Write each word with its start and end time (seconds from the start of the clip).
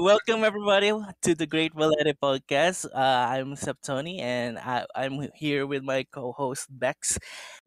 Welcome 0.00 0.44
everybody 0.44 0.92
to 1.22 1.34
the 1.34 1.44
Great 1.44 1.74
Balete 1.74 2.14
podcast. 2.22 2.86
Uh, 2.94 3.34
I'm 3.34 3.56
Septoni 3.56 4.20
and 4.20 4.56
I, 4.56 4.86
I'm 4.94 5.26
here 5.34 5.66
with 5.66 5.82
my 5.82 6.06
co-host 6.12 6.68
Bex. 6.70 7.18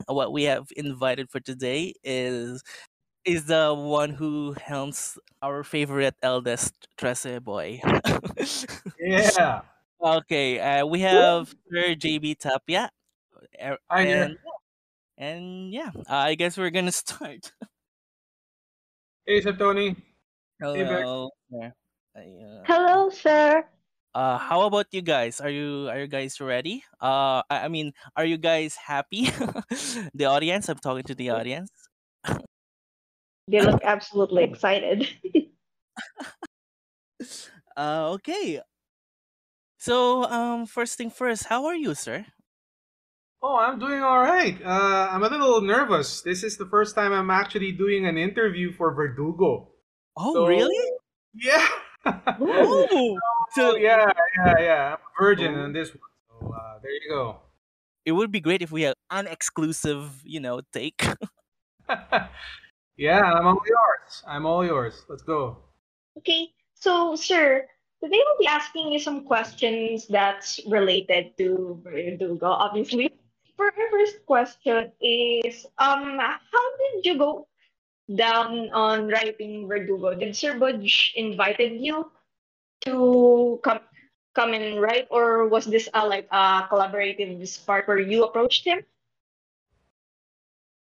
What 0.08 0.32
we 0.32 0.44
have 0.44 0.68
invited 0.78 1.30
for 1.30 1.42
today 1.42 1.94
is 2.06 2.64
is 3.26 3.48
the 3.48 3.74
one 3.76 4.12
who 4.12 4.56
helms 4.64 5.20
our 5.42 5.66
favorite 5.66 6.16
eldest 6.24 6.72
Trese 6.98 7.44
boy. 7.44 7.82
Yeah. 8.98 9.62
okay, 10.02 10.60
uh, 10.60 10.86
we 10.86 11.02
have 11.02 11.54
Sir 11.70 11.96
JB 11.96 12.40
Tapia, 12.40 12.92
uh, 13.62 13.76
Hi 13.90 14.04
and 14.04 14.38
and 15.18 15.74
yeah, 15.74 15.92
I 16.08 16.36
guess 16.36 16.58
we're 16.58 16.72
gonna 16.72 16.92
start. 16.96 17.52
Hey, 19.26 19.42
Sir 19.42 19.52
Tony. 19.52 19.98
Hey, 20.62 20.84
Bex. 20.84 21.02
Hello. 21.02 21.30
Yeah. 21.50 21.72
Uh, 22.16 22.22
Hello, 22.66 23.10
sir. 23.10 23.66
Uh, 24.14 24.38
how 24.38 24.62
about 24.64 24.88
you 24.92 25.02
guys? 25.02 25.40
Are 25.40 25.50
you 25.50 25.88
are 25.88 26.00
you 26.00 26.08
guys 26.08 26.42
ready? 26.42 26.84
Uh, 27.00 27.40
I, 27.50 27.66
I 27.66 27.68
mean, 27.70 27.94
are 28.18 28.26
you 28.26 28.38
guys 28.38 28.76
happy? 28.76 29.32
the 30.14 30.26
audience. 30.26 30.68
I'm 30.68 30.80
talking 30.80 31.04
to 31.08 31.16
the 31.16 31.30
audience. 31.30 31.72
They 33.48 33.62
look 33.62 33.82
absolutely 33.84 34.44
excited. 34.44 35.08
Uh, 37.76 38.12
okay. 38.14 38.62
So, 39.78 40.24
um, 40.26 40.66
first 40.66 40.98
thing 40.98 41.10
first, 41.10 41.46
how 41.46 41.66
are 41.66 41.76
you, 41.76 41.96
sir? 41.96 42.26
Oh, 43.42 43.58
I'm 43.58 43.80
doing 43.80 44.02
all 44.04 44.20
right. 44.20 44.62
Uh, 44.64 45.10
I'm 45.12 45.24
a 45.24 45.28
little 45.30 45.62
nervous. 45.62 46.22
This 46.22 46.44
is 46.44 46.58
the 46.58 46.68
first 46.68 46.94
time 46.96 47.12
I'm 47.12 47.32
actually 47.32 47.72
doing 47.72 48.06
an 48.06 48.18
interview 48.18 48.72
for 48.72 48.94
Verdugo. 48.94 49.72
Oh, 50.16 50.34
So, 50.34 50.46
really? 50.46 50.78
yeah. 51.34 51.68
Ooh. 52.08 52.12
Oh, 52.44 53.18
so, 53.54 53.72
so 53.72 53.76
yeah, 53.76 54.10
yeah, 54.38 54.60
yeah. 54.60 54.96
I'm 54.96 55.04
a 55.04 55.24
virgin 55.24 55.56
oh, 55.56 55.64
on 55.64 55.74
this 55.74 55.90
one. 55.90 56.00
So, 56.30 56.54
uh, 56.54 56.80
there 56.82 56.92
you 56.92 57.10
go. 57.10 57.38
it 58.06 58.14
would 58.14 58.32
be 58.32 58.40
great 58.40 58.62
if 58.62 58.72
we 58.72 58.84
had 58.84 58.96
an 59.12 59.28
exclusive, 59.28 60.22
you 60.24 60.40
know, 60.40 60.62
take. 60.74 61.06
yeah, 62.98 63.22
I'm 63.22 63.48
all 63.48 63.62
yours. 63.68 64.24
I'm 64.28 64.46
all 64.46 64.66
yours. 64.66 65.06
Let's 65.10 65.22
go. 65.22 65.58
Okay, 66.18 66.48
so, 66.76 67.16
sir, 67.16 67.66
today 68.04 68.20
we'll 68.26 68.40
be 68.40 68.48
asking 68.48 68.92
you 68.92 69.00
some 69.00 69.26
questions 69.26 70.08
that's 70.08 70.60
related 70.68 71.38
to 71.38 71.80
Verdugo, 71.84 72.48
obviously. 72.48 73.12
For 73.56 73.66
our 73.66 73.92
first 73.92 74.26
question 74.26 74.92
is, 75.02 75.66
um, 75.78 76.18
how 76.18 76.66
did 76.96 77.06
you 77.06 77.18
go 77.18 77.48
down 78.16 78.70
on 78.72 79.08
writing 79.08 79.68
Verdugo? 79.68 80.14
Did 80.14 80.36
Sir 80.36 80.58
Budge 80.58 81.14
invited 81.16 81.80
you 81.80 82.12
to 82.86 83.60
come 83.64 83.80
come 84.34 84.54
and 84.54 84.82
write, 84.82 85.08
or 85.12 85.48
was 85.48 85.66
this 85.66 85.90
a 85.94 86.08
like 86.08 86.28
a 86.32 86.68
collaborative 86.72 87.48
spark 87.48 87.88
where 87.88 88.00
you 88.00 88.24
approached 88.24 88.66
him? 88.66 88.80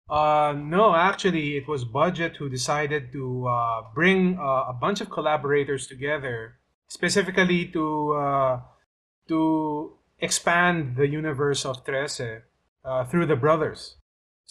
Uh, 0.09 0.55
no, 0.57 0.95
actually, 0.95 1.55
it 1.55 1.67
was 1.67 1.85
Budget 1.85 2.35
who 2.37 2.49
decided 2.49 3.13
to 3.13 3.47
uh, 3.47 3.81
bring 3.93 4.39
uh, 4.39 4.65
a 4.69 4.73
bunch 4.73 5.01
of 5.01 5.09
collaborators 5.09 5.85
together, 5.85 6.57
specifically 6.87 7.65
to 7.67 8.13
uh, 8.13 8.59
to 9.27 9.93
expand 10.17 10.97
the 10.97 11.07
universe 11.07 11.63
of 11.63 11.85
Trese 11.85 12.41
uh, 12.83 13.05
through 13.05 13.27
the 13.27 13.35
brothers. 13.35 13.98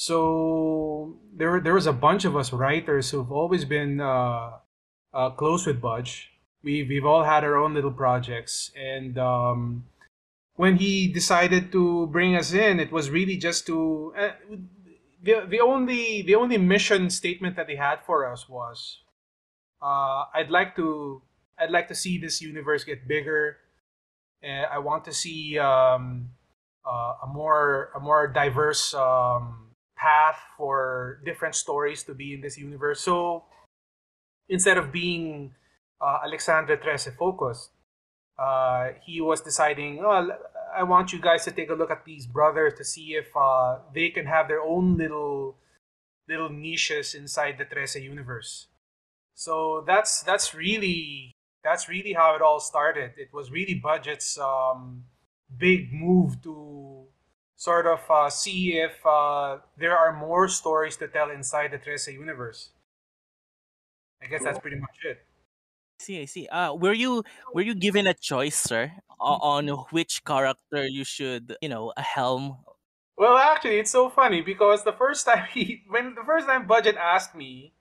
So 0.01 1.17
there, 1.35 1.59
there 1.59 1.75
was 1.75 1.89
a 1.89 1.93
bunch 1.93 2.25
of 2.25 2.37
us 2.37 2.53
writers 2.53 3.11
who've 3.11 3.33
always 3.33 3.65
been 3.65 4.01
uh, 4.01 4.51
uh, 5.13 5.31
close 5.31 5.67
with 5.67 5.81
Budge. 5.81 6.31
We, 6.63 6.85
we've 6.85 7.05
all 7.05 7.25
had 7.25 7.43
our 7.43 7.57
own 7.57 7.75
little 7.75 7.91
projects, 7.91 8.71
and 8.77 9.19
um, 9.19 9.87
when 10.55 10.77
he 10.77 11.09
decided 11.09 11.73
to 11.73 12.07
bring 12.07 12.37
us 12.37 12.53
in, 12.53 12.79
it 12.79 12.93
was 12.93 13.11
really 13.11 13.37
just 13.39 13.67
to 13.67 14.15
uh, 14.17 14.31
the 15.21 15.45
the 15.49 15.59
only 15.59 16.23
the 16.23 16.37
only 16.37 16.59
mission 16.59 17.11
statement 17.11 17.57
that 17.57 17.67
they 17.67 17.75
had 17.75 18.05
for 18.07 18.25
us 18.25 18.49
was 18.49 19.03
uh, 19.83 20.27
I'd 20.33 20.51
like 20.51 20.77
to 20.77 21.23
I'd 21.59 21.73
like 21.73 21.89
to 21.89 21.97
see 21.97 22.19
this 22.19 22.41
universe 22.41 22.85
get 22.85 23.09
bigger. 23.09 23.57
Uh, 24.45 24.63
I 24.71 24.79
want 24.79 25.05
to 25.07 25.13
see 25.13 25.59
um, 25.59 26.31
uh, 26.87 27.15
a 27.25 27.27
more 27.27 27.91
a 27.97 28.01
more 28.01 28.29
diverse 28.29 28.95
um, 28.95 29.68
path 29.99 30.39
for 30.57 31.21
different 31.25 31.55
stories 31.55 32.03
to 32.05 32.15
be 32.15 32.35
in 32.35 32.41
this 32.41 32.57
universe. 32.57 33.01
So 33.01 33.45
instead 34.49 34.79
of 34.79 34.93
being 34.93 35.55
uh, 36.01 36.19
Alexandra 36.25 36.79
Trese 36.79 37.69
uh, 38.39 38.91
he 39.05 39.21
was 39.21 39.41
deciding, 39.41 39.99
oh, 40.01 40.31
I 40.75 40.85
want 40.85 41.13
you 41.13 41.21
guys 41.21 41.45
to 41.45 41.51
take 41.51 41.71
a 41.71 41.75
look 41.75 41.91
at 41.91 42.05
these 42.05 42.27
brothers 42.27 42.75
to 42.79 42.85
see 42.85 43.15
if 43.15 43.29
uh, 43.37 43.79
they 43.93 44.11
can 44.11 44.27
have 44.27 44.47
their 44.49 44.63
own 44.63 44.97
little 44.97 45.57
little 46.29 46.51
niches 46.51 47.15
inside 47.15 47.57
the 47.59 47.65
Trese 47.65 48.01
universe. 48.03 48.69
So 49.35 49.83
that's 49.87 50.23
that's 50.23 50.55
really 50.55 51.33
that's 51.65 51.89
really 51.89 52.13
how 52.13 52.37
it 52.37 52.43
all 52.43 52.61
started. 52.61 53.13
It 53.17 53.33
was 53.33 53.51
really 53.51 53.75
Budget's 53.75 54.39
um, 54.39 55.05
big 55.57 55.93
move 55.93 56.41
to 56.43 57.08
sort 57.59 57.87
of 57.87 58.01
uh, 58.09 58.31
see 58.31 58.79
if 58.79 59.05
uh, 59.05 59.59
there 59.77 59.99
are 59.99 60.15
more 60.17 60.49
stories 60.49 60.97
to 60.97 61.09
tell 61.09 61.31
inside 61.31 61.73
the 61.73 61.79
Trese 61.79 62.13
universe. 62.15 62.71
I 64.23 64.27
guess 64.27 64.45
that's 64.45 64.59
pretty 64.61 64.77
much 64.79 65.05
it. 65.05 65.27
I 66.01 66.05
see, 66.05 66.23
I 66.23 66.25
see. 66.27 66.49
Uh, 66.49 66.75
were 66.75 66.93
you 66.93 67.25
were 67.53 67.63
you 67.63 67.75
given 67.75 68.07
a 68.07 68.15
choice, 68.15 68.57
sir, 68.57 68.93
o- 69.21 69.41
on 69.43 69.69
which 69.91 70.25
character 70.25 70.87
you 70.87 71.05
should, 71.05 71.57
you 71.61 71.69
know, 71.69 71.93
a 71.97 72.03
helm? 72.03 72.65
Well, 73.17 73.37
actually, 73.37 73.79
it's 73.81 73.91
so 73.91 74.09
funny 74.09 74.41
because 74.43 74.85
the 74.85 74.93
first 74.93 75.27
time 75.27 75.47
he, 75.53 75.85
when 75.89 76.15
the 76.15 76.25
first 76.25 76.47
time 76.47 76.67
Budget 76.67 76.97
asked 76.97 77.35
me, 77.35 77.75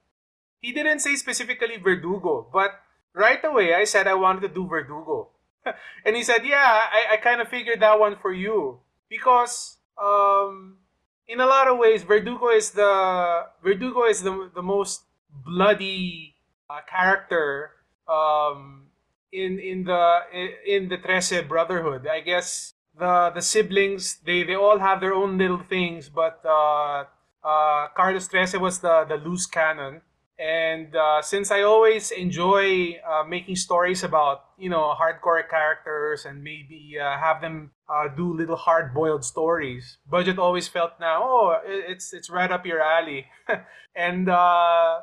he 0.61 0.73
didn't 0.73 0.99
say 0.99 1.15
specifically 1.15 1.77
Verdugo, 1.77 2.49
but 2.51 2.71
right 3.13 3.43
away 3.45 3.73
I 3.75 3.85
said 3.85 4.07
I 4.07 4.15
wanted 4.15 4.41
to 4.47 4.49
do 4.53 4.67
Verdugo, 4.67 5.31
and 6.05 6.15
he 6.15 6.23
said, 6.23 6.45
"Yeah, 6.45 6.65
I, 6.91 7.15
I 7.15 7.17
kind 7.17 7.41
of 7.41 7.49
figured 7.49 7.81
that 7.81 7.99
one 7.99 8.17
for 8.17 8.33
you 8.33 8.81
because 9.09 9.77
um, 10.01 10.77
in 11.27 11.39
a 11.39 11.45
lot 11.45 11.67
of 11.67 11.77
ways, 11.77 12.03
Verdugo 12.03 12.49
is 12.49 12.71
the 12.71 13.47
Verdugo 13.63 14.05
is 14.05 14.23
the 14.23 14.49
the 14.53 14.61
most 14.61 15.03
bloody 15.29 16.35
uh, 16.69 16.79
character 16.89 17.71
um, 18.07 18.87
in 19.31 19.59
in 19.59 19.83
the 19.83 20.19
in 20.65 20.89
the 20.89 20.97
Trese 20.97 21.47
Brotherhood. 21.47 22.07
I 22.07 22.21
guess 22.21 22.73
the 22.97 23.31
the 23.33 23.41
siblings 23.41 24.19
they 24.25 24.43
they 24.43 24.55
all 24.55 24.79
have 24.79 24.99
their 25.01 25.13
own 25.13 25.37
little 25.37 25.61
things, 25.61 26.09
but 26.09 26.41
uh, 26.45 27.05
uh, 27.43 27.87
Carlos 27.95 28.27
Trese 28.27 28.59
was 28.59 28.79
the 28.79 29.05
the 29.07 29.15
loose 29.15 29.45
cannon. 29.45 30.01
And 30.39 30.95
uh, 30.95 31.21
since 31.23 31.49
I 31.49 31.63
always 31.63 32.11
enjoy 32.11 33.01
uh, 33.01 33.23
making 33.23 33.55
stories 33.55 34.03
about 34.03 34.53
you 34.57 34.69
know 34.69 34.93
hardcore 34.93 35.41
characters 35.49 36.25
and 36.25 36.43
maybe 36.43 36.97
uh, 37.01 37.17
have 37.17 37.41
them 37.41 37.71
uh, 37.89 38.07
do 38.07 38.37
little 38.37 38.55
hard-boiled 38.55 39.25
stories, 39.25 39.97
Budget 40.05 40.37
always 40.37 40.67
felt 40.67 40.99
now 40.99 41.23
oh 41.23 41.57
it's 41.65 42.13
it's 42.13 42.29
right 42.29 42.51
up 42.51 42.67
your 42.67 42.79
alley, 42.79 43.25
and 43.95 44.29
uh, 44.29 45.01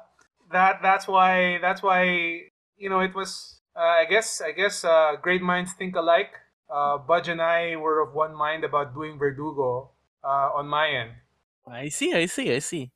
that 0.52 0.78
that's 0.82 1.08
why 1.08 1.58
that's 1.58 1.82
why 1.82 2.42
you 2.78 2.88
know 2.88 3.00
it 3.00 3.14
was 3.14 3.58
uh, 3.74 3.80
I 3.80 4.04
guess 4.08 4.40
I 4.40 4.52
guess 4.52 4.84
great 5.20 5.42
minds 5.42 5.72
think 5.72 5.96
alike. 5.96 6.30
Budge 6.70 7.28
and 7.28 7.42
I 7.42 7.74
were 7.74 8.00
of 8.00 8.14
one 8.14 8.34
mind 8.34 8.62
about 8.62 8.94
doing 8.94 9.18
Verdugo 9.18 9.90
on 10.22 10.68
my 10.68 10.90
end. 10.90 11.10
I 11.66 11.88
see, 11.88 12.12
I 12.14 12.26
see, 12.26 12.54
I 12.54 12.58
see. 12.58 12.90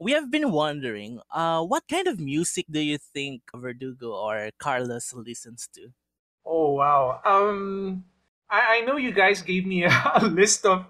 We 0.00 0.12
have 0.12 0.30
been 0.30 0.50
wondering, 0.50 1.20
uh, 1.30 1.62
what 1.62 1.84
kind 1.88 2.08
of 2.08 2.18
music 2.18 2.66
do 2.70 2.80
you 2.80 2.98
think 2.98 3.42
Verdugo 3.54 4.12
or 4.12 4.50
Carlos 4.58 5.14
listens 5.14 5.68
to? 5.74 5.88
Oh 6.44 6.72
wow. 6.72 7.20
Um, 7.24 8.04
I, 8.50 8.78
I 8.78 8.80
know 8.82 8.96
you 8.96 9.12
guys 9.12 9.42
gave 9.42 9.66
me 9.66 9.84
a, 9.84 10.24
list 10.24 10.64
of 10.64 10.86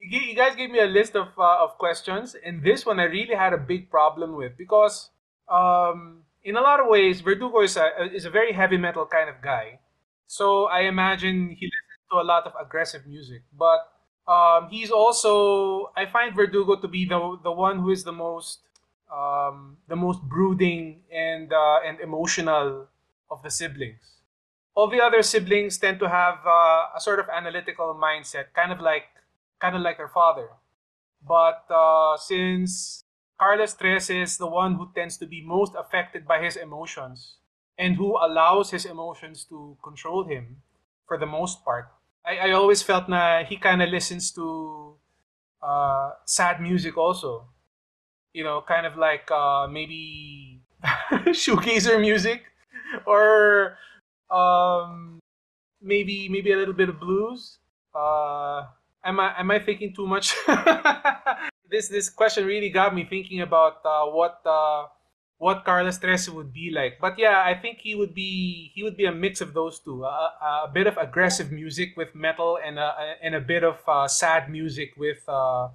you 0.00 0.20
you 0.20 0.34
guys 0.34 0.54
gave 0.56 0.70
me 0.70 0.80
a 0.80 0.86
list 0.86 1.16
of 1.16 1.28
uh, 1.38 1.62
of 1.62 1.78
questions, 1.78 2.36
and 2.44 2.62
this 2.62 2.84
one 2.84 3.00
I 3.00 3.04
really 3.04 3.34
had 3.34 3.52
a 3.52 3.58
big 3.58 3.90
problem 3.90 4.36
with 4.36 4.56
because 4.56 5.10
um, 5.48 6.22
in 6.44 6.56
a 6.56 6.60
lot 6.60 6.80
of 6.80 6.86
ways, 6.88 7.20
Verdugo 7.20 7.60
is 7.62 7.76
a 7.76 8.10
is 8.12 8.24
a 8.24 8.30
very 8.30 8.52
heavy 8.52 8.76
metal 8.76 9.06
kind 9.06 9.30
of 9.30 9.40
guy. 9.42 9.78
So 10.26 10.66
I 10.66 10.82
imagine 10.82 11.50
he 11.50 11.66
listens 11.66 12.02
to 12.10 12.18
a 12.18 12.26
lot 12.26 12.46
of 12.46 12.52
aggressive 12.60 13.06
music, 13.06 13.42
but 13.56 13.86
um, 14.28 14.68
he's 14.70 14.90
also 14.90 15.92
I 15.96 16.06
find 16.06 16.34
Verdugo 16.34 16.76
to 16.76 16.88
be 16.88 17.04
the 17.06 17.38
the 17.42 17.52
one 17.52 17.80
who 17.80 17.90
is 17.90 18.04
the 18.04 18.12
most 18.12 18.60
um, 19.12 19.76
the 19.88 19.96
most 19.96 20.22
brooding 20.22 21.02
and 21.12 21.52
uh, 21.52 21.80
and 21.86 22.00
emotional 22.00 22.88
of 23.30 23.42
the 23.42 23.50
siblings 23.50 24.16
all 24.76 24.88
the 24.88 25.00
other 25.00 25.22
siblings 25.22 25.78
tend 25.78 25.98
to 25.98 26.08
have 26.08 26.38
uh, 26.46 26.94
a 26.94 27.00
sort 27.00 27.18
of 27.18 27.28
analytical 27.30 27.98
mindset, 28.00 28.52
kind 28.54 28.70
of 28.70 28.80
like 28.80 29.04
kind 29.58 29.74
of 29.74 29.80
like 29.82 29.96
their 29.96 30.08
father. 30.08 30.50
But 31.26 31.64
uh, 31.70 32.16
since 32.18 33.02
Carlos 33.40 33.74
Trese 33.74 34.22
is 34.22 34.36
the 34.36 34.46
one 34.46 34.74
who 34.76 34.90
tends 34.94 35.16
to 35.18 35.26
be 35.26 35.42
most 35.42 35.72
affected 35.76 36.26
by 36.28 36.42
his 36.44 36.56
emotions, 36.56 37.36
and 37.78 37.96
who 37.96 38.16
allows 38.20 38.70
his 38.70 38.84
emotions 38.84 39.44
to 39.48 39.76
control 39.82 40.24
him 40.24 40.62
for 41.08 41.18
the 41.18 41.26
most 41.26 41.64
part. 41.64 41.88
I, 42.26 42.48
I 42.48 42.50
always 42.52 42.82
felt 42.82 43.08
na 43.08 43.44
he 43.44 43.56
kind 43.56 43.80
of 43.82 43.88
listens 43.88 44.32
to 44.32 44.96
uh, 45.62 46.10
sad 46.26 46.60
music 46.60 46.96
also. 46.98 47.48
You 48.34 48.44
know, 48.44 48.62
kind 48.66 48.84
of 48.84 48.96
like 48.98 49.30
uh, 49.30 49.66
maybe 49.70 50.60
shoegazer 51.32 52.00
music 52.00 52.42
or 53.06 53.78
um, 54.30 55.20
maybe 55.80 56.28
maybe 56.28 56.52
a 56.52 56.56
little 56.56 56.74
bit 56.74 56.88
of 56.88 57.00
blues. 57.00 57.58
Uh, 57.94 58.66
am 59.04 59.20
I 59.20 59.38
am 59.38 59.50
I 59.50 59.58
thinking 59.58 59.94
too 59.94 60.06
much? 60.06 60.34
this 61.70 61.88
this 61.88 62.10
question 62.10 62.44
really 62.44 62.68
got 62.70 62.94
me 62.94 63.06
thinking 63.08 63.40
about 63.40 63.80
uh, 63.86 64.04
what 64.06 64.40
uh, 64.44 64.86
what 65.38 65.64
Carlos 65.64 65.98
Trese 65.98 66.28
would 66.28 66.52
be 66.52 66.70
like. 66.70 66.98
But 67.00 67.18
yeah, 67.18 67.42
I 67.44 67.54
think 67.54 67.78
he 67.78 67.94
would 67.94 68.14
be 68.14 68.72
he 68.74 68.82
would 68.82 68.96
be 68.96 69.04
a 69.04 69.12
mix 69.12 69.40
of 69.40 69.52
those 69.52 69.78
two. 69.80 70.04
a 70.04 70.70
bit 70.72 70.86
of 70.86 70.96
aggressive 70.96 71.52
music 71.52 71.96
with 71.96 72.14
metal 72.14 72.58
and 72.64 72.78
a, 72.78 73.16
and 73.22 73.34
a 73.34 73.40
bit 73.40 73.62
of 73.64 73.76
uh, 73.86 74.08
sad 74.08 74.50
music 74.50 74.94
with 74.96 75.22
uh, 75.28 75.68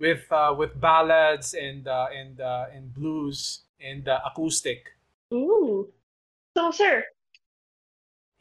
with 0.00 0.24
uh, 0.32 0.54
with 0.56 0.80
ballads 0.80 1.54
and 1.54 1.86
uh, 1.86 2.06
and 2.14 2.40
uh, 2.40 2.66
and 2.74 2.94
blues 2.94 3.60
and 3.80 4.08
acoustic. 4.08 4.96
Ooh. 5.32 5.88
So 6.56 6.70
sir, 6.70 7.04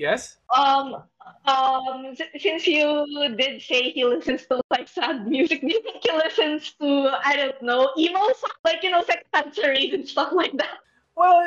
Yes. 0.01 0.42
Um, 0.50 1.03
um, 1.45 2.18
since 2.18 2.65
you 2.65 3.06
did 3.38 3.62
say 3.62 3.92
he 3.92 4.03
listens 4.03 4.48
to 4.48 4.59
like 4.71 4.89
sad 4.89 5.27
music, 5.27 5.62
do 5.62 5.68
you 5.69 5.81
think 5.83 6.01
he 6.01 6.12
listens 6.18 6.74
to 6.81 7.13
I 7.24 7.38
don't 7.38 7.62
know 7.62 7.94
emo 7.95 8.18
like 8.65 8.81
you 8.81 8.89
know 8.89 9.03
sex 9.06 9.21
sensories 9.30 9.94
and 9.94 10.01
stuff 10.09 10.33
like 10.33 10.57
that? 10.57 10.81
Well, 11.15 11.45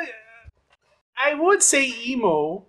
I 1.19 1.33
would 1.35 1.61
say 1.61 1.91
emo. 2.07 2.63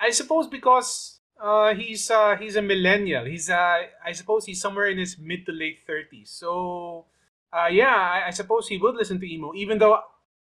I 0.00 0.10
suppose 0.10 0.48
because 0.48 1.20
uh, 1.38 1.74
he's 1.74 2.10
uh, 2.10 2.34
he's 2.34 2.56
a 2.56 2.62
millennial. 2.62 3.24
He's 3.24 3.48
uh, 3.48 3.86
I 4.04 4.10
suppose 4.10 4.46
he's 4.46 4.60
somewhere 4.60 4.90
in 4.90 4.98
his 4.98 5.14
mid 5.16 5.46
to 5.46 5.52
late 5.52 5.86
thirties. 5.86 6.30
So 6.34 7.06
uh, 7.54 7.70
yeah, 7.70 7.94
I, 7.94 8.26
I 8.26 8.30
suppose 8.30 8.66
he 8.66 8.78
would 8.78 8.96
listen 8.96 9.20
to 9.20 9.32
emo, 9.32 9.54
even 9.54 9.78
though 9.78 10.00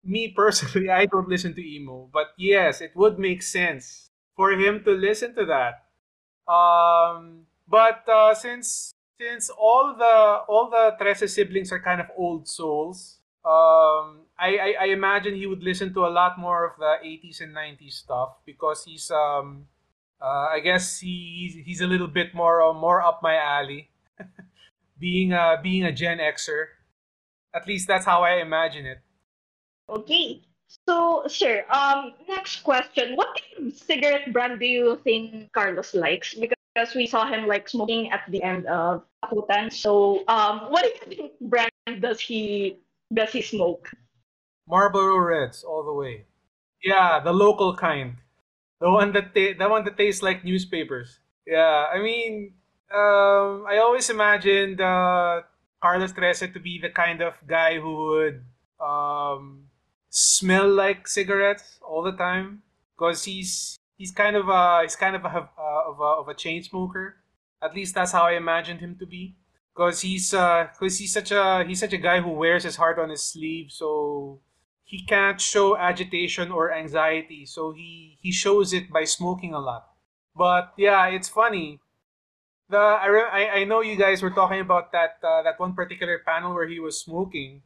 me 0.04 0.30
personally 0.30 0.89
I 1.01 1.06
don't 1.06 1.30
listen 1.30 1.54
to 1.54 1.62
emo. 1.62 2.10
But 2.12 2.33
yes, 2.36 2.81
it 2.81 2.95
would 2.95 3.19
make 3.19 3.44
sense 3.44 4.10
for 4.36 4.51
him 4.51 4.83
to 4.83 4.92
listen 4.92 5.36
to 5.36 5.45
that. 5.45 5.86
Um, 6.51 7.48
but 7.68 8.07
uh, 8.07 8.33
since 8.33 8.94
since 9.19 9.50
all 9.50 9.95
the 9.98 10.44
all 10.48 10.69
the 10.69 10.95
Trese 11.00 11.30
siblings 11.30 11.72
are 11.72 11.80
kind 11.80 12.01
of 12.01 12.07
old 12.18 12.48
souls, 12.48 13.19
um, 13.45 14.25
I, 14.39 14.57
I, 14.57 14.75
I 14.81 14.86
imagine 14.86 15.36
he 15.36 15.45
would 15.45 15.63
listen 15.63 15.94
to 15.94 16.06
a 16.06 16.12
lot 16.12 16.39
more 16.39 16.66
of 16.66 16.78
the 16.80 16.98
80s 17.06 17.42
and 17.42 17.56
90s 17.56 17.94
stuff 17.94 18.38
because 18.45 18.86
he's 18.86 19.12
um 19.12 19.68
uh, 20.22 20.48
I 20.54 20.60
guess 20.60 21.00
he, 21.00 21.63
he's 21.66 21.81
a 21.81 21.88
little 21.88 22.07
bit 22.07 22.36
more 22.36 22.62
uh, 22.62 22.74
more 22.74 23.01
up 23.01 23.22
my 23.24 23.36
alley, 23.36 23.89
being 25.00 25.33
a 25.33 25.57
being 25.62 25.83
a 25.83 25.92
Gen 25.92 26.19
Xer. 26.19 26.66
At 27.54 27.68
least 27.68 27.88
that's 27.88 28.06
how 28.06 28.22
I 28.24 28.36
imagine 28.36 28.86
it. 28.86 29.01
Okay. 29.89 30.42
So, 30.88 31.24
sir, 31.28 31.66
um, 31.69 32.13
next 32.28 32.63
question. 32.63 33.16
What 33.16 33.38
kind 33.38 33.72
of 33.72 33.78
cigarette 33.78 34.33
brand 34.33 34.60
do 34.60 34.66
you 34.66 35.00
think 35.04 35.51
Carlos 35.54 35.94
likes? 35.94 36.33
Because 36.33 36.95
we 36.95 37.06
saw 37.06 37.28
him 37.28 37.48
like 37.48 37.69
smoking 37.69 38.12
at 38.12 38.22
the 38.30 38.42
end 38.42 38.66
of 38.66 39.04
Takutan. 39.24 39.72
So, 39.72 40.24
um, 40.28 40.72
what 40.72 40.83
do 40.83 40.89
you 40.89 41.00
think 41.06 41.31
brand 41.42 42.01
does 42.01 42.19
he 42.19 42.78
does 43.13 43.31
he 43.31 43.42
smoke? 43.42 43.92
Marlboro 44.68 45.18
Reds 45.19 45.63
all 45.63 45.83
the 45.83 45.94
way. 45.94 46.25
Yeah, 46.83 47.19
the 47.19 47.33
local 47.33 47.75
kind. 47.75 48.18
The 48.80 48.89
one 48.89 49.13
that 49.13 49.36
ta- 49.36 49.54
the 49.60 49.69
one 49.69 49.86
that 49.86 49.98
tastes 49.98 50.24
like 50.24 50.44
newspapers. 50.44 51.19
Yeah, 51.45 51.88
I 51.94 52.01
mean, 52.01 52.54
um, 52.89 53.66
I 53.69 53.78
always 53.78 54.10
imagined 54.10 54.81
uh, 54.81 55.42
Carlos 55.81 56.13
Trese 56.13 56.51
to 56.54 56.60
be 56.60 56.80
the 56.81 56.89
kind 56.89 57.22
of 57.22 57.36
guy 57.45 57.80
who 57.80 57.94
would 58.10 58.42
um, 58.80 59.70
smell 60.11 60.69
like 60.69 61.07
cigarettes 61.07 61.79
all 61.81 62.03
the 62.03 62.11
time 62.11 62.61
because 62.93 63.23
he's 63.23 63.79
he's 63.97 64.11
kind 64.11 64.35
of 64.35 64.49
a 64.49 64.81
he's 64.83 64.95
kind 64.95 65.15
of 65.15 65.25
a, 65.25 65.49
uh, 65.57 65.81
of 65.87 65.99
a 65.99 66.11
of 66.21 66.27
a 66.27 66.35
chain 66.35 66.61
smoker. 66.61 67.15
At 67.63 67.73
least 67.73 67.95
that's 67.95 68.11
how 68.11 68.23
I 68.23 68.33
imagined 68.33 68.81
him 68.81 68.97
to 68.99 69.05
be. 69.05 69.35
Because 69.73 70.01
he's 70.01 70.33
uh, 70.33 70.67
cause 70.77 70.99
he's 70.99 71.13
such 71.13 71.31
a 71.31 71.63
he's 71.65 71.79
such 71.79 71.93
a 71.93 71.97
guy 71.97 72.19
who 72.19 72.31
wears 72.31 72.63
his 72.63 72.75
heart 72.75 72.99
on 72.99 73.09
his 73.09 73.23
sleeve, 73.23 73.71
so 73.71 74.41
he 74.83 75.05
can't 75.05 75.39
show 75.39 75.77
agitation 75.77 76.51
or 76.51 76.73
anxiety. 76.73 77.45
So 77.45 77.71
he 77.71 78.17
he 78.21 78.31
shows 78.31 78.73
it 78.73 78.91
by 78.91 79.05
smoking 79.05 79.53
a 79.53 79.59
lot. 79.59 79.87
But 80.35 80.73
yeah, 80.77 81.07
it's 81.07 81.29
funny. 81.29 81.79
The 82.67 82.77
I, 82.77 83.61
I 83.61 83.63
know 83.63 83.79
you 83.79 83.95
guys 83.95 84.21
were 84.21 84.31
talking 84.31 84.59
about 84.59 84.91
that 84.91 85.19
uh, 85.23 85.41
that 85.43 85.57
one 85.57 85.73
particular 85.73 86.19
panel 86.19 86.53
where 86.53 86.67
he 86.67 86.79
was 86.79 86.99
smoking 86.99 87.61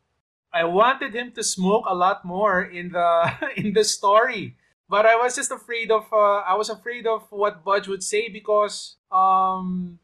I 0.54 0.64
wanted 0.64 1.14
him 1.14 1.32
to 1.34 1.44
smoke 1.44 1.86
a 1.88 1.96
lot 1.96 2.24
more 2.26 2.64
in 2.64 2.92
the 2.92 3.32
in 3.58 3.74
the 3.74 3.84
story, 3.84 4.56
but 4.90 5.06
I 5.06 5.16
was 5.16 5.36
just 5.36 5.52
afraid 5.52 5.92
of 5.92 6.06
uh, 6.12 6.44
I 6.48 6.56
was 6.56 6.70
afraid 6.70 7.08
of 7.08 7.28
what 7.30 7.64
Budge 7.64 7.88
would 7.88 8.04
say 8.04 8.30
because 8.30 8.98
um, 9.12 10.00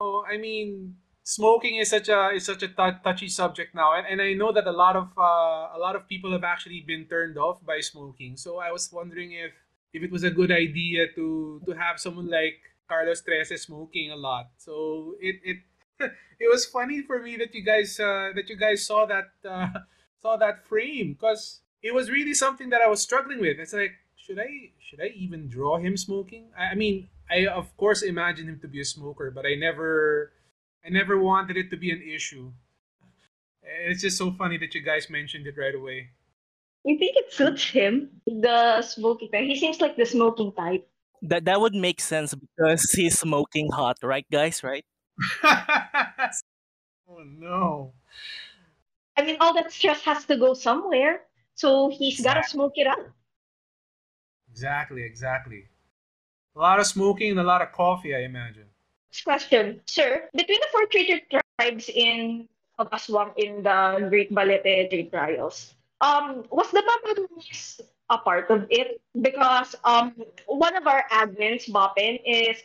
oh, 0.00 0.24
I 0.28 0.36
mean 0.36 0.96
smoking 1.22 1.76
is 1.76 1.90
such 1.90 2.08
a 2.08 2.30
is 2.34 2.44
such 2.44 2.62
a 2.62 2.68
t- 2.68 2.98
touchy 3.04 3.28
subject 3.28 3.74
now, 3.74 3.94
and, 3.94 4.06
and 4.06 4.20
I 4.20 4.34
know 4.34 4.52
that 4.52 4.66
a 4.66 4.72
lot 4.72 4.96
of 4.96 5.10
uh, 5.16 5.76
a 5.76 5.78
lot 5.78 5.96
of 5.96 6.08
people 6.08 6.32
have 6.32 6.44
actually 6.44 6.82
been 6.86 7.06
turned 7.06 7.38
off 7.38 7.64
by 7.64 7.80
smoking. 7.80 8.36
So 8.36 8.58
I 8.58 8.70
was 8.70 8.90
wondering 8.92 9.32
if 9.32 9.52
if 9.92 10.02
it 10.02 10.10
was 10.10 10.24
a 10.24 10.30
good 10.30 10.50
idea 10.50 11.06
to 11.14 11.62
to 11.66 11.72
have 11.72 11.98
someone 11.98 12.28
like 12.28 12.58
Carlos 12.88 13.22
Trese 13.22 13.58
smoking 13.58 14.10
a 14.10 14.16
lot. 14.16 14.50
So 14.58 15.14
it 15.20 15.38
it 15.44 15.58
it 16.40 16.50
was 16.50 16.64
funny 16.64 17.02
for 17.02 17.20
me 17.22 17.36
that 17.36 17.54
you 17.54 17.64
guys 17.64 17.98
uh, 18.00 18.30
that 18.34 18.48
you 18.48 18.56
guys 18.56 18.84
saw 18.84 19.06
that 19.06 19.30
uh, 19.48 19.68
saw 20.22 20.36
that 20.36 20.66
frame 20.66 21.12
because 21.12 21.60
it 21.82 21.94
was 21.94 22.10
really 22.10 22.34
something 22.34 22.70
that 22.70 22.82
I 22.82 22.88
was 22.88 23.02
struggling 23.02 23.40
with. 23.40 23.58
It's 23.58 23.72
like 23.72 23.92
should 24.16 24.38
I 24.38 24.70
should 24.78 25.00
I 25.00 25.08
even 25.16 25.48
draw 25.48 25.78
him 25.78 25.96
smoking? 25.96 26.46
I, 26.56 26.72
I 26.72 26.74
mean, 26.74 27.08
I 27.30 27.46
of 27.46 27.76
course 27.76 28.02
imagine 28.02 28.48
him 28.48 28.58
to 28.60 28.68
be 28.68 28.80
a 28.80 28.84
smoker, 28.84 29.30
but 29.30 29.46
I 29.46 29.54
never 29.54 30.32
I 30.84 30.90
never 30.90 31.18
wanted 31.18 31.56
it 31.56 31.70
to 31.70 31.76
be 31.76 31.90
an 31.90 32.02
issue. 32.02 32.52
It's 33.62 34.02
just 34.02 34.18
so 34.18 34.32
funny 34.32 34.58
that 34.58 34.74
you 34.74 34.82
guys 34.82 35.10
mentioned 35.10 35.46
it 35.46 35.54
right 35.56 35.74
away. 35.74 36.10
You 36.84 36.98
think 36.98 37.16
it 37.16 37.32
suits 37.32 37.68
him, 37.68 38.08
the 38.26 38.80
smoking 38.80 39.30
type? 39.30 39.44
He 39.44 39.56
seems 39.56 39.80
like 39.80 39.96
the 39.96 40.06
smoking 40.06 40.52
type. 40.52 40.88
That 41.22 41.44
that 41.44 41.60
would 41.60 41.74
make 41.74 42.00
sense 42.00 42.34
because 42.34 42.90
he's 42.92 43.18
smoking 43.18 43.68
hot, 43.70 43.98
right, 44.02 44.24
guys? 44.32 44.64
Right? 44.64 44.84
oh 45.44 47.22
no. 47.24 47.92
I 49.16 49.24
mean, 49.24 49.36
all 49.40 49.54
that 49.54 49.72
stress 49.72 50.02
has 50.02 50.24
to 50.26 50.36
go 50.36 50.54
somewhere. 50.54 51.22
So 51.54 51.90
he's 51.90 52.20
exactly. 52.20 52.40
got 52.40 52.44
to 52.44 52.50
smoke 52.50 52.72
it 52.76 52.86
up. 52.86 52.98
Exactly, 54.50 55.02
exactly. 55.02 55.68
A 56.56 56.58
lot 56.58 56.80
of 56.80 56.86
smoking 56.86 57.30
and 57.30 57.40
a 57.40 57.44
lot 57.44 57.62
of 57.62 57.72
coffee, 57.72 58.14
I 58.14 58.20
imagine. 58.20 58.64
Next 59.10 59.24
question, 59.24 59.80
sir. 59.86 60.28
Between 60.34 60.58
the 60.60 60.66
four 60.72 60.86
treated 60.86 61.22
tribes 61.30 61.88
in 61.88 62.48
of 62.78 62.90
Aswang 62.90 63.36
in 63.36 63.62
the 63.62 64.06
Great 64.08 64.32
Balete 64.32 64.88
trade 64.88 65.10
trials, 65.12 65.74
um, 66.00 66.44
was 66.50 66.70
the 66.70 66.80
Papanis 66.80 67.80
a 68.08 68.18
part 68.18 68.50
of 68.50 68.66
it? 68.70 69.00
Because 69.20 69.76
um, 69.84 70.14
one 70.46 70.76
of 70.76 70.86
our 70.86 71.04
admins, 71.12 71.68
Bopin, 71.68 72.20
is 72.24 72.62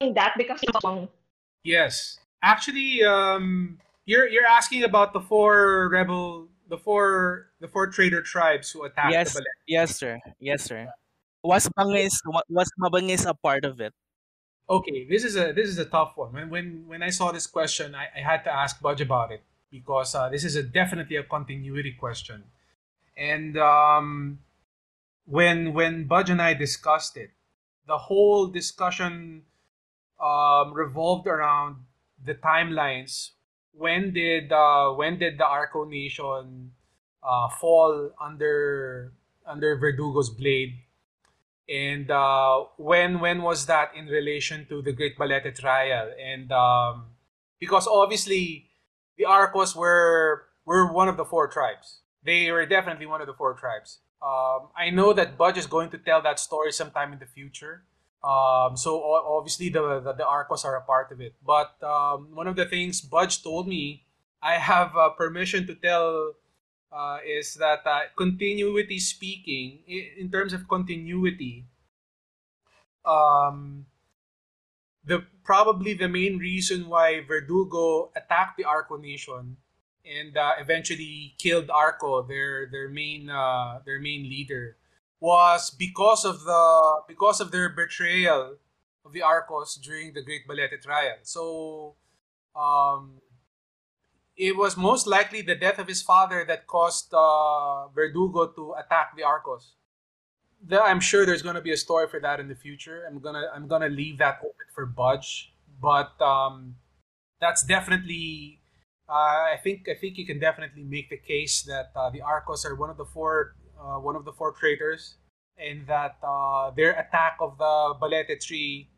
that 0.00 0.34
because 0.36 0.60
Yes, 1.64 2.18
actually, 2.42 3.02
um, 3.02 3.78
you're 4.04 4.28
you're 4.28 4.46
asking 4.46 4.84
about 4.84 5.12
the 5.12 5.20
four 5.20 5.88
rebel, 5.90 6.48
the 6.68 6.76
four 6.76 7.48
the 7.60 7.68
four 7.68 7.86
trader 7.86 8.20
tribes 8.20 8.70
who 8.70 8.84
attacked 8.84 9.12
yes, 9.12 9.32
the 9.32 9.40
Balete. 9.40 9.64
Yes, 9.66 9.96
sir. 9.96 10.20
Yes, 10.38 10.64
sir. 10.64 10.86
Was 11.42 11.68
Bangis 11.76 12.20
was 12.48 12.70
Mabangis 12.80 13.26
a 13.26 13.34
part 13.34 13.64
of 13.64 13.80
it? 13.80 13.92
Okay, 14.68 15.06
this 15.08 15.24
is 15.24 15.36
a 15.36 15.52
this 15.52 15.68
is 15.68 15.78
a 15.78 15.84
tough 15.84 16.16
one. 16.16 16.32
When 16.32 16.50
when 16.50 16.84
when 16.86 17.02
I 17.02 17.10
saw 17.10 17.32
this 17.32 17.46
question, 17.46 17.94
I, 17.94 18.08
I 18.16 18.20
had 18.20 18.44
to 18.44 18.52
ask 18.52 18.80
Budge 18.80 19.00
about 19.00 19.32
it 19.32 19.42
because 19.70 20.14
uh, 20.14 20.28
this 20.28 20.44
is 20.44 20.56
a 20.56 20.62
definitely 20.62 21.16
a 21.16 21.22
continuity 21.22 21.92
question. 21.92 22.44
And 23.16 23.56
um, 23.56 24.38
when 25.24 25.72
when 25.72 26.04
Budge 26.04 26.28
and 26.28 26.40
I 26.40 26.52
discussed 26.52 27.16
it, 27.16 27.30
the 27.86 27.98
whole 27.98 28.46
discussion 28.46 29.42
um, 30.22 30.72
revolved 30.72 31.26
around 31.26 31.76
the 32.24 32.34
timelines. 32.34 33.30
When 33.72 34.12
did 34.12 34.52
uh, 34.52 34.90
when 34.92 35.18
did 35.18 35.38
the 35.38 35.46
Arco 35.46 35.84
Nation 35.84 36.72
uh, 37.22 37.48
fall 37.48 38.12
under 38.20 39.12
under 39.46 39.76
Verdugo's 39.76 40.30
blade? 40.30 40.74
And 41.68 42.10
uh, 42.10 42.64
when 42.76 43.20
when 43.20 43.42
was 43.42 43.66
that 43.66 43.92
in 43.96 44.06
relation 44.06 44.66
to 44.68 44.82
the 44.82 44.92
Great 44.92 45.18
Balete 45.18 45.54
trial? 45.54 46.12
And 46.22 46.52
um, 46.52 47.06
because 47.58 47.86
obviously 47.86 48.70
the 49.16 49.24
Arcos 49.24 49.74
were 49.74 50.44
were 50.64 50.92
one 50.92 51.08
of 51.08 51.16
the 51.16 51.24
four 51.24 51.48
tribes. 51.48 52.00
they 52.24 52.50
were 52.50 52.66
definitely 52.66 53.06
one 53.06 53.20
of 53.20 53.26
the 53.26 53.34
four 53.34 53.54
tribes. 53.54 54.00
Um, 54.22 54.68
I 54.76 54.88
know 54.90 55.12
that 55.12 55.36
Budge 55.36 55.58
is 55.58 55.66
going 55.66 55.90
to 55.90 55.98
tell 55.98 56.22
that 56.22 56.40
story 56.40 56.72
sometime 56.72 57.12
in 57.12 57.18
the 57.18 57.26
future. 57.26 57.84
Um, 58.24 58.76
so 58.76 59.04
obviously 59.04 59.68
the, 59.68 60.00
the, 60.00 60.14
the 60.14 60.26
Arcos 60.26 60.64
are 60.64 60.76
a 60.76 60.80
part 60.80 61.12
of 61.12 61.20
it. 61.20 61.34
But 61.44 61.76
um, 61.82 62.34
one 62.34 62.46
of 62.46 62.56
the 62.56 62.64
things 62.64 63.02
Budge 63.02 63.42
told 63.42 63.68
me, 63.68 64.04
I 64.42 64.54
have 64.54 64.96
uh, 64.96 65.10
permission 65.10 65.66
to 65.66 65.74
tell, 65.74 66.32
uh, 66.90 67.18
is 67.26 67.54
that 67.54 67.80
uh, 67.84 68.00
continuity 68.16 68.98
speaking, 68.98 69.80
in 69.86 70.30
terms 70.30 70.52
of 70.52 70.66
continuity, 70.68 71.66
um, 73.04 73.86
the 75.04 75.24
probably 75.44 75.92
the 75.92 76.08
main 76.08 76.38
reason 76.38 76.88
why 76.88 77.20
Verdugo 77.20 78.10
attacked 78.16 78.56
the 78.56 78.64
Arco 78.64 78.96
Nation 78.96 79.56
and 80.04 80.36
uh, 80.36 80.52
eventually 80.58 81.34
killed 81.38 81.70
Arco, 81.70 82.22
their 82.22 82.66
their 82.66 82.88
main 82.88 83.28
uh, 83.28 83.80
their 83.84 84.00
main 84.00 84.24
leader, 84.24 84.76
was 85.24 85.70
because 85.70 86.22
of 86.26 86.44
the 86.44 87.00
because 87.08 87.40
of 87.40 87.50
their 87.50 87.70
betrayal 87.70 88.56
of 89.06 89.12
the 89.14 89.22
Arcos 89.22 89.76
during 89.76 90.12
the 90.12 90.22
Great 90.22 90.46
Balete 90.46 90.82
trial. 90.82 91.16
So, 91.22 91.94
um, 92.54 93.22
it 94.36 94.54
was 94.54 94.76
most 94.76 95.06
likely 95.06 95.40
the 95.40 95.54
death 95.54 95.78
of 95.78 95.88
his 95.88 96.02
father 96.02 96.44
that 96.48 96.66
caused 96.66 97.14
uh, 97.14 97.88
Verdugo 97.88 98.48
to 98.48 98.74
attack 98.74 99.16
the 99.16 99.22
Arcos. 99.22 99.76
The, 100.66 100.82
I'm 100.82 101.00
sure 101.00 101.24
there's 101.24 101.42
gonna 101.42 101.62
be 101.62 101.72
a 101.72 101.76
story 101.76 102.06
for 102.06 102.20
that 102.20 102.38
in 102.38 102.48
the 102.48 102.54
future. 102.66 103.04
I'm 103.08 103.18
gonna 103.18 103.48
I'm 103.54 103.66
gonna 103.66 103.88
leave 103.88 104.18
that 104.18 104.40
open 104.40 104.68
for 104.74 104.84
Budge, 104.84 105.54
but 105.80 106.20
um, 106.20 106.76
that's 107.40 107.64
definitely 107.64 108.60
uh, 109.08 109.56
I 109.56 109.58
think 109.64 109.88
I 109.88 109.94
think 109.94 110.18
you 110.18 110.26
can 110.26 110.38
definitely 110.38 110.84
make 110.84 111.08
the 111.08 111.16
case 111.16 111.62
that 111.62 111.92
uh, 111.96 112.10
the 112.10 112.20
Arcos 112.20 112.66
are 112.66 112.74
one 112.74 112.90
of 112.90 112.98
the 112.98 113.06
four 113.06 113.54
uh, 113.84 114.00
one 114.00 114.16
of 114.16 114.24
the 114.24 114.32
four 114.32 114.52
traitors, 114.52 115.16
and 115.58 115.86
that 115.86 116.16
uh, 116.22 116.70
their 116.72 116.92
attack 116.96 117.36
of 117.40 117.58
the 117.58 117.94
Balete 118.00 118.40
tree 118.40 118.88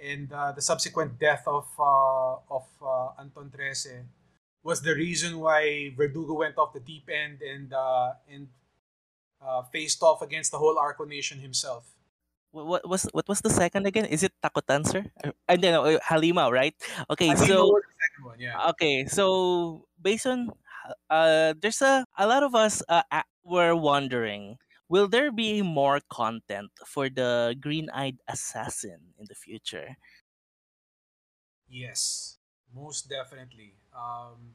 and 0.00 0.32
uh, 0.32 0.52
the 0.52 0.62
subsequent 0.62 1.20
death 1.20 1.44
of 1.46 1.68
uh, 1.78 2.40
of 2.48 2.64
Anton 3.20 3.52
Trese 3.52 4.08
was 4.64 4.80
the 4.80 4.94
reason 4.94 5.38
why 5.40 5.92
Verdugo 5.96 6.34
went 6.34 6.56
off 6.56 6.72
the 6.72 6.80
deep 6.80 7.08
end 7.12 7.42
and 7.42 7.72
and 8.28 8.48
faced 9.72 10.02
off 10.02 10.22
against 10.22 10.50
the 10.50 10.58
whole 10.58 10.78
Arco 10.78 11.04
nation 11.04 11.38
himself. 11.38 11.84
What, 12.50 12.66
what 12.66 12.88
was 12.88 13.02
what 13.12 13.28
was 13.28 13.40
the 13.40 13.50
second 13.50 13.86
again? 13.86 14.06
Is 14.06 14.22
it 14.24 14.32
Takutan, 14.42 14.86
sir? 14.86 15.04
And 15.48 15.62
then 15.62 15.74
uh, 15.74 15.98
Halimaw, 16.02 16.50
right? 16.50 16.74
Okay, 17.08 17.30
Halimaw 17.30 17.46
so 17.46 17.56
was 17.70 17.84
the 17.86 17.98
second 18.02 18.24
one, 18.24 18.38
yeah. 18.40 18.70
okay, 18.74 19.06
so 19.06 19.86
based 20.02 20.26
on 20.26 20.50
uh, 21.08 21.54
there's 21.60 21.80
a 21.82 22.04
a 22.18 22.26
lot 22.26 22.42
of 22.42 22.54
us 22.54 22.82
uh, 22.88 23.06
were 23.50 23.74
wondering, 23.74 24.58
will 24.88 25.08
there 25.08 25.32
be 25.32 25.62
more 25.62 26.00
content 26.08 26.70
for 26.86 27.10
the 27.10 27.56
green-eyed 27.60 28.18
assassin 28.28 29.12
in 29.18 29.26
the 29.28 29.34
future? 29.34 29.96
Yes, 31.68 32.38
most 32.74 33.08
definitely. 33.08 33.74
Um, 33.94 34.54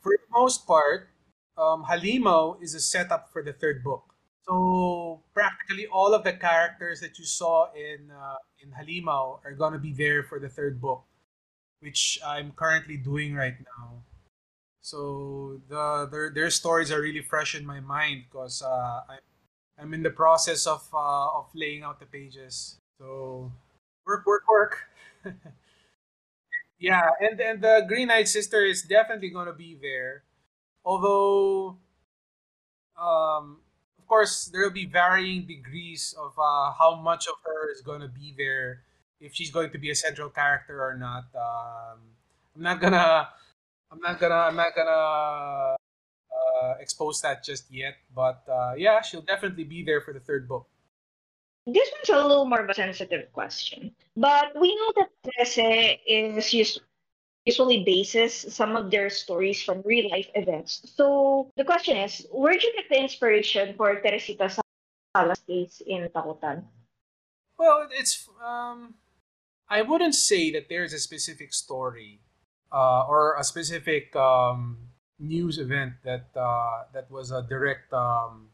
for 0.00 0.12
the 0.12 0.30
most 0.30 0.66
part, 0.66 1.10
um, 1.58 1.84
Halimaw 1.84 2.62
is 2.62 2.74
a 2.74 2.80
setup 2.80 3.32
for 3.32 3.42
the 3.42 3.52
third 3.52 3.82
book. 3.82 4.14
So 4.46 5.22
practically 5.34 5.88
all 5.88 6.14
of 6.14 6.22
the 6.22 6.32
characters 6.32 7.00
that 7.00 7.18
you 7.18 7.24
saw 7.24 7.72
in 7.74 8.12
uh, 8.14 8.38
in 8.62 8.70
Halimaw 8.70 9.40
are 9.42 9.54
gonna 9.58 9.78
be 9.78 9.92
there 9.92 10.22
for 10.22 10.38
the 10.38 10.48
third 10.48 10.80
book, 10.80 11.02
which 11.80 12.20
I'm 12.24 12.52
currently 12.52 12.96
doing 12.96 13.34
right 13.34 13.58
now. 13.58 14.05
So 14.86 15.58
the 15.66 16.06
their, 16.06 16.30
their 16.30 16.50
stories 16.50 16.92
are 16.94 17.02
really 17.02 17.26
fresh 17.26 17.58
in 17.58 17.66
my 17.66 17.80
mind 17.80 18.30
because 18.30 18.62
uh, 18.62 19.02
I, 19.10 19.18
I'm 19.82 19.90
in 19.94 20.06
the 20.06 20.14
process 20.14 20.62
of 20.62 20.86
uh, 20.94 21.42
of 21.42 21.50
laying 21.58 21.82
out 21.82 21.98
the 21.98 22.06
pages. 22.06 22.78
So 23.02 23.50
work, 24.06 24.22
work, 24.24 24.46
work. 24.46 24.86
yeah, 26.78 27.10
and 27.18 27.40
and 27.40 27.58
the 27.58 27.82
Green 27.88 28.14
Eyed 28.14 28.28
Sister 28.30 28.62
is 28.62 28.82
definitely 28.86 29.30
gonna 29.30 29.58
be 29.58 29.74
there, 29.74 30.22
although 30.84 31.82
um 32.94 33.58
of 33.98 34.06
course, 34.06 34.44
there 34.54 34.62
will 34.62 34.70
be 34.70 34.86
varying 34.86 35.50
degrees 35.50 36.14
of 36.14 36.30
uh, 36.38 36.70
how 36.78 36.94
much 36.94 37.26
of 37.26 37.34
her 37.42 37.72
is 37.72 37.82
going 37.82 38.02
to 38.02 38.06
be 38.06 38.32
there, 38.38 38.82
if 39.18 39.34
she's 39.34 39.50
going 39.50 39.70
to 39.70 39.78
be 39.78 39.90
a 39.90 39.96
central 39.96 40.30
character 40.30 40.78
or 40.78 40.94
not. 40.94 41.26
Um, 41.34 41.98
I'm 42.54 42.62
not 42.62 42.80
gonna, 42.80 43.26
I'm 43.90 44.00
not 44.00 44.18
gonna, 44.20 44.34
I'm 44.34 44.56
not 44.56 44.74
gonna 44.74 45.76
uh, 46.56 46.74
expose 46.80 47.20
that 47.22 47.44
just 47.44 47.70
yet. 47.70 47.94
But 48.14 48.42
uh, 48.48 48.74
yeah, 48.76 49.02
she'll 49.02 49.22
definitely 49.22 49.64
be 49.64 49.84
there 49.84 50.00
for 50.00 50.12
the 50.12 50.20
third 50.20 50.48
book. 50.48 50.66
This 51.66 51.90
one's 51.92 52.10
a 52.10 52.26
little 52.26 52.46
more 52.46 52.60
of 52.60 52.70
a 52.70 52.74
sensitive 52.74 53.32
question, 53.32 53.90
but 54.16 54.54
we 54.54 54.74
know 54.76 54.92
that 55.02 55.10
Trese 55.26 55.98
is 56.06 56.78
usually 57.44 57.82
bases 57.84 58.34
some 58.54 58.76
of 58.76 58.90
their 58.90 59.10
stories 59.10 59.62
from 59.62 59.82
real 59.84 60.10
life 60.10 60.28
events. 60.34 60.82
So 60.94 61.50
the 61.56 61.64
question 61.64 61.96
is, 61.96 62.26
where 62.30 62.52
did 62.52 62.62
you 62.62 62.72
get 62.74 62.88
the 62.90 63.00
inspiration 63.00 63.74
for 63.76 64.00
Teresita 64.00 64.50
Sala's 65.14 65.40
case 65.46 65.82
in 65.86 66.08
Takutan? 66.14 66.64
Well, 67.58 67.88
it's 67.90 68.28
um, 68.44 68.94
I 69.68 69.82
wouldn't 69.82 70.14
say 70.14 70.52
that 70.52 70.68
there's 70.68 70.92
a 70.92 70.98
specific 70.98 71.54
story 71.54 72.20
uh, 72.72 73.04
or 73.08 73.36
a 73.38 73.44
specific 73.44 74.14
um, 74.16 74.78
news 75.18 75.58
event 75.58 75.94
that 76.04 76.28
uh, 76.36 76.84
that 76.92 77.10
was 77.10 77.30
a 77.30 77.42
direct 77.42 77.92
um, 77.92 78.48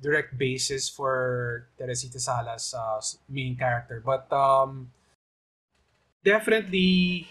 direct 0.00 0.36
basis 0.38 0.88
for 0.88 1.68
Teresita 1.78 2.18
Sala's 2.18 2.74
uh, 2.74 3.00
main 3.28 3.56
character, 3.56 4.02
but 4.04 4.30
um, 4.32 4.90
definitely 6.24 7.28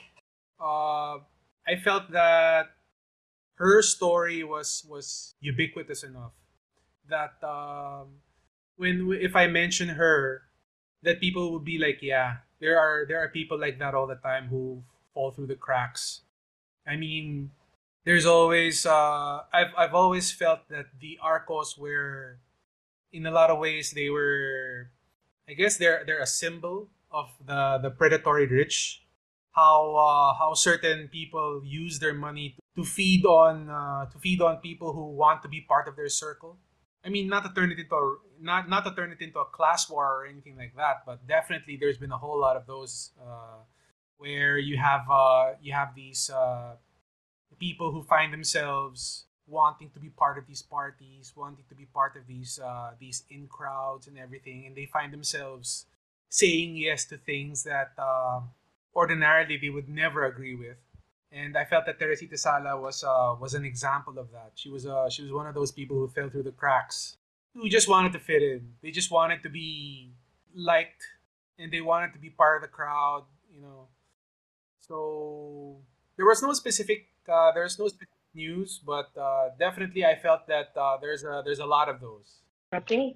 uh, 0.60 1.20
I 1.68 1.76
felt 1.84 2.12
that 2.12 2.72
her 3.56 3.82
story 3.82 4.44
was 4.44 4.86
was 4.90 5.36
ubiquitous 5.40 6.04
enough 6.04 6.34
that 7.12 7.36
um, 7.44 8.24
when 8.78 9.14
if 9.20 9.36
I 9.36 9.46
mention 9.46 9.90
her, 9.90 10.42
that 11.04 11.20
people 11.20 11.52
would 11.54 11.66
be 11.66 11.78
like, 11.78 12.00
yeah, 12.02 12.42
there 12.60 12.80
are 12.80 13.06
there 13.06 13.20
are 13.20 13.30
people 13.30 13.60
like 13.60 13.78
that 13.80 13.94
all 13.94 14.08
the 14.08 14.18
time 14.24 14.48
who 14.48 14.82
fall 15.14 15.32
through 15.32 15.48
the 15.48 15.56
cracks. 15.56 16.22
I 16.88 16.96
mean, 16.96 17.52
there's 18.06 18.26
always 18.26 18.86
uh, 18.86 19.42
I've 19.54 19.74
I've 19.78 19.94
always 19.94 20.32
felt 20.32 20.68
that 20.70 20.86
the 21.00 21.20
Arcos 21.22 21.78
were, 21.78 22.40
in 23.14 23.26
a 23.26 23.32
lot 23.32 23.50
of 23.50 23.60
ways, 23.60 23.92
they 23.92 24.10
were, 24.10 24.90
I 25.48 25.54
guess 25.54 25.78
they're 25.78 26.04
they're 26.06 26.22
a 26.22 26.28
symbol 26.28 26.90
of 27.12 27.30
the 27.46 27.80
the 27.82 27.92
predatory 27.92 28.48
rich 28.48 29.04
how 29.52 29.96
uh, 29.96 30.34
how 30.38 30.54
certain 30.54 31.10
people 31.10 31.62
use 31.64 32.00
their 32.00 32.14
money 32.14 32.56
to 32.76 32.84
feed 32.84 33.26
on 33.26 33.70
uh, 33.70 34.06
to 34.06 34.18
feed 34.20 34.42
on 34.42 34.58
people 34.58 34.94
who 34.94 35.12
want 35.12 35.42
to 35.44 35.50
be 35.50 35.62
part 35.62 35.88
of 35.88 35.96
their 35.96 36.10
circle. 36.10 36.58
I 37.04 37.10
mean, 37.10 37.28
not 37.28 37.44
to 37.44 37.52
turn 37.54 37.72
it 37.72 37.80
into 37.80 37.96
a, 37.96 38.16
not 38.40 38.70
not 38.70 38.86
to 38.86 38.96
turn 38.96 39.12
it 39.12 39.22
into 39.22 39.40
a 39.40 39.46
class 39.46 39.90
war 39.90 40.06
or 40.06 40.26
anything 40.26 40.56
like 40.58 40.76
that, 40.76 41.04
but 41.06 41.28
definitely 41.28 41.78
there's 41.80 41.98
been 41.98 42.12
a 42.12 42.18
whole 42.18 42.40
lot 42.40 42.56
of 42.56 42.66
those 42.66 43.12
uh, 43.20 43.62
where 44.22 44.60
you 44.60 44.78
have 44.78 45.10
uh, 45.10 45.54
you 45.62 45.74
have 45.74 45.96
these 45.96 46.30
uh, 46.30 46.76
people 47.60 47.92
who 47.92 48.04
find 48.04 48.32
themselves 48.32 49.26
wanting 49.48 49.90
to 49.90 50.00
be 50.00 50.10
part 50.10 50.38
of 50.38 50.46
these 50.46 50.62
parties, 50.62 51.34
wanting 51.36 51.66
to 51.68 51.76
be 51.76 51.86
part 51.86 52.16
of 52.16 52.28
these 52.28 52.60
uh, 52.64 52.92
these 53.00 53.24
in 53.32 53.48
crowds 53.48 54.08
and 54.08 54.20
everything, 54.20 54.66
and 54.68 54.76
they 54.76 54.86
find 54.86 55.12
themselves 55.12 55.88
saying 56.30 56.78
yes 56.78 57.06
to 57.06 57.18
things 57.18 57.64
that 57.64 57.98
ordinarily 58.96 59.58
they 59.58 59.70
would 59.70 59.90
never 59.90 60.26
agree 60.26 60.56
with. 60.56 60.78
And 61.34 61.58
I 61.58 61.64
felt 61.66 61.86
that 61.86 61.98
Teresita 61.98 62.38
Sala 62.38 62.80
was 62.80 63.04
uh, 63.04 63.36
was 63.40 63.56
an 63.56 63.66
example 63.66 64.20
of 64.20 64.32
that. 64.34 64.52
She 64.54 64.70
was 64.70 64.86
uh, 64.86 65.10
she 65.10 65.24
was 65.24 65.32
one 65.32 65.48
of 65.48 65.56
those 65.56 65.72
people 65.72 65.98
who 65.98 66.08
fell 66.10 66.30
through 66.30 66.44
the 66.44 66.52
cracks, 66.52 67.18
who 67.56 67.68
just 67.70 67.88
wanted 67.88 68.14
to 68.14 68.20
fit 68.20 68.44
in. 68.44 68.74
They 68.84 68.92
just 68.92 69.10
wanted 69.10 69.42
to 69.44 69.50
be 69.50 70.12
liked, 70.54 71.02
and 71.58 71.72
they 71.72 71.82
wanted 71.82 72.14
to 72.14 72.20
be 72.20 72.30
part 72.30 72.58
of 72.58 72.62
the 72.62 72.68
crowd. 72.68 73.24
You 73.50 73.62
know, 73.62 73.88
so 74.92 75.80
there 76.18 76.28
was 76.28 76.44
no 76.44 76.52
specific 76.52 77.08
uh, 77.32 77.52
there's 77.56 77.80
no 77.80 77.88
specific 77.88 78.28
news, 78.36 78.82
but 78.84 79.08
uh, 79.16 79.56
definitely 79.58 80.04
I 80.04 80.20
felt 80.20 80.48
that 80.48 80.76
uh, 80.76 80.98
there's 81.00 81.24
a 81.24 81.42
there's 81.46 81.64
a 81.64 81.66
lot 81.66 81.88
of 81.88 82.04
those. 82.04 82.44
Okay, 82.76 83.16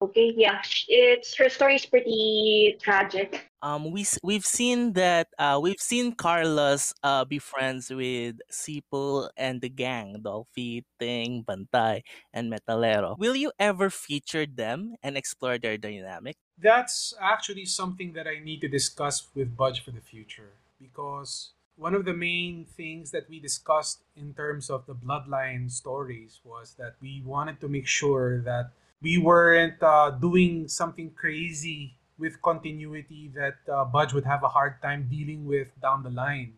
okay, 0.00 0.32
yeah, 0.34 0.64
it's 0.88 1.36
her 1.36 1.52
story 1.52 1.76
is 1.76 1.84
pretty 1.84 2.80
tragic 2.80 3.52
um 3.60 3.92
we 3.92 4.06
we've 4.24 4.46
seen 4.46 4.96
that 4.96 5.28
uh 5.36 5.60
we've 5.60 5.84
seen 5.84 6.16
Carlos 6.16 6.94
uh 7.04 7.28
be 7.28 7.38
friends 7.38 7.92
with 7.92 8.40
Sipul 8.48 9.28
and 9.36 9.60
the 9.60 9.68
gang, 9.68 10.16
Dolphy, 10.24 10.88
Ting, 10.98 11.44
Bantay, 11.44 12.00
and 12.32 12.48
Metalero. 12.48 13.18
Will 13.18 13.36
you 13.36 13.52
ever 13.60 13.90
feature 13.90 14.46
them 14.48 14.96
and 15.02 15.20
explore 15.20 15.58
their 15.58 15.76
dynamic? 15.76 16.36
That's 16.56 17.12
actually 17.20 17.66
something 17.66 18.14
that 18.16 18.26
I 18.26 18.40
need 18.40 18.64
to 18.64 18.68
discuss 18.68 19.28
with 19.34 19.56
Budge 19.56 19.84
for 19.84 19.92
the 19.92 20.00
future 20.00 20.59
because 20.80 21.52
one 21.76 21.94
of 21.94 22.04
the 22.04 22.12
main 22.12 22.64
things 22.76 23.10
that 23.10 23.28
we 23.28 23.38
discussed 23.38 24.02
in 24.16 24.34
terms 24.34 24.70
of 24.70 24.86
the 24.86 24.94
bloodline 24.94 25.70
stories 25.70 26.40
was 26.44 26.74
that 26.78 26.94
we 27.00 27.22
wanted 27.24 27.60
to 27.60 27.68
make 27.68 27.86
sure 27.86 28.40
that 28.42 28.70
we 29.02 29.18
weren't 29.18 29.82
uh, 29.82 30.10
doing 30.10 30.68
something 30.68 31.10
crazy 31.16 31.94
with 32.18 32.40
continuity 32.42 33.32
that 33.34 33.56
uh, 33.72 33.84
Budge 33.84 34.12
would 34.12 34.24
have 34.24 34.42
a 34.42 34.48
hard 34.48 34.80
time 34.82 35.08
dealing 35.10 35.46
with 35.46 35.68
down 35.80 36.02
the 36.02 36.10
line. 36.10 36.52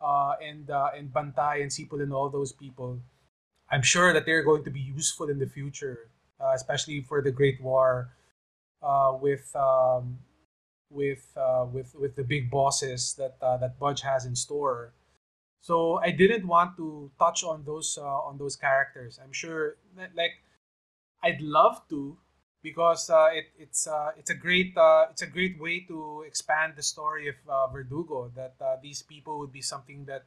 Uh, 0.00 0.34
and 0.42 0.68
uh, 0.68 0.90
and 0.96 1.14
Bantay 1.14 1.62
and 1.62 1.70
Sipul 1.70 2.02
and 2.02 2.12
all 2.12 2.28
those 2.28 2.52
people, 2.52 2.98
I'm 3.70 3.82
sure 3.82 4.12
that 4.12 4.26
they're 4.26 4.42
going 4.42 4.64
to 4.64 4.70
be 4.70 4.80
useful 4.80 5.30
in 5.30 5.38
the 5.38 5.46
future, 5.46 6.10
uh, 6.40 6.52
especially 6.54 7.00
for 7.02 7.22
the 7.22 7.30
Great 7.30 7.62
War, 7.62 8.10
uh, 8.82 9.16
with 9.18 9.54
um, 9.54 10.18
with 10.92 11.26
uh, 11.36 11.66
with 11.70 11.94
with 11.94 12.16
the 12.16 12.24
big 12.24 12.50
bosses 12.50 13.14
that 13.14 13.36
uh, 13.42 13.56
that 13.58 13.78
Budge 13.78 14.02
has 14.02 14.24
in 14.24 14.36
store. 14.36 14.92
So 15.60 16.00
I 16.02 16.10
didn't 16.10 16.46
want 16.46 16.76
to 16.76 17.10
touch 17.18 17.44
on 17.44 17.64
those 17.64 17.98
uh, 18.00 18.04
on 18.28 18.38
those 18.38 18.56
characters. 18.56 19.18
I'm 19.22 19.32
sure 19.32 19.76
like 20.14 20.42
I'd 21.22 21.40
love 21.40 21.82
to 21.88 22.16
because 22.62 23.10
uh, 23.10 23.28
it, 23.32 23.46
it's 23.58 23.86
uh, 23.86 24.10
it's 24.16 24.30
a 24.30 24.34
great 24.34 24.76
uh, 24.76 25.06
it's 25.10 25.22
a 25.22 25.26
great 25.26 25.60
way 25.60 25.80
to 25.88 26.24
expand 26.26 26.74
the 26.76 26.82
story 26.82 27.28
of 27.28 27.36
Verdugo. 27.72 28.30
That 28.34 28.56
these 28.82 29.02
people 29.02 29.38
would 29.38 29.52
be 29.52 29.62
something 29.62 30.04
that 30.06 30.26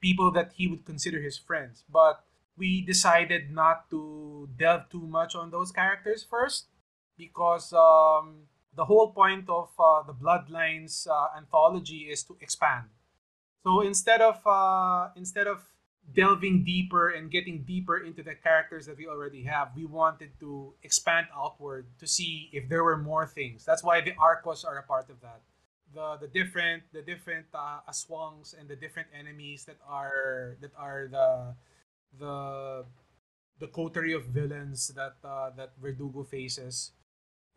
people 0.00 0.30
that 0.32 0.52
he 0.56 0.66
would 0.66 0.84
consider 0.84 1.20
his 1.20 1.38
friends. 1.38 1.84
But 1.90 2.24
we 2.56 2.82
decided 2.82 3.50
not 3.50 3.88
to 3.90 4.48
delve 4.58 4.90
too 4.90 5.06
much 5.06 5.34
on 5.34 5.50
those 5.50 5.72
characters 5.72 6.22
first 6.22 6.66
because 7.16 7.72
um, 7.72 8.48
the 8.74 8.84
whole 8.84 9.12
point 9.12 9.48
of 9.48 9.68
uh, 9.78 10.02
the 10.02 10.14
Bloodlines 10.14 11.06
uh, 11.06 11.36
anthology 11.36 12.08
is 12.10 12.22
to 12.24 12.36
expand. 12.40 12.88
So 13.64 13.82
instead 13.82 14.20
of 14.20 14.40
uh, 14.46 15.10
instead 15.16 15.46
of 15.46 15.62
delving 16.14 16.64
deeper 16.64 17.10
and 17.10 17.30
getting 17.30 17.62
deeper 17.62 17.98
into 17.98 18.22
the 18.22 18.34
characters 18.34 18.86
that 18.86 18.96
we 18.98 19.06
already 19.06 19.44
have, 19.44 19.70
we 19.76 19.84
wanted 19.84 20.30
to 20.40 20.74
expand 20.82 21.28
outward 21.36 21.86
to 22.00 22.06
see 22.06 22.50
if 22.52 22.68
there 22.68 22.82
were 22.82 22.98
more 22.98 23.26
things. 23.26 23.64
That's 23.64 23.84
why 23.84 24.00
the 24.00 24.14
Arcos 24.18 24.64
are 24.64 24.78
a 24.78 24.82
part 24.82 25.10
of 25.10 25.20
that. 25.20 25.42
The 25.94 26.16
the 26.16 26.26
different 26.26 26.82
the 26.92 27.02
different 27.02 27.46
uh, 27.54 27.86
aswangs 27.88 28.58
and 28.58 28.68
the 28.68 28.76
different 28.76 29.08
enemies 29.14 29.64
that 29.66 29.76
are 29.86 30.56
that 30.60 30.72
are 30.76 31.06
the 31.10 31.54
the 32.18 32.84
the 33.60 33.68
coterie 33.68 34.14
of 34.14 34.24
villains 34.24 34.88
that 34.96 35.16
uh, 35.22 35.50
that 35.56 35.76
Verdugo 35.78 36.24
faces 36.24 36.92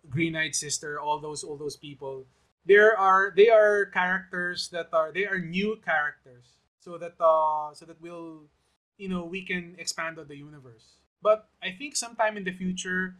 Green 0.10 0.34
Knight 0.34 0.56
Sister, 0.56 1.00
all 1.00 1.20
those 1.20 1.44
all 1.44 1.58
those 1.58 1.78
people. 1.78 2.26
There 2.66 2.98
are 2.98 3.34
they 3.36 3.50
are 3.50 3.86
characters 3.86 4.70
that 4.70 4.90
are 4.94 5.12
they 5.12 5.26
are 5.26 5.40
new 5.40 5.78
characters, 5.84 6.58
so 6.80 6.98
that 6.98 7.16
uh 7.20 7.74
so 7.74 7.86
that 7.86 8.02
we'll 8.02 8.50
you 8.98 9.10
know 9.10 9.26
we 9.26 9.46
can 9.46 9.76
expand 9.78 10.20
on 10.20 10.28
the 10.28 10.38
universe. 10.38 10.98
But 11.22 11.50
I 11.64 11.72
think 11.72 11.96
sometime 11.96 12.38
in 12.38 12.44
the 12.44 12.54
future, 12.54 13.16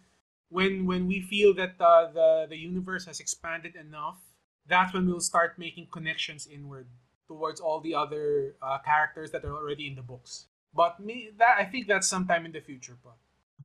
when 0.50 0.86
when 0.86 1.08
we 1.08 1.22
feel 1.22 1.54
that 1.56 1.76
uh, 1.80 2.12
the 2.12 2.48
the 2.50 2.58
universe 2.58 3.06
has 3.06 3.20
expanded 3.20 3.76
enough, 3.76 4.22
that's 4.68 4.94
when 4.94 5.08
we'll 5.08 5.20
start 5.20 5.58
making 5.58 5.88
connections 5.92 6.48
inward 6.48 6.88
towards 7.28 7.60
all 7.60 7.80
the 7.82 7.96
other 7.96 8.56
uh, 8.62 8.78
characters 8.80 9.32
that 9.32 9.44
are 9.44 9.56
already 9.56 9.88
in 9.88 9.96
the 9.96 10.02
books. 10.06 10.46
But 10.74 11.00
me, 11.00 11.32
that 11.38 11.56
I 11.58 11.66
think 11.66 11.88
that's 11.88 12.08
sometime 12.08 12.46
in 12.46 12.52
the 12.52 12.62
future, 12.62 12.98
but 13.04 13.18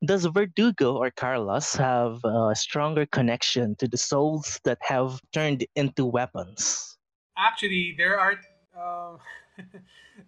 does 0.04 0.25
Verdugo 0.25 0.97
or 0.97 1.11
Carlos 1.11 1.75
have 1.75 2.25
a 2.25 2.54
stronger 2.54 3.07
connection 3.07 3.76
to 3.76 3.88
the 3.88 3.97
souls 3.99 4.61
that 4.64 4.78
have 4.83 5.21
turned 5.33 5.66
into 5.76 6.07
weapons? 6.07 6.97
Actually, 7.37 7.95
there 7.97 8.19
are 8.19 8.35
uh, 8.78 9.16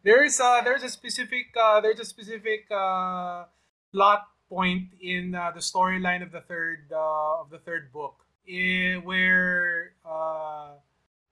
there's 0.04 0.40
uh, 0.40 0.60
there's 0.62 0.82
a 0.82 0.88
specific 0.88 1.46
uh, 1.60 1.80
there's 1.80 2.00
a 2.00 2.04
specific 2.04 2.70
uh, 2.70 3.44
plot 3.92 4.28
point 4.48 4.88
in 5.00 5.34
uh, 5.34 5.50
the 5.54 5.60
storyline 5.60 6.22
of 6.22 6.32
the 6.32 6.40
third 6.40 6.90
uh, 6.92 7.40
of 7.40 7.50
the 7.50 7.58
third 7.58 7.92
book 7.92 8.26
eh, 8.48 8.96
where 8.96 9.92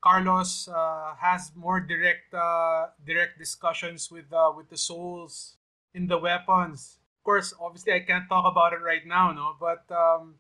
Carlos 0.01 0.69
uh, 0.69 1.15
has 1.21 1.53
more 1.55 1.81
direct 1.81 2.33
uh, 2.33 2.87
direct 3.05 3.39
discussions 3.39 4.11
with 4.11 4.33
uh, 4.33 4.53
with 4.57 4.69
the 4.71 4.77
souls 4.77 5.57
in 5.93 6.07
the 6.07 6.17
weapons 6.17 6.97
of 7.21 7.25
course, 7.25 7.53
obviously, 7.61 7.93
I 7.93 8.01
can't 8.01 8.27
talk 8.31 8.51
about 8.51 8.73
it 8.73 8.81
right 8.83 9.07
now, 9.07 9.31
no. 9.33 9.55
But 9.61 9.85
um, 9.95 10.37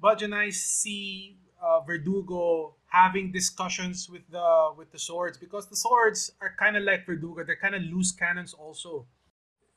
Budge 0.00 0.24
and 0.24 0.34
I 0.34 0.50
see 0.50 1.38
uh, 1.62 1.78
Verdugo 1.86 2.74
having 2.88 3.30
discussions 3.30 4.10
with 4.10 4.22
the 4.28 4.72
with 4.76 4.90
the 4.90 4.98
swords 4.98 5.38
because 5.38 5.68
the 5.68 5.76
swords 5.76 6.32
are 6.40 6.56
kind 6.58 6.76
of 6.76 6.82
like 6.82 7.06
Verdugo. 7.06 7.44
They're 7.44 7.54
kind 7.54 7.76
of 7.76 7.82
loose 7.82 8.10
cannons, 8.10 8.52
also. 8.52 9.06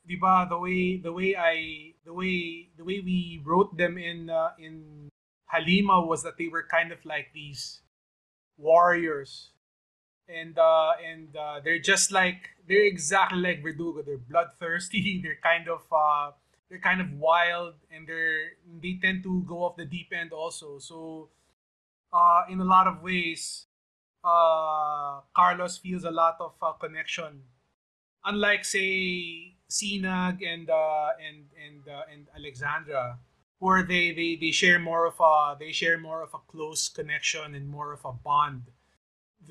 Diba, 0.10 0.50
the 0.50 0.58
way 0.58 0.98
the 0.98 1.14
way 1.14 1.36
I 1.38 1.94
the 2.06 2.14
way 2.14 2.70
the 2.76 2.84
way 2.84 3.02
we 3.06 3.40
wrote 3.46 3.78
them 3.78 4.00
in 4.00 4.32
uh, 4.32 4.50
in 4.58 5.10
Halimaw 5.54 6.08
was 6.08 6.24
that 6.24 6.40
they 6.40 6.48
were 6.48 6.66
kind 6.66 6.92
of 6.92 7.06
like 7.06 7.28
these 7.36 7.82
warriors 8.58 9.52
and 10.28 10.58
uh, 10.58 10.94
and 11.04 11.36
uh, 11.36 11.60
they're 11.64 11.80
just 11.80 12.12
like 12.12 12.50
they're 12.68 12.86
exactly 12.86 13.40
like 13.40 13.64
Verdugo. 13.64 14.02
They're 14.02 14.18
bloodthirsty. 14.18 15.22
They're 15.24 15.40
kind 15.42 15.68
of 15.68 15.82
uh, 15.92 16.32
they're 16.70 16.80
kind 16.80 17.02
of 17.02 17.12
wild, 17.14 17.76
and 17.92 18.08
they're 18.08 18.56
they 18.82 19.00
tend 19.02 19.24
to 19.24 19.44
go 19.48 19.64
off 19.64 19.76
the 19.76 19.86
deep 19.86 20.12
end 20.14 20.32
also. 20.32 20.80
So, 20.80 21.30
uh, 22.14 22.44
in 22.50 22.60
a 22.60 22.66
lot 22.66 22.88
of 22.88 23.02
ways, 23.02 23.66
uh, 24.24 25.22
Carlos 25.36 25.78
feels 25.78 26.04
a 26.04 26.12
lot 26.12 26.38
of 26.40 26.54
uh, 26.62 26.74
connection. 26.74 27.42
Unlike 28.24 28.66
say 28.66 29.56
Sinag 29.70 30.46
and 30.46 30.70
uh, 30.70 31.10
and 31.20 31.46
and 31.58 31.88
uh, 31.88 32.04
and 32.12 32.28
Alexandra, 32.36 33.20
where 33.60 33.84
they, 33.84 34.12
they 34.14 34.38
they 34.40 34.52
share 34.52 34.80
more 34.80 35.06
of 35.06 35.20
a 35.20 35.58
they 35.60 35.72
share 35.72 35.98
more 35.98 36.22
of 36.22 36.34
a 36.34 36.40
close 36.48 36.88
connection 36.88 37.56
and 37.56 37.68
more 37.68 37.92
of 37.92 38.06
a 38.06 38.14
bond 38.14 38.64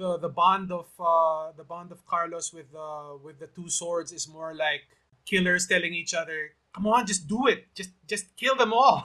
the 0.00 0.16
the 0.16 0.32
bond 0.32 0.72
of 0.72 0.88
uh, 0.98 1.52
the 1.52 1.62
bond 1.62 1.92
of 1.92 2.00
Carlos 2.06 2.52
with 2.56 2.72
uh, 2.74 3.20
with 3.22 3.38
the 3.38 3.48
two 3.52 3.68
swords 3.68 4.10
is 4.12 4.26
more 4.26 4.56
like 4.56 4.88
killers 5.28 5.68
telling 5.68 5.92
each 5.92 6.14
other, 6.16 6.56
"Come 6.74 6.88
on, 6.88 7.04
just 7.06 7.28
do 7.28 7.46
it. 7.46 7.68
Just 7.76 7.92
just 8.08 8.34
kill 8.36 8.56
them 8.56 8.72
all. 8.72 9.04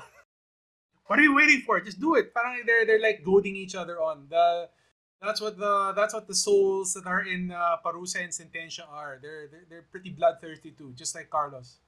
what 1.07 1.19
are 1.19 1.27
you 1.27 1.35
waiting 1.35 1.61
for? 1.67 1.83
Just 1.83 1.99
do 1.99 2.15
it." 2.15 2.33
Parang 2.33 2.63
they're 2.65 2.87
they're 2.87 3.03
like 3.03 3.27
goading 3.27 3.59
each 3.59 3.75
other 3.75 3.99
on. 3.99 4.31
The 4.31 4.69
that's 5.21 5.43
what 5.43 5.59
the 5.59 5.91
that's 5.91 6.15
what 6.15 6.27
the 6.31 6.35
souls 6.35 6.95
that 6.95 7.05
are 7.05 7.27
in 7.27 7.51
uh, 7.51 7.75
Parusa 7.83 8.23
and 8.23 8.31
Sentencia 8.31 8.87
are. 8.87 9.19
They're, 9.21 9.51
they're 9.51 9.67
they're 9.69 9.87
pretty 9.91 10.15
bloodthirsty 10.15 10.71
too, 10.71 10.95
just 10.95 11.13
like 11.13 11.29
Carlos. 11.29 11.83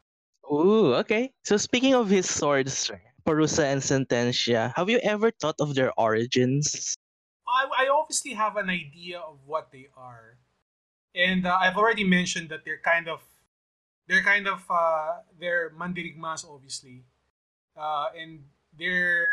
Ooh, 0.52 0.94
okay. 1.00 1.32
So 1.44 1.56
speaking 1.56 1.96
of 1.96 2.10
his 2.12 2.28
swords, 2.28 2.92
Parusa 3.26 3.72
and 3.72 3.82
Sentencia, 3.82 4.72
have 4.76 4.90
you 4.90 5.00
ever 5.00 5.32
thought 5.32 5.60
of 5.60 5.76
their 5.76 5.92
origins? 5.98 6.96
Obviously 8.08 8.40
have 8.40 8.56
an 8.56 8.72
idea 8.72 9.20
of 9.20 9.36
what 9.44 9.68
they 9.76 9.92
are, 9.92 10.40
and 11.12 11.44
uh, 11.44 11.60
I've 11.60 11.76
already 11.76 12.08
mentioned 12.08 12.48
that 12.56 12.64
they're 12.64 12.80
kind 12.80 13.12
of 13.12 13.20
they're 14.08 14.24
kind 14.24 14.48
of 14.48 14.64
uh, 14.72 15.28
they're 15.36 15.76
mandirigmas 15.76 16.48
obviously, 16.48 17.04
uh, 17.76 18.08
and 18.16 18.48
they're 18.72 19.28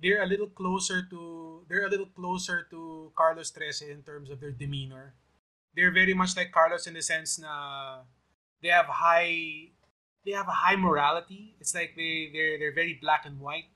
they're 0.00 0.22
a 0.22 0.30
little 0.30 0.46
closer 0.46 1.02
to 1.10 1.66
they're 1.66 1.86
a 1.86 1.90
little 1.90 2.06
closer 2.06 2.70
to 2.70 3.10
Carlos 3.18 3.50
Trese 3.50 3.90
in 3.90 4.06
terms 4.06 4.30
of 4.30 4.38
their 4.38 4.54
demeanor. 4.54 5.18
They're 5.74 5.90
very 5.90 6.14
much 6.14 6.36
like 6.36 6.52
Carlos 6.54 6.86
in 6.86 6.94
the 6.94 7.02
sense 7.02 7.42
na 7.42 8.06
they 8.62 8.70
have 8.70 8.86
high 8.86 9.74
they 10.22 10.38
have 10.38 10.46
a 10.46 10.54
high 10.54 10.76
morality. 10.76 11.58
It's 11.58 11.74
like 11.74 11.98
they 11.98 12.30
they're 12.30 12.62
they're 12.62 12.78
very 12.78 12.94
black 12.94 13.26
and 13.26 13.42
white 13.42 13.74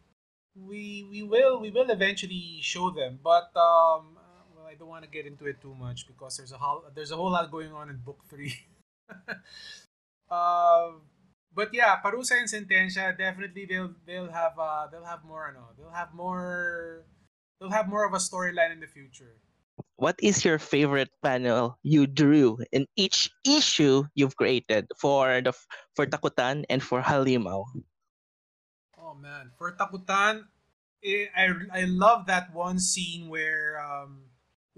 we 0.66 1.06
we 1.10 1.22
will 1.22 1.60
we 1.60 1.70
will 1.70 1.90
eventually 1.90 2.58
show 2.60 2.90
them, 2.90 3.18
but 3.22 3.50
um, 3.56 4.17
I 4.68 4.76
don't 4.76 4.92
want 4.92 5.00
to 5.04 5.08
get 5.08 5.24
into 5.24 5.48
it 5.48 5.64
too 5.64 5.72
much 5.72 6.04
because 6.04 6.36
there's 6.36 6.52
a 6.52 6.60
whole 6.60 6.84
there's 6.92 7.10
a 7.10 7.16
whole 7.16 7.32
lot 7.32 7.48
going 7.50 7.72
on 7.72 7.88
in 7.88 7.96
book 8.04 8.20
three. 8.28 8.52
uh, 10.30 10.92
but 11.56 11.72
yeah, 11.72 11.96
Parusa 12.04 12.36
and 12.36 12.44
Sentencia 12.44 13.16
definitely 13.16 13.64
they'll 13.64 13.96
they'll 14.04 14.28
have 14.28 14.60
uh, 14.60 14.86
they'll 14.92 15.08
have 15.08 15.24
more 15.24 15.48
no 15.56 15.72
they'll 15.72 15.96
have 15.96 16.12
more 16.12 17.00
they'll 17.56 17.72
have 17.72 17.88
more 17.88 18.04
of 18.04 18.12
a 18.12 18.20
storyline 18.20 18.76
in 18.76 18.80
the 18.80 18.86
future. 18.86 19.40
What 19.96 20.20
is 20.20 20.44
your 20.44 20.60
favorite 20.60 21.10
panel 21.24 21.80
you 21.82 22.06
drew 22.06 22.60
in 22.70 22.84
each 22.94 23.32
issue 23.48 24.04
you've 24.14 24.36
created 24.36 24.84
for 25.00 25.40
the 25.40 25.56
for 25.96 26.04
Takutan 26.04 26.68
and 26.68 26.84
for 26.84 27.00
Halimaw? 27.00 27.64
Oh 29.00 29.16
man, 29.16 29.48
for 29.56 29.72
Takutan, 29.72 30.44
it, 31.00 31.32
I 31.32 31.56
I 31.72 31.82
love 31.88 32.28
that 32.28 32.52
one 32.52 32.76
scene 32.76 33.32
where 33.32 33.80
um 33.80 34.27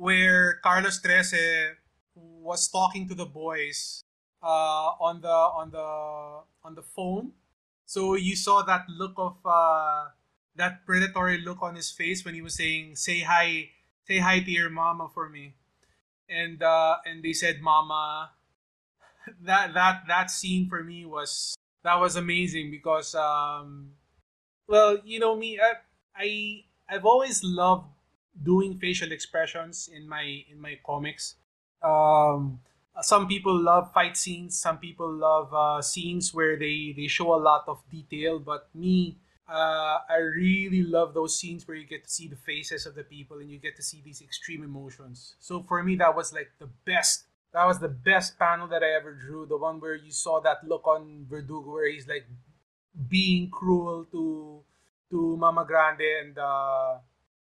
where 0.00 0.56
Carlos 0.64 1.00
Trese 1.04 1.76
was 2.16 2.68
talking 2.68 3.04
to 3.08 3.14
the 3.14 3.26
boys 3.28 4.02
uh 4.42 4.96
on 4.96 5.20
the 5.20 5.28
on 5.60 5.70
the 5.70 5.88
on 6.64 6.72
the 6.74 6.82
phone. 6.82 7.32
So 7.86 8.14
you 8.16 8.36
saw 8.36 8.62
that 8.62 8.88
look 8.88 9.14
of 9.18 9.36
uh 9.44 10.08
that 10.56 10.86
predatory 10.86 11.38
look 11.40 11.62
on 11.62 11.74
his 11.76 11.90
face 11.90 12.24
when 12.24 12.34
he 12.34 12.42
was 12.42 12.54
saying 12.56 12.96
say 12.96 13.20
hi 13.20 13.70
say 14.08 14.18
hi 14.18 14.40
to 14.40 14.50
your 14.50 14.70
mama 14.70 15.08
for 15.12 15.28
me. 15.28 15.54
and 16.28 16.62
uh, 16.62 16.96
and 17.04 17.22
they 17.22 17.32
said 17.32 17.60
"Mama." 17.60 18.30
That 19.42 19.74
that 19.74 20.04
that 20.08 20.30
scene 20.30 20.68
for 20.68 20.82
me 20.82 21.04
was 21.04 21.54
that 21.84 22.00
was 22.00 22.16
amazing 22.16 22.70
because 22.70 23.14
um, 23.14 23.92
well, 24.68 24.98
you 25.04 25.18
know 25.20 25.36
me, 25.36 25.60
I, 25.60 25.72
I 26.16 26.28
I've 26.88 27.04
always 27.04 27.44
loved 27.44 27.86
doing 28.42 28.78
facial 28.78 29.12
expressions 29.12 29.88
in 29.92 30.08
my 30.08 30.44
in 30.50 30.60
my 30.60 30.78
comics. 30.84 31.36
Um, 31.82 32.60
some 33.02 33.28
people 33.28 33.56
love 33.58 33.92
fight 33.92 34.16
scenes. 34.16 34.58
Some 34.58 34.78
people 34.78 35.10
love 35.10 35.52
uh, 35.54 35.80
scenes 35.82 36.34
where 36.34 36.58
they 36.58 36.92
they 36.96 37.06
show 37.06 37.34
a 37.34 37.40
lot 37.40 37.64
of 37.68 37.82
detail. 37.90 38.38
But 38.38 38.68
me, 38.74 39.16
uh, 39.48 39.98
I 40.08 40.16
really 40.16 40.82
love 40.82 41.14
those 41.14 41.38
scenes 41.38 41.66
where 41.66 41.76
you 41.76 41.86
get 41.86 42.04
to 42.04 42.10
see 42.10 42.28
the 42.28 42.36
faces 42.36 42.86
of 42.86 42.94
the 42.94 43.04
people 43.04 43.38
and 43.38 43.50
you 43.50 43.58
get 43.58 43.76
to 43.76 43.82
see 43.82 44.02
these 44.04 44.20
extreme 44.22 44.62
emotions. 44.62 45.34
So 45.40 45.62
for 45.66 45.82
me, 45.82 45.96
that 45.96 46.14
was 46.14 46.32
like 46.32 46.50
the 46.58 46.68
best. 46.84 47.24
That 47.52 47.66
was 47.66 47.80
the 47.80 47.88
best 47.88 48.38
panel 48.38 48.68
that 48.68 48.82
I 48.82 48.94
ever 48.94 49.12
drew. 49.12 49.46
The 49.46 49.56
one 49.56 49.80
where 49.80 49.96
you 49.96 50.12
saw 50.12 50.40
that 50.40 50.62
look 50.62 50.86
on 50.86 51.26
Verdugo, 51.28 51.72
where 51.72 51.90
he's 51.90 52.06
like 52.06 52.26
being 53.08 53.50
cruel 53.50 54.04
to 54.12 54.62
to 55.10 55.36
Mama 55.36 55.64
Grande 55.66 56.06
and 56.22 56.38
uh, 56.38 56.98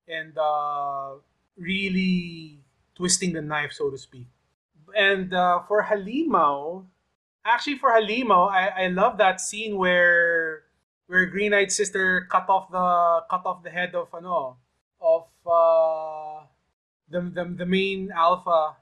and 0.09 0.37
uh, 0.39 1.15
really 1.57 2.59
twisting 2.95 3.33
the 3.33 3.43
knife, 3.43 3.73
so 3.73 3.91
to 3.91 3.99
speak. 3.99 4.27
And 4.97 5.33
uh, 5.35 5.61
for 5.67 5.83
Halimaw, 5.83 6.85
actually 7.45 7.79
for 7.79 7.91
Halimaw, 7.91 8.51
I, 8.51 8.85
I 8.85 8.87
love 8.89 9.19
that 9.19 9.41
scene 9.41 9.77
where 9.77 10.63
where 11.07 11.27
Green 11.27 11.51
Knight's 11.51 11.77
sister 11.77 12.27
cut 12.31 12.49
off 12.49 12.71
the 12.71 13.25
cut 13.31 13.45
off 13.45 13.63
the 13.63 13.71
head 13.71 13.95
of 13.95 14.09
ano 14.15 14.57
of 15.01 15.27
uh, 15.47 16.47
the, 17.11 17.21
the 17.21 17.45
the 17.59 17.67
main 17.67 18.11
alpha 18.13 18.77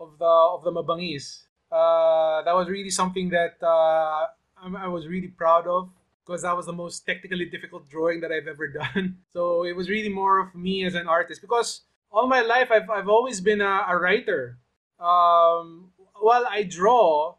of 0.00 0.18
the 0.18 0.24
of 0.24 0.64
the 0.64 0.72
Mabangis. 0.72 1.44
Uh, 1.70 2.42
that 2.42 2.54
was 2.54 2.68
really 2.68 2.90
something 2.90 3.28
that 3.30 3.56
uh, 3.62 4.26
I, 4.56 4.84
I 4.84 4.88
was 4.88 5.06
really 5.08 5.28
proud 5.28 5.66
of 5.66 5.90
because 6.26 6.42
that 6.42 6.56
was 6.56 6.66
the 6.66 6.72
most 6.72 7.06
technically 7.06 7.44
difficult 7.44 7.88
drawing 7.88 8.20
that 8.20 8.32
I've 8.32 8.48
ever 8.48 8.68
done. 8.94 9.18
So 9.32 9.64
it 9.64 9.76
was 9.76 9.88
really 9.88 10.08
more 10.08 10.40
of 10.40 10.54
me 10.54 10.84
as 10.84 10.94
an 10.94 11.06
artist 11.08 11.40
because 11.40 11.82
all 12.10 12.26
my 12.26 12.40
life 12.40 12.70
I've, 12.70 12.90
I've 12.90 13.08
always 13.08 13.40
been 13.40 13.60
a, 13.60 13.84
a 13.88 13.96
writer. 13.96 14.58
Um, 14.98 15.90
while 16.20 16.46
I 16.48 16.62
draw, 16.62 17.34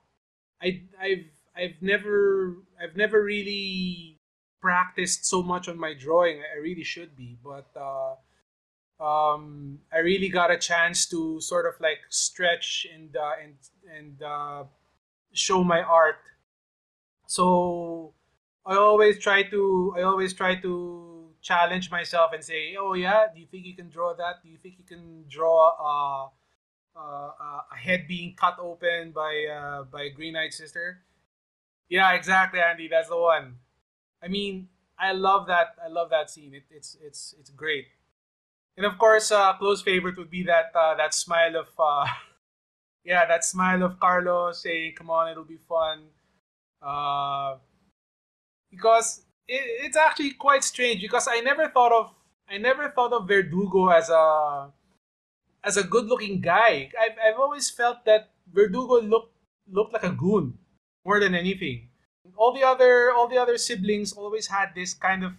I, 0.61 0.83
I've 0.99 1.25
I've 1.55 1.81
never 1.81 2.57
I've 2.81 2.95
never 2.95 3.23
really 3.23 4.19
practiced 4.61 5.25
so 5.25 5.41
much 5.41 5.67
on 5.67 5.79
my 5.79 5.93
drawing. 5.93 6.39
I 6.39 6.59
really 6.59 6.83
should 6.83 7.15
be, 7.15 7.37
but 7.43 7.67
uh, 7.75 9.03
um, 9.03 9.79
I 9.91 9.99
really 9.99 10.29
got 10.29 10.51
a 10.51 10.57
chance 10.57 11.07
to 11.07 11.41
sort 11.41 11.65
of 11.65 11.73
like 11.81 11.99
stretch 12.09 12.85
and 12.93 13.15
uh, 13.15 13.31
and 13.43 13.55
and 13.95 14.21
uh, 14.21 14.63
show 15.33 15.63
my 15.63 15.81
art. 15.81 16.21
So 17.25 18.13
I 18.67 18.75
always 18.75 19.17
try 19.19 19.43
to 19.43 19.95
I 19.97 20.01
always 20.03 20.33
try 20.33 20.55
to 20.61 21.29
challenge 21.41 21.89
myself 21.91 22.31
and 22.33 22.43
say, 22.43 22.75
"Oh 22.77 22.93
yeah, 22.93 23.27
do 23.33 23.39
you 23.39 23.47
think 23.47 23.65
you 23.65 23.75
can 23.75 23.89
draw 23.89 24.13
that? 24.15 24.43
Do 24.43 24.49
you 24.49 24.57
think 24.61 24.75
you 24.77 24.85
can 24.85 25.25
draw 25.29 25.71
uh, 25.79 26.99
uh, 26.99 27.61
a 27.71 27.75
head 27.77 28.07
being 28.07 28.35
cut 28.35 28.57
open 28.59 29.11
by 29.11 29.45
uh, 29.47 29.83
by 29.83 30.09
Green 30.09 30.33
Knight's 30.33 30.57
sister?" 30.57 31.03
Yeah, 31.89 32.13
exactly, 32.13 32.59
Andy. 32.61 32.87
That's 32.89 33.09
the 33.09 33.17
one. 33.17 33.57
I 34.23 34.27
mean, 34.29 34.69
I 34.99 35.13
love 35.13 35.47
that. 35.47 35.75
I 35.83 35.89
love 35.89 36.09
that 36.11 36.29
scene. 36.29 36.53
It, 36.55 36.65
it's 36.71 36.97
it's 37.03 37.35
it's 37.39 37.51
great. 37.51 37.87
And 38.77 38.85
of 38.85 38.97
course, 38.97 39.31
uh, 39.31 39.53
close 39.53 39.81
favorite 39.81 40.17
would 40.17 40.29
be 40.31 40.43
that 40.43 40.71
uh, 40.75 40.95
that 40.95 41.13
smile 41.13 41.55
of 41.57 41.69
uh, 41.79 42.07
yeah, 43.05 43.25
that 43.27 43.45
smile 43.45 43.83
of 43.83 43.99
Carlos 43.99 44.61
saying, 44.61 44.95
"Come 44.97 45.09
on, 45.09 45.29
it'll 45.31 45.43
be 45.45 45.59
fun." 45.69 46.07
Uh, 46.81 47.57
because 48.71 49.25
it, 49.47 49.61
it's 49.85 49.97
actually 49.97 50.31
quite 50.31 50.63
strange 50.63 51.01
because 51.01 51.27
I 51.29 51.41
never 51.41 51.69
thought 51.69 51.91
of 51.91 52.13
I 52.49 52.57
never 52.57 52.89
thought 52.89 53.13
of 53.13 53.27
Verdugo 53.27 53.87
as 53.89 54.09
a 54.09 54.71
as 55.63 55.77
a 55.77 55.83
good 55.83 56.05
looking 56.05 56.39
guy. 56.39 56.89
I've, 56.99 57.17
I've 57.23 57.39
always 57.39 57.69
felt 57.69 58.05
that 58.05 58.31
Verdugo 58.51 59.01
looked 59.01 59.35
looked 59.69 59.93
like 59.93 60.03
a 60.03 60.11
goon 60.11 60.57
more 61.05 61.19
than 61.19 61.35
anything. 61.35 61.89
All 62.35 62.53
the 62.53 62.63
other 62.63 63.11
all 63.11 63.27
the 63.27 63.37
other 63.37 63.57
siblings 63.57 64.13
always 64.13 64.47
had 64.47 64.75
this 64.75 64.93
kind 64.93 65.23
of 65.23 65.33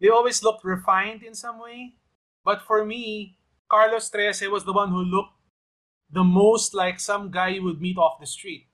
they 0.00 0.08
always 0.08 0.42
looked 0.42 0.64
refined 0.64 1.22
in 1.22 1.34
some 1.34 1.60
way. 1.60 1.94
But 2.44 2.62
for 2.62 2.84
me, 2.84 3.36
Carlos 3.70 4.10
Trese 4.10 4.50
was 4.50 4.64
the 4.64 4.72
one 4.72 4.90
who 4.90 5.04
looked 5.04 5.34
the 6.10 6.24
most 6.24 6.74
like 6.74 6.98
some 6.98 7.30
guy 7.30 7.48
you 7.48 7.62
would 7.62 7.80
meet 7.80 7.98
off 7.98 8.18
the 8.18 8.26
street. 8.26 8.66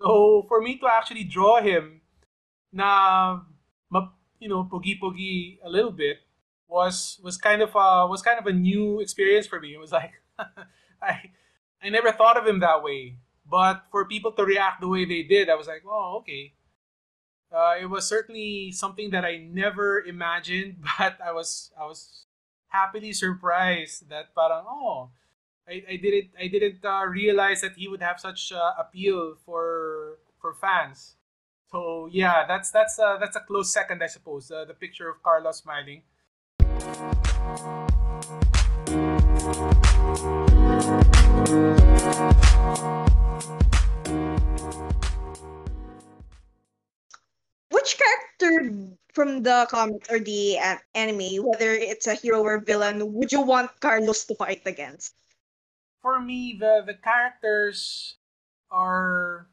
So 0.00 0.44
for 0.48 0.60
me 0.60 0.76
to 0.78 0.86
actually 0.86 1.24
draw 1.24 1.62
him 1.62 2.01
na 2.72 3.40
you 4.40 4.48
know 4.48 4.64
pogi 4.64 4.98
pogi 4.98 5.58
a 5.62 5.68
little 5.68 5.92
bit 5.92 6.18
was 6.68 7.20
was 7.22 7.36
kind 7.36 7.62
of 7.62 7.70
a 7.76 8.08
was 8.08 8.22
kind 8.22 8.40
of 8.40 8.46
a 8.46 8.52
new 8.52 9.00
experience 9.00 9.46
for 9.46 9.60
me. 9.60 9.74
It 9.74 9.80
was 9.80 9.92
like 9.92 10.12
I 11.02 11.30
I 11.82 11.88
never 11.90 12.10
thought 12.10 12.36
of 12.36 12.46
him 12.46 12.60
that 12.60 12.82
way, 12.82 13.18
but 13.44 13.84
for 13.90 14.08
people 14.08 14.32
to 14.32 14.44
react 14.44 14.80
the 14.80 14.88
way 14.88 15.04
they 15.04 15.22
did, 15.22 15.50
I 15.50 15.54
was 15.54 15.68
like, 15.68 15.84
oh 15.86 16.18
okay. 16.24 16.54
Uh, 17.52 17.76
it 17.78 17.84
was 17.84 18.08
certainly 18.08 18.72
something 18.72 19.10
that 19.10 19.26
I 19.26 19.36
never 19.36 20.00
imagined, 20.00 20.80
but 20.98 21.20
I 21.20 21.32
was 21.32 21.70
I 21.78 21.84
was 21.84 22.24
happily 22.68 23.12
surprised 23.12 24.08
that 24.08 24.34
parang 24.34 24.64
oh 24.64 25.12
I, 25.68 25.84
I 25.84 25.96
didn't 26.00 26.32
I 26.40 26.48
didn't 26.48 26.80
uh, 26.82 27.04
realize 27.04 27.60
that 27.60 27.76
he 27.76 27.86
would 27.86 28.02
have 28.02 28.18
such 28.18 28.50
uh, 28.50 28.72
appeal 28.80 29.36
for 29.44 30.18
for 30.40 30.54
fans. 30.54 31.20
So 31.72 32.06
yeah, 32.12 32.44
that's 32.46 32.70
that's 32.70 32.98
uh, 32.98 33.16
that's 33.16 33.34
a 33.34 33.40
close 33.40 33.72
second, 33.72 34.02
I 34.02 34.06
suppose. 34.06 34.50
Uh, 34.52 34.66
the 34.66 34.74
picture 34.74 35.08
of 35.08 35.22
Carlos 35.22 35.64
smiling. 35.64 36.04
Which 47.72 47.96
character 47.96 48.92
from 49.14 49.42
the 49.42 49.66
comic 49.70 50.04
or 50.12 50.20
the 50.20 50.58
uh, 50.60 50.76
anime, 50.94 51.40
whether 51.40 51.72
it's 51.72 52.06
a 52.06 52.12
hero 52.12 52.42
or 52.42 52.60
villain, 52.60 53.14
would 53.14 53.32
you 53.32 53.40
want 53.40 53.72
Carlos 53.80 54.26
to 54.26 54.34
fight 54.34 54.60
against? 54.66 55.16
For 56.02 56.20
me, 56.20 56.52
the 56.60 56.84
the 56.84 57.00
characters 57.00 58.20
are 58.70 59.48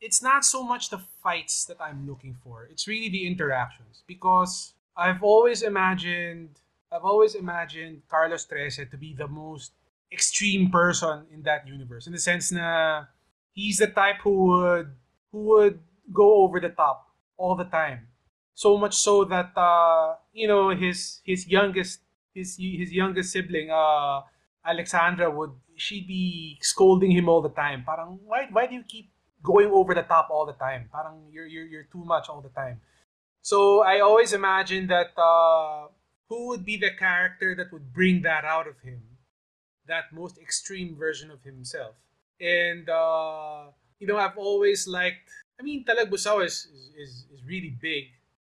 it's 0.00 0.22
not 0.22 0.44
so 0.44 0.62
much 0.62 0.90
the 0.90 0.98
fights 1.22 1.64
that 1.66 1.76
I'm 1.80 2.06
looking 2.06 2.36
for. 2.42 2.64
It's 2.70 2.86
really 2.86 3.08
the 3.08 3.26
interactions 3.26 4.02
because 4.06 4.72
I've 4.96 5.22
always 5.22 5.62
imagined 5.62 6.50
I've 6.90 7.04
always 7.04 7.34
imagined 7.34 8.02
Carlos 8.08 8.46
Trese 8.46 8.90
to 8.90 8.96
be 8.96 9.12
the 9.14 9.28
most 9.28 9.72
extreme 10.10 10.70
person 10.70 11.26
in 11.32 11.42
that 11.42 11.68
universe 11.68 12.06
in 12.06 12.12
the 12.14 12.18
sense 12.18 12.50
na 12.50 13.04
he's 13.52 13.76
the 13.78 13.88
type 13.88 14.16
who 14.22 14.48
would 14.48 14.88
who 15.30 15.38
would 15.52 15.80
go 16.12 16.42
over 16.42 16.60
the 16.60 16.70
top 16.70 17.12
all 17.36 17.54
the 17.54 17.68
time. 17.68 18.08
So 18.54 18.76
much 18.78 18.96
so 18.96 19.24
that 19.24 19.52
uh, 19.56 20.16
you 20.32 20.48
know 20.48 20.70
his 20.70 21.20
his 21.24 21.46
youngest 21.46 22.00
his 22.34 22.56
his 22.56 22.92
youngest 22.92 23.32
sibling 23.32 23.70
uh 23.70 24.22
Alexandra 24.64 25.30
would 25.30 25.52
she'd 25.76 26.06
be 26.06 26.58
scolding 26.62 27.10
him 27.10 27.28
all 27.28 27.42
the 27.42 27.52
time. 27.52 27.84
Parang 27.84 28.18
why 28.24 28.48
why 28.50 28.66
do 28.66 28.74
you 28.74 28.84
keep 28.86 29.10
going 29.42 29.70
over 29.70 29.94
the 29.94 30.02
top 30.02 30.28
all 30.30 30.46
the 30.46 30.54
time. 30.54 30.88
Parang 30.92 31.28
you're 31.30 31.46
you're 31.46 31.66
you're 31.66 31.88
too 31.92 32.04
much 32.04 32.28
all 32.28 32.40
the 32.40 32.50
time. 32.50 32.80
So 33.42 33.82
I 33.82 34.00
always 34.00 34.32
imagine 34.32 34.86
that 34.88 35.16
uh, 35.16 35.88
who 36.28 36.48
would 36.48 36.64
be 36.64 36.76
the 36.76 36.90
character 36.90 37.54
that 37.54 37.72
would 37.72 37.92
bring 37.92 38.22
that 38.22 38.44
out 38.44 38.66
of 38.66 38.78
him, 38.80 39.00
that 39.86 40.12
most 40.12 40.38
extreme 40.38 40.96
version 40.96 41.30
of 41.30 41.42
himself. 41.42 41.94
And 42.40 42.88
uh, 42.88 43.72
you 43.98 44.06
know, 44.06 44.16
I've 44.16 44.36
always 44.36 44.86
liked. 44.86 45.30
I 45.58 45.62
mean, 45.62 45.84
Talagbusao 45.84 46.44
is, 46.44 46.68
is 46.96 47.26
is 47.32 47.42
really 47.46 47.74
big. 47.80 48.04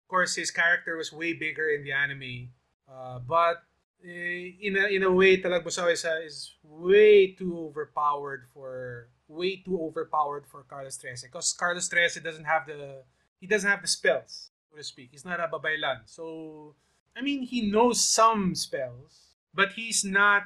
Of 0.05 0.09
course, 0.09 0.37
his 0.37 0.51
character 0.51 0.97
was 0.97 1.13
way 1.13 1.33
bigger 1.33 1.71
in 1.71 1.85
the 1.85 1.93
anime, 1.93 2.51
uh, 2.87 3.19
but 3.21 3.63
eh, 4.05 4.53
in 4.61 4.77
a 4.77 4.87
in 4.87 5.03
a 5.03 5.11
way, 5.11 5.41
Talagbusao 5.41 5.91
is, 5.91 6.05
uh, 6.05 6.21
is 6.23 6.55
way 6.63 7.33
too 7.33 7.59
overpowered 7.59 8.47
for 8.53 9.09
way 9.33 9.57
too 9.57 9.81
overpowered 9.81 10.47
for 10.47 10.63
Carlos 10.65 10.99
Trese 10.99 11.25
because 11.25 11.53
Carlos 11.53 11.89
Trese 11.89 12.23
doesn't 12.23 12.45
have 12.45 12.67
the 12.67 13.03
he 13.41 13.47
doesn't 13.47 13.69
have 13.69 13.83
the 13.83 13.89
spells, 13.89 14.51
so 14.71 14.77
to 14.77 14.85
speak. 14.85 15.09
He's 15.11 15.25
not 15.25 15.41
a 15.41 15.49
babaylan. 15.49 16.03
So 16.07 16.75
I 17.17 17.23
mean 17.23 17.43
he 17.43 17.71
knows 17.71 18.01
some 18.01 18.55
spells, 18.55 19.35
but 19.55 19.73
he's 19.73 20.05
not 20.05 20.45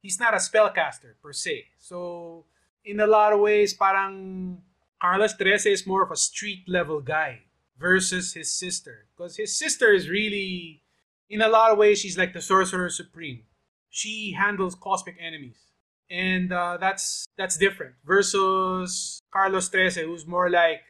he's 0.00 0.18
not 0.18 0.34
a 0.34 0.38
spellcaster 0.38 1.14
per 1.22 1.32
se. 1.32 1.66
So 1.78 2.44
in 2.84 3.00
a 3.00 3.06
lot 3.06 3.32
of 3.32 3.40
ways, 3.40 3.74
parang 3.74 4.62
Carlos 5.00 5.34
Trese 5.34 5.66
is 5.66 5.86
more 5.86 6.02
of 6.02 6.10
a 6.10 6.16
street 6.16 6.64
level 6.68 7.00
guy 7.00 7.42
versus 7.78 8.34
his 8.34 8.50
sister. 8.52 9.06
Because 9.16 9.36
his 9.36 9.56
sister 9.56 9.92
is 9.92 10.08
really 10.08 10.82
in 11.28 11.42
a 11.42 11.48
lot 11.48 11.70
of 11.70 11.78
ways 11.78 11.98
she's 11.98 12.18
like 12.18 12.32
the 12.32 12.40
sorcerer 12.40 12.90
supreme. 12.90 13.42
She 13.88 14.32
handles 14.38 14.74
cosmic 14.74 15.16
enemies 15.18 15.69
and 16.10 16.52
uh, 16.52 16.76
that's 16.80 17.26
that's 17.38 17.56
different 17.56 17.94
versus 18.04 19.22
Carlos 19.32 19.70
Trese, 19.70 20.04
who's 20.04 20.26
more 20.26 20.50
like 20.50 20.82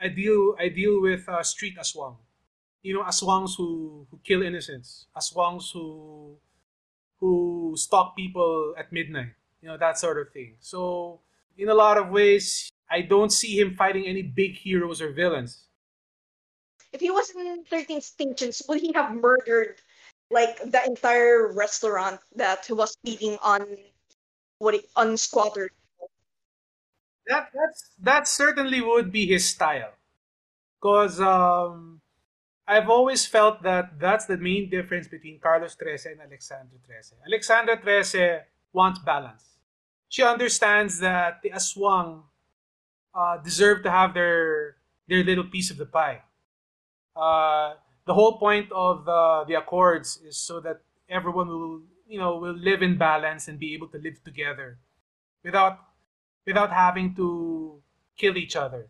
I 0.00 0.08
deal 0.08 0.54
I 0.60 0.68
deal 0.68 1.00
with 1.00 1.28
uh, 1.28 1.42
street 1.42 1.76
aswang, 1.80 2.16
you 2.82 2.94
know, 2.94 3.02
aswangs 3.02 3.56
who 3.56 4.06
who 4.10 4.20
kill 4.22 4.42
innocents, 4.42 5.06
aswangs 5.16 5.72
who 5.72 6.36
who 7.18 7.74
stalk 7.76 8.14
people 8.16 8.74
at 8.76 8.92
midnight, 8.92 9.32
you 9.62 9.68
know, 9.68 9.78
that 9.78 9.98
sort 9.98 10.18
of 10.18 10.32
thing. 10.32 10.56
So 10.60 11.20
in 11.56 11.68
a 11.68 11.74
lot 11.74 11.96
of 11.96 12.10
ways, 12.10 12.70
I 12.90 13.02
don't 13.02 13.32
see 13.32 13.58
him 13.58 13.74
fighting 13.74 14.06
any 14.06 14.22
big 14.22 14.56
heroes 14.56 15.00
or 15.00 15.12
villains. 15.12 15.68
If 16.92 17.00
he 17.00 17.10
was 17.10 17.30
in 17.30 17.64
13 17.70 18.02
Stations, 18.02 18.62
would 18.68 18.80
he 18.80 18.92
have 18.92 19.14
murdered 19.14 19.80
like 20.30 20.58
the 20.58 20.84
entire 20.84 21.52
restaurant 21.52 22.20
that 22.36 22.66
was 22.68 22.96
feeding 23.04 23.38
on 23.42 23.64
what 24.62 24.74
it, 24.74 24.84
on? 24.94 25.16
That 27.26 27.50
that's 27.50 27.80
that 27.98 28.28
certainly 28.28 28.80
would 28.80 29.10
be 29.10 29.26
his 29.26 29.44
style, 29.54 29.90
because 30.78 31.18
um, 31.20 32.00
I've 32.66 32.88
always 32.88 33.26
felt 33.26 33.62
that 33.64 33.98
that's 33.98 34.26
the 34.26 34.36
main 34.36 34.70
difference 34.70 35.08
between 35.08 35.40
Carlos 35.40 35.74
Trese 35.74 36.06
and 36.12 36.20
Alexandra 36.20 36.78
Trese. 36.86 37.14
Alexandra 37.26 37.76
Trese 37.76 38.42
wants 38.72 39.00
balance. 39.00 39.58
She 40.08 40.22
understands 40.22 41.00
that 41.00 41.42
the 41.42 41.50
Aswang 41.50 42.22
uh, 43.14 43.38
deserve 43.42 43.82
to 43.82 43.90
have 43.90 44.14
their 44.14 44.76
their 45.08 45.24
little 45.24 45.44
piece 45.44 45.70
of 45.70 45.76
the 45.76 45.86
pie. 45.86 46.22
Uh, 47.16 47.74
the 48.06 48.14
whole 48.14 48.38
point 48.38 48.70
of 48.72 49.04
the, 49.04 49.44
the 49.48 49.54
accords 49.54 50.20
is 50.24 50.36
so 50.36 50.60
that 50.60 50.80
everyone 51.08 51.48
will 51.48 51.82
you 52.12 52.18
know 52.18 52.36
will 52.36 52.52
live 52.52 52.82
in 52.82 52.98
balance 52.98 53.48
and 53.48 53.58
be 53.58 53.72
able 53.72 53.88
to 53.88 53.98
live 53.98 54.22
together 54.22 54.76
without 55.42 55.80
without 56.46 56.70
having 56.70 57.14
to 57.16 57.80
kill 58.18 58.36
each 58.36 58.54
other. 58.54 58.88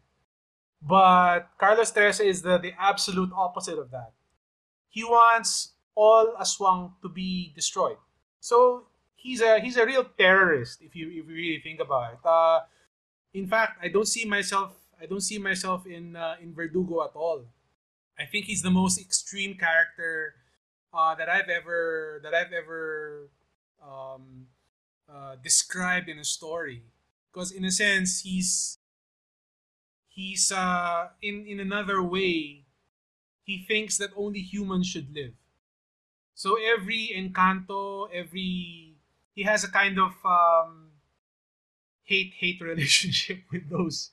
But 0.83 1.55
Carlos 1.59 1.93
Trese 1.93 2.27
is 2.27 2.43
the, 2.43 2.59
the 2.59 2.73
absolute 2.75 3.31
opposite 3.31 3.79
of 3.79 3.93
that. 3.93 4.11
He 4.89 5.05
wants 5.05 5.75
all 5.95 6.35
Aswang 6.35 6.99
to 7.03 7.09
be 7.09 7.53
destroyed. 7.55 7.99
So 8.41 8.87
he's 9.15 9.41
a 9.41 9.61
he's 9.61 9.77
a 9.77 9.87
real 9.87 10.05
terrorist 10.19 10.83
if 10.83 10.97
you 10.97 11.07
if 11.07 11.31
you 11.31 11.35
really 11.35 11.61
think 11.63 11.79
about 11.79 12.15
it. 12.15 12.27
Uh, 12.27 12.61
in 13.33 13.47
fact, 13.47 13.79
I 13.81 13.89
don't 13.89 14.09
see 14.09 14.25
myself 14.25 14.75
I 15.01 15.07
don't 15.07 15.23
see 15.23 15.39
myself 15.39 15.87
in 15.87 16.17
uh, 16.17 16.43
in 16.43 16.53
Verdugo 16.55 17.05
at 17.05 17.15
all. 17.15 17.47
I 18.19 18.27
think 18.27 18.47
he's 18.47 18.63
the 18.63 18.71
most 18.71 19.01
extreme 19.01 19.55
character 19.55 20.35
uh, 20.93 21.15
that 21.15 21.29
I've 21.29 21.49
ever 21.49 22.21
that 22.23 22.35
I've 22.35 22.53
ever 22.53 23.31
um, 23.83 24.47
uh, 25.09 25.37
described 25.43 26.09
in 26.09 26.19
a 26.19 26.25
story. 26.25 26.83
Because 27.33 27.51
in 27.53 27.65
a 27.65 27.71
sense, 27.71 28.21
he's 28.21 28.79
he's 30.09 30.53
uh, 30.53 31.09
in 31.23 31.47
in 31.47 31.61
another 31.61 32.03
way, 32.03 32.65
he 33.45 33.65
thinks 33.67 33.99
that 33.99 34.11
only 34.17 34.41
humans 34.41 34.87
should 34.87 35.13
live. 35.15 35.33
So 36.35 36.57
every 36.57 37.11
encanto, 37.15 38.09
every 38.13 38.97
he 39.35 39.43
has 39.45 39.65
a 39.65 39.71
kind 39.71 39.99
of 39.99 40.13
um, 40.25 40.93
hate 42.05 42.35
hate 42.37 42.61
relationship 42.73 43.45
with 43.51 43.69
those 43.71 44.11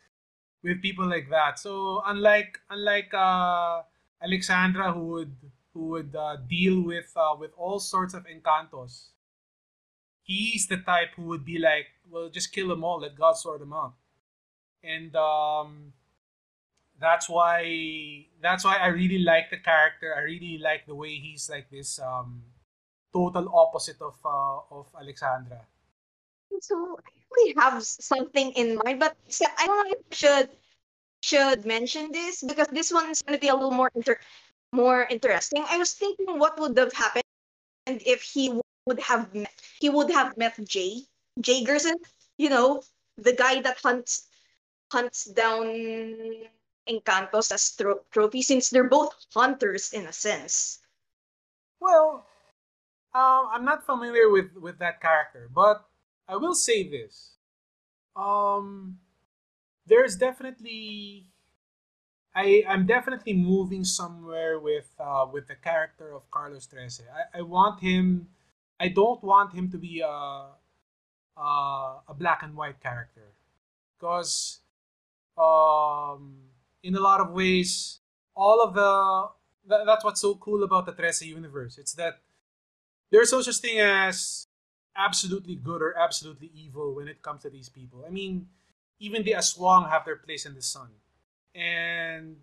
with 0.64 0.82
people 0.82 1.08
like 1.08 1.30
that. 1.30 1.60
So 1.60 2.02
unlike 2.06 2.60
unlike 2.70 3.14
uh, 3.14 3.84
Alexandra, 4.22 4.92
who 4.94 5.08
would 5.08 5.36
who 5.74 5.88
would 5.88 6.16
uh, 6.16 6.38
deal 6.48 6.82
with 6.82 7.12
uh, 7.16 7.36
with 7.38 7.52
all 7.58 7.80
sorts 7.80 8.14
of 8.14 8.26
encantos, 8.26 9.10
he's 10.24 10.68
the 10.68 10.78
type 10.78 11.10
who 11.16 11.24
would 11.24 11.46
be 11.46 11.60
like, 11.60 11.88
well, 12.10 12.30
just 12.30 12.52
kill 12.52 12.70
them 12.70 12.84
all, 12.84 13.00
let 13.00 13.16
God 13.16 13.34
sort 13.34 13.60
them 13.60 13.74
out, 13.74 13.94
and 14.84 15.16
um, 15.16 15.94
that's 17.00 17.30
why 17.30 18.26
that's 18.42 18.64
why 18.66 18.78
I 18.78 18.88
really 18.88 19.20
like 19.20 19.50
the 19.50 19.58
character. 19.58 20.16
I 20.16 20.22
really 20.22 20.58
like 20.58 20.86
the 20.86 20.96
way 20.96 21.16
he's 21.16 21.50
like 21.50 21.70
this 21.70 22.00
um, 22.00 22.44
total 23.14 23.50
opposite 23.54 24.02
of 24.02 24.16
uh, 24.26 24.60
of 24.72 24.88
Alexandra. 25.00 25.62
So 26.62 27.00
I 27.00 27.12
really 27.32 27.54
have 27.58 27.84
something 27.84 28.52
in 28.52 28.80
mind, 28.84 29.00
but 29.00 29.16
I 29.58 29.68
don't 29.68 29.88
know 29.88 29.96
if 29.96 30.18
should 30.18 30.50
should 31.22 31.66
mention 31.66 32.12
this 32.12 32.44
because 32.44 32.68
this 32.68 32.92
one 32.92 33.10
is 33.10 33.22
going 33.22 33.38
to 33.38 33.42
be 33.42 33.50
a 33.50 33.56
little 33.56 33.72
more 33.72 33.92
inter 33.96 34.18
more 34.72 35.04
interesting. 35.10 35.66
I 35.68 35.78
was 35.78 35.94
thinking 35.94 36.40
what 36.40 36.60
would 36.60 36.78
have 36.78 36.94
happened 36.94 37.24
and 37.86 38.02
if 38.06 38.22
he 38.22 38.54
would 38.86 39.00
have 39.00 39.34
met, 39.34 39.54
he 39.80 39.90
would 39.90 40.12
have 40.12 40.38
met 40.38 40.60
Jay 40.68 41.02
Jay 41.42 41.64
Gerson, 41.64 41.96
you 42.38 42.50
know, 42.50 42.82
the 43.18 43.34
guy 43.34 43.62
that 43.62 43.80
hunts 43.82 44.28
hunts 44.92 45.26
down 45.26 45.66
Encantos 46.88 47.52
as 47.52 47.76
tro- 47.76 48.02
trophy 48.12 48.42
since 48.42 48.70
they're 48.70 48.90
both 48.90 49.14
hunters 49.34 49.94
in 49.94 50.08
a 50.08 50.14
sense. 50.14 50.80
Well, 51.80 52.26
um, 53.14 53.50
I'm 53.54 53.66
not 53.66 53.86
familiar 53.86 54.30
with 54.30 54.54
with 54.56 54.80
that 54.80 55.02
character, 55.02 55.50
but 55.54 55.86
I 56.28 56.36
will 56.36 56.56
say 56.56 56.90
this. 56.90 57.38
Um, 58.16 59.00
there's 59.86 60.16
definitely 60.16 61.26
I 62.36 62.64
I'm 62.68 62.86
definitely 62.86 63.34
moving 63.34 63.84
somewhere 63.84 64.60
with 64.60 64.94
uh, 65.00 65.26
with 65.32 65.48
the 65.48 65.56
character 65.56 66.14
of 66.14 66.30
Carlos 66.32 66.68
Trese. 66.68 67.02
I, 67.10 67.40
I 67.40 67.42
want 67.42 67.82
him. 67.82 68.28
I 68.80 68.88
don't 68.88 69.22
want 69.24 69.54
him 69.54 69.70
to 69.72 69.78
be 69.78 70.02
a 70.02 70.08
a, 71.38 72.00
a 72.08 72.14
black 72.18 72.44
and 72.44 72.56
white 72.56 72.80
character, 72.82 73.34
because 73.98 74.60
um, 75.38 76.36
in 76.84 76.96
a 76.96 77.00
lot 77.00 77.20
of 77.20 77.32
ways, 77.32 78.00
all 78.36 78.62
of 78.62 78.74
the 78.74 79.30
that, 79.68 79.86
that's 79.86 80.04
what's 80.04 80.22
so 80.22 80.36
cool 80.36 80.64
about 80.64 80.86
the 80.86 80.94
Trese 80.94 81.26
universe. 81.26 81.78
It's 81.78 81.94
that 81.94 82.20
there's 83.12 83.32
no 83.32 83.42
such 83.42 83.58
thing 83.58 83.80
as 83.80 84.48
absolutely 84.96 85.56
good 85.56 85.82
or 85.82 85.98
absolutely 85.98 86.52
evil 86.54 86.94
when 86.94 87.08
it 87.08 87.22
comes 87.22 87.42
to 87.42 87.50
these 87.50 87.70
people. 87.70 88.04
I 88.06 88.12
mean, 88.12 88.48
even 89.00 89.24
the 89.24 89.32
Aswang 89.32 89.90
have 89.90 90.06
their 90.06 90.18
place 90.18 90.46
in 90.46 90.54
the 90.54 90.62
sun. 90.62 90.90
And 91.56 92.38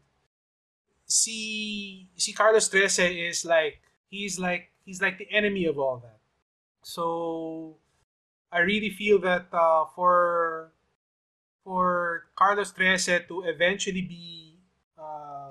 see 1.06 2.08
see 2.16 2.32
Carlos 2.32 2.68
Trese 2.68 3.28
is 3.30 3.44
like 3.44 3.80
he's 4.10 4.38
like 4.38 4.70
he's 4.84 5.00
like 5.00 5.18
the 5.18 5.28
enemy 5.30 5.64
of 5.66 5.78
all 5.78 5.98
that. 5.98 6.18
So 6.82 7.76
I 8.52 8.60
really 8.60 8.90
feel 8.90 9.18
that 9.20 9.46
uh, 9.52 9.86
for 9.94 10.72
for 11.64 12.26
Carlos 12.36 12.72
Trese 12.72 13.26
to 13.28 13.42
eventually 13.42 14.02
be 14.02 14.58
uh, 14.98 15.50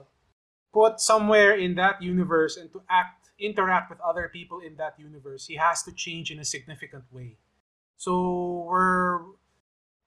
put 0.74 1.00
somewhere 1.00 1.56
in 1.56 1.76
that 1.76 2.02
universe 2.02 2.58
and 2.58 2.72
to 2.72 2.82
act 2.90 3.30
interact 3.38 3.90
with 3.90 4.00
other 4.00 4.30
people 4.32 4.62
in 4.62 4.76
that 4.78 4.96
universe, 4.98 5.48
he 5.48 5.56
has 5.56 5.84
to 5.84 5.92
change 5.92 6.32
in 6.32 6.40
a 6.40 6.46
significant 6.46 7.04
way. 7.12 7.36
So 7.98 8.66
we're 8.68 9.20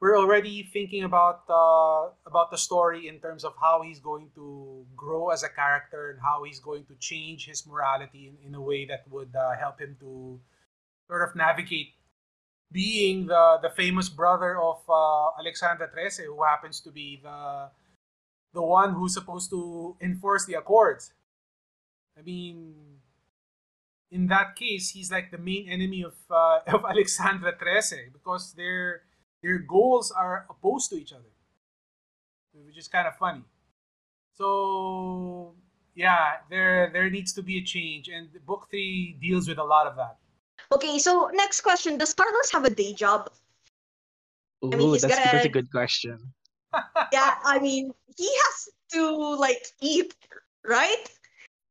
we're 0.00 0.16
already 0.16 0.62
thinking 0.62 1.02
about 1.02 1.42
uh, 1.50 2.10
about 2.26 2.50
the 2.50 2.58
story 2.58 3.08
in 3.08 3.18
terms 3.18 3.44
of 3.44 3.54
how 3.60 3.82
he's 3.82 3.98
going 3.98 4.30
to 4.34 4.86
grow 4.96 5.30
as 5.30 5.42
a 5.42 5.48
character 5.48 6.10
and 6.10 6.20
how 6.20 6.44
he's 6.44 6.60
going 6.60 6.84
to 6.84 6.94
change 7.00 7.46
his 7.46 7.66
morality 7.66 8.30
in, 8.30 8.48
in 8.48 8.54
a 8.54 8.60
way 8.60 8.86
that 8.86 9.02
would 9.10 9.34
uh, 9.34 9.56
help 9.58 9.80
him 9.80 9.96
to 10.00 10.38
sort 11.08 11.28
of 11.28 11.34
navigate 11.34 11.94
being 12.70 13.26
the 13.26 13.58
the 13.62 13.70
famous 13.70 14.08
brother 14.08 14.60
of 14.60 14.78
uh, 14.88 15.30
Alexandra 15.38 15.88
Trese, 15.88 16.24
who 16.24 16.44
happens 16.44 16.80
to 16.80 16.90
be 16.90 17.20
the 17.22 17.70
the 18.54 18.62
one 18.62 18.94
who's 18.94 19.14
supposed 19.14 19.50
to 19.50 19.96
enforce 20.00 20.46
the 20.46 20.54
accords. 20.54 21.12
I 22.16 22.22
mean, 22.22 22.74
in 24.10 24.26
that 24.28 24.56
case, 24.56 24.90
he's 24.90 25.10
like 25.10 25.30
the 25.30 25.38
main 25.38 25.68
enemy 25.68 26.02
of 26.02 26.14
uh, 26.30 26.60
of 26.68 26.84
Alexandra 26.84 27.52
Trese 27.58 28.12
because 28.12 28.52
they're 28.52 29.02
their 29.42 29.58
goals 29.58 30.10
are 30.10 30.46
opposed 30.50 30.90
to 30.90 30.96
each 30.96 31.12
other, 31.12 31.32
which 32.52 32.78
is 32.78 32.88
kind 32.88 33.06
of 33.06 33.16
funny. 33.16 33.42
So 34.34 35.54
yeah, 35.94 36.46
there 36.50 36.90
there 36.92 37.10
needs 37.10 37.32
to 37.34 37.42
be 37.42 37.58
a 37.58 37.64
change, 37.64 38.08
and 38.08 38.28
book 38.46 38.68
three 38.70 39.18
deals 39.20 39.48
with 39.48 39.58
a 39.58 39.64
lot 39.64 39.86
of 39.86 39.96
that. 39.96 40.16
Okay, 40.72 40.98
so 40.98 41.30
next 41.34 41.62
question: 41.62 41.98
Does 41.98 42.14
Carlos 42.14 42.50
have 42.52 42.64
a 42.64 42.70
day 42.70 42.92
job? 42.92 43.30
Ooh, 44.64 44.70
I 44.72 44.76
mean, 44.76 44.90
that's, 44.92 45.04
gonna... 45.06 45.30
that's 45.32 45.46
a 45.46 45.48
good 45.48 45.70
question. 45.70 46.18
yeah, 47.12 47.34
I 47.44 47.58
mean, 47.58 47.92
he 48.16 48.30
has 48.44 48.68
to 48.92 49.34
like 49.36 49.66
eat, 49.80 50.14
right? 50.66 51.04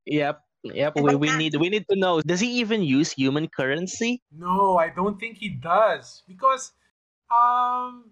Yep. 0.05 0.43
Yep, 0.63 0.95
we, 0.99 1.15
we 1.15 1.31
need 1.37 1.55
we 1.55 1.69
need 1.69 1.85
to 1.89 1.95
know. 1.95 2.19
Does 2.19 2.41
he 2.41 2.59
even 2.59 2.81
use 2.81 3.11
human 3.11 3.47
currency? 3.47 4.21
No, 4.35 4.77
I 4.77 4.89
don't 4.89 5.19
think 5.19 5.37
he 5.37 5.49
does 5.49 6.23
because 6.27 6.73
um, 7.29 8.11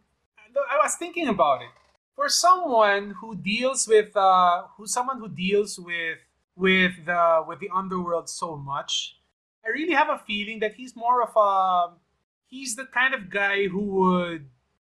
I 0.56 0.78
was 0.82 0.96
thinking 0.96 1.28
about 1.28 1.62
it. 1.62 1.70
For 2.16 2.30
someone 2.30 3.16
who 3.20 3.36
deals 3.36 3.88
with, 3.88 4.16
uh, 4.16 4.64
who 4.78 4.88
someone 4.88 5.20
who 5.20 5.28
deals 5.28 5.80
with 5.80 6.20
with 6.56 6.94
the 7.06 7.44
with 7.48 7.60
the 7.60 7.70
underworld 7.74 8.30
so 8.30 8.56
much, 8.56 9.18
I 9.66 9.70
really 9.70 9.94
have 9.94 10.10
a 10.10 10.22
feeling 10.26 10.60
that 10.60 10.76
he's 10.76 10.96
more 10.96 11.22
of 11.24 11.36
a 11.36 11.96
he's 12.48 12.76
the 12.76 12.86
kind 12.86 13.14
of 13.14 13.30
guy 13.30 13.68
who 13.68 13.82
would 13.82 14.46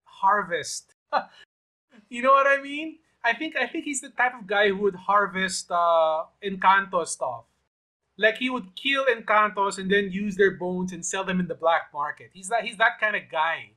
harvest. 0.03 0.93
you 2.09 2.21
know 2.21 2.33
what 2.33 2.47
I 2.47 2.61
mean? 2.61 2.97
I 3.23 3.33
think 3.33 3.55
I 3.55 3.67
think 3.67 3.85
he's 3.85 4.01
the 4.01 4.09
type 4.09 4.33
of 4.37 4.47
guy 4.47 4.69
who 4.69 4.77
would 4.77 4.95
harvest 4.95 5.71
uh, 5.71 6.23
Encanto 6.43 7.07
stuff. 7.07 7.45
Like 8.17 8.37
he 8.37 8.49
would 8.49 8.75
kill 8.75 9.05
Encantos 9.05 9.77
and 9.77 9.89
then 9.89 10.11
use 10.11 10.35
their 10.35 10.51
bones 10.51 10.91
and 10.91 11.05
sell 11.05 11.23
them 11.23 11.39
in 11.39 11.47
the 11.47 11.55
black 11.55 11.93
market. 11.93 12.31
He's 12.33 12.49
that 12.49 12.63
he's 12.63 12.77
that 12.77 12.99
kind 12.99 13.15
of 13.15 13.23
guy. 13.31 13.71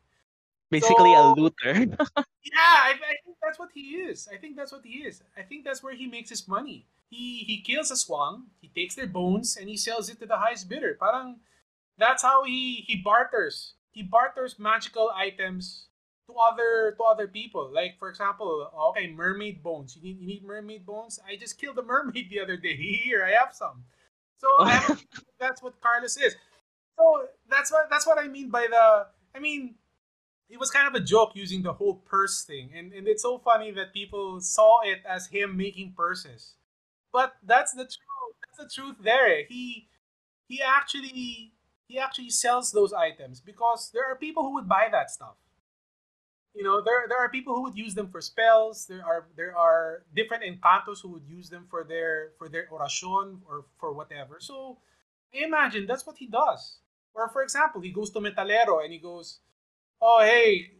Basically, 0.71 1.15
So- 1.15 1.33
a 1.33 1.35
looter. 1.35 1.97
Yeah, 2.47 2.63
I, 2.63 2.95
I 2.95 3.15
think 3.27 3.37
that's 3.43 3.59
what 3.59 3.71
he 3.75 4.07
is. 4.07 4.29
I 4.33 4.37
think 4.39 4.55
that's 4.57 4.71
what 4.71 4.85
he 4.85 5.03
is. 5.03 5.21
I 5.37 5.43
think 5.43 5.65
that's 5.65 5.83
where 5.83 5.95
he 5.95 6.07
makes 6.07 6.31
his 6.31 6.47
money. 6.47 6.87
He 7.11 7.43
he 7.43 7.61
kills 7.61 7.91
aswang, 7.91 8.47
he 8.63 8.69
takes 8.71 8.95
their 8.95 9.09
bones, 9.11 9.57
and 9.59 9.69
he 9.69 9.77
sells 9.77 10.09
it 10.09 10.21
to 10.21 10.27
the 10.27 10.37
highest 10.39 10.69
bidder. 10.69 10.95
Parang 10.95 11.41
that's 11.99 12.23
how 12.23 12.45
he 12.45 12.85
he 12.87 12.97
barters. 13.03 13.75
He 13.91 14.03
barters 14.03 14.59
magical 14.59 15.11
items 15.11 15.89
to 16.29 16.35
other 16.39 16.95
to 16.97 17.03
other 17.03 17.27
people. 17.27 17.67
Like 17.73 17.99
for 17.99 18.09
example, 18.11 18.71
okay, 18.95 19.11
mermaid 19.11 19.63
bones. 19.63 19.97
You 19.97 20.03
need 20.03 20.21
you 20.21 20.27
need 20.27 20.45
mermaid 20.45 20.87
bones. 20.87 21.19
I 21.27 21.35
just 21.37 21.59
killed 21.59 21.79
a 21.79 21.83
mermaid 21.83 22.29
the 22.31 22.41
other 22.41 22.57
day. 22.57 22.77
Here, 23.05 23.25
I 23.27 23.35
have 23.35 23.55
some. 23.55 23.83
So 24.39 24.47
have, 24.65 25.03
that's 25.41 25.63
what 25.63 25.81
Carlos 25.81 26.17
is. 26.17 26.37
So 26.99 27.27
that's 27.51 27.73
what 27.73 27.89
that's 27.91 28.07
what 28.07 28.19
I 28.19 28.29
mean 28.29 28.51
by 28.51 28.67
the. 28.71 29.07
I 29.35 29.39
mean, 29.41 29.75
it 30.49 30.59
was 30.59 30.71
kind 30.71 30.87
of 30.87 30.95
a 30.95 31.05
joke 31.05 31.33
using 31.35 31.63
the 31.63 31.73
whole 31.73 31.97
purse 31.97 32.45
thing, 32.45 32.71
and 32.75 32.93
and 32.93 33.09
it's 33.09 33.23
so 33.23 33.39
funny 33.39 33.71
that 33.73 33.93
people 33.93 34.41
saw 34.41 34.81
it 34.85 35.03
as 35.09 35.27
him 35.29 35.57
making 35.57 35.95
purses. 35.97 36.55
But 37.13 37.35
that's 37.43 37.73
the 37.73 37.85
truth. 37.85 38.37
That's 38.43 38.75
the 38.75 38.83
truth. 38.83 38.97
There, 39.03 39.45
he 39.49 39.89
he 40.49 40.61
actually 40.63 41.53
he 41.89 41.99
actually 41.99 42.31
sells 42.31 42.73
those 42.73 42.93
items 42.93 43.41
because 43.41 43.91
there 43.93 44.05
are 44.11 44.17
people 44.17 44.43
who 44.45 44.55
would 44.55 44.69
buy 44.69 44.89
that 44.91 45.11
stuff. 45.11 45.37
You 46.55 46.63
know, 46.63 46.81
there 46.81 47.07
there 47.09 47.19
are 47.19 47.29
people 47.29 47.55
who 47.55 47.63
would 47.65 47.77
use 47.77 47.95
them 47.95 48.09
for 48.09 48.21
spells. 48.21 48.87
There 48.87 49.05
are 49.05 49.29
there 49.37 49.57
are 49.57 50.05
different 50.15 50.45
encantos 50.45 51.03
who 51.03 51.11
would 51.11 51.27
use 51.27 51.51
them 51.51 51.67
for 51.69 51.85
their 51.85 52.33
for 52.39 52.49
their 52.49 52.67
oracion 52.73 53.41
or 53.47 53.67
for 53.79 53.93
whatever. 53.93 54.39
So 54.41 54.79
I 55.35 55.45
imagine 55.45 55.87
that's 55.87 56.07
what 56.07 56.17
he 56.17 56.27
does. 56.27 56.79
Or 57.15 57.29
for 57.29 57.43
example, 57.43 57.81
he 57.81 57.91
goes 57.91 58.11
to 58.11 58.21
Metalero 58.21 58.83
and 58.83 58.93
he 58.93 58.99
goes, 58.99 59.41
"Oh 60.01 60.21
hey, 60.23 60.71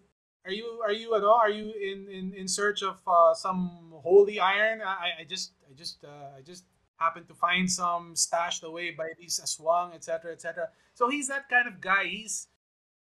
are 0.45 0.53
you 0.53 0.81
are 0.85 0.93
you 0.93 1.15
ano, 1.15 1.33
are 1.33 1.51
you 1.51 1.73
in 1.75 2.09
in 2.09 2.35
in 2.35 2.49
search 2.49 2.83
of 2.83 3.01
uh, 3.07 3.35
some 3.35 3.93
holy 4.03 4.41
iron? 4.41 4.83
I 4.83 5.21
I 5.21 5.25
just 5.25 5.53
I 5.69 5.75
just 5.75 6.05
uh, 6.05 6.39
I 6.39 6.43
just 6.43 6.65
happened 6.97 7.29
to 7.29 7.35
find 7.35 7.71
some 7.71 8.17
stashed 8.17 8.65
away 8.65 8.91
by 8.91 9.11
these 9.19 9.41
aswang, 9.43 9.95
etc. 9.95 10.33
etc." 10.33 10.69
So 10.95 11.09
he's 11.09 11.29
that 11.29 11.49
kind 11.49 11.69
of 11.69 11.81
guy. 11.81 12.05
He's 12.05 12.49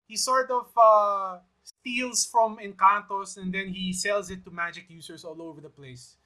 he 0.07 0.17
sort 0.17 0.51
of 0.51 0.69
uh, 0.77 1.39
steals 1.63 2.27
from 2.27 2.59
Encantos 2.59 3.37
and 3.37 3.55
then 3.55 3.69
he 3.69 3.93
sells 3.93 4.31
it 4.31 4.45
to 4.45 4.51
magic 4.51 4.87
users 4.89 5.25
all 5.25 5.41
over 5.41 5.61
the 5.61 5.69
place. 5.69 6.17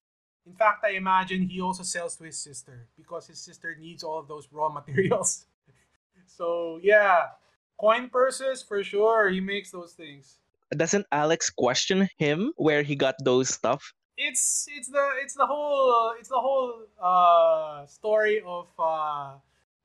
In 0.47 0.55
fact, 0.55 0.85
I 0.85 0.91
imagine 0.91 1.49
he 1.49 1.61
also 1.61 1.83
sells 1.83 2.17
to 2.17 2.25
his 2.25 2.39
sister 2.39 2.89
because 2.97 3.27
his 3.27 3.39
sister 3.39 3.77
needs 3.79 4.03
all 4.03 4.19
of 4.19 4.29
those 4.29 4.49
raw 4.51 4.69
materials. 4.79 5.47
so 6.27 6.81
yeah, 6.83 7.29
coin 7.79 8.09
purses 8.09 8.63
for 8.63 8.83
sure. 8.83 9.29
He 9.31 9.41
makes 9.41 9.71
those 9.71 9.93
things. 9.93 10.39
Doesn't 10.75 11.07
Alex 11.13 11.51
question 11.51 12.09
him 12.19 12.53
where 12.57 12.83
he 12.83 12.97
got 12.97 13.15
those 13.23 13.49
stuff? 13.49 13.93
It's 14.17 14.67
it's 14.71 14.89
the 14.89 15.03
it's 15.23 15.35
the 15.35 15.47
whole 15.47 16.15
it's 16.19 16.29
the 16.29 16.39
whole 16.39 16.87
uh 17.03 17.87
story 17.87 18.43
of 18.47 18.69
uh 18.79 19.35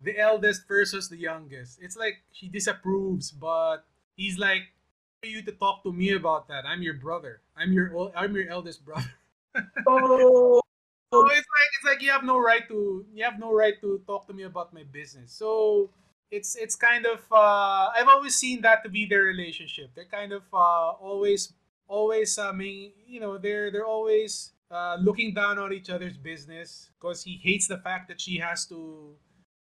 the 0.01 0.17
eldest 0.17 0.67
versus 0.67 1.09
the 1.09 1.17
youngest. 1.17 1.79
It's 1.81 1.97
like 1.97 2.21
she 2.31 2.47
disapproves, 2.47 3.31
but 3.31 3.83
he's 4.15 4.37
like, 4.37 4.69
"Who 5.21 5.29
you 5.29 5.41
to 5.43 5.51
talk 5.51 5.83
to 5.83 5.91
me 5.91 6.13
about 6.13 6.47
that? 6.47 6.65
I'm 6.65 6.81
your 6.81 6.95
brother. 7.01 7.41
I'm 7.57 7.73
your 7.73 8.11
I'm 8.15 8.35
your 8.35 8.49
eldest 8.49 8.85
brother." 8.85 9.11
Oh. 9.87 10.61
So 11.11 11.25
it's 11.25 11.41
like 11.41 11.71
it's 11.73 11.85
like 11.85 12.01
you 12.05 12.11
have 12.11 12.23
no 12.23 12.37
right 12.37 12.67
to 12.69 13.03
you 13.11 13.23
have 13.25 13.39
no 13.39 13.51
right 13.51 13.73
to 13.81 13.99
talk 14.05 14.27
to 14.27 14.33
me 14.33 14.43
about 14.43 14.73
my 14.73 14.83
business. 14.85 15.33
So 15.33 15.89
it's 16.31 16.55
it's 16.55 16.75
kind 16.75 17.05
of 17.05 17.19
uh, 17.31 17.89
I've 17.95 18.07
always 18.07 18.35
seen 18.35 18.61
that 18.61 18.83
to 18.83 18.89
be 18.89 19.05
their 19.05 19.23
relationship. 19.23 19.91
They're 19.95 20.05
kind 20.05 20.31
of 20.31 20.43
uh, 20.53 20.91
always 21.01 21.53
always 21.87 22.37
I 22.37 22.51
mean 22.51 22.91
you 23.07 23.19
know 23.19 23.37
they're 23.37 23.71
they're 23.71 23.85
always 23.85 24.51
uh, 24.71 24.97
looking 25.01 25.33
down 25.33 25.57
on 25.57 25.73
each 25.73 25.89
other's 25.89 26.17
business 26.17 26.89
because 26.99 27.23
he 27.23 27.39
hates 27.41 27.67
the 27.67 27.77
fact 27.77 28.07
that 28.09 28.21
she 28.21 28.37
has 28.37 28.65
to 28.67 29.15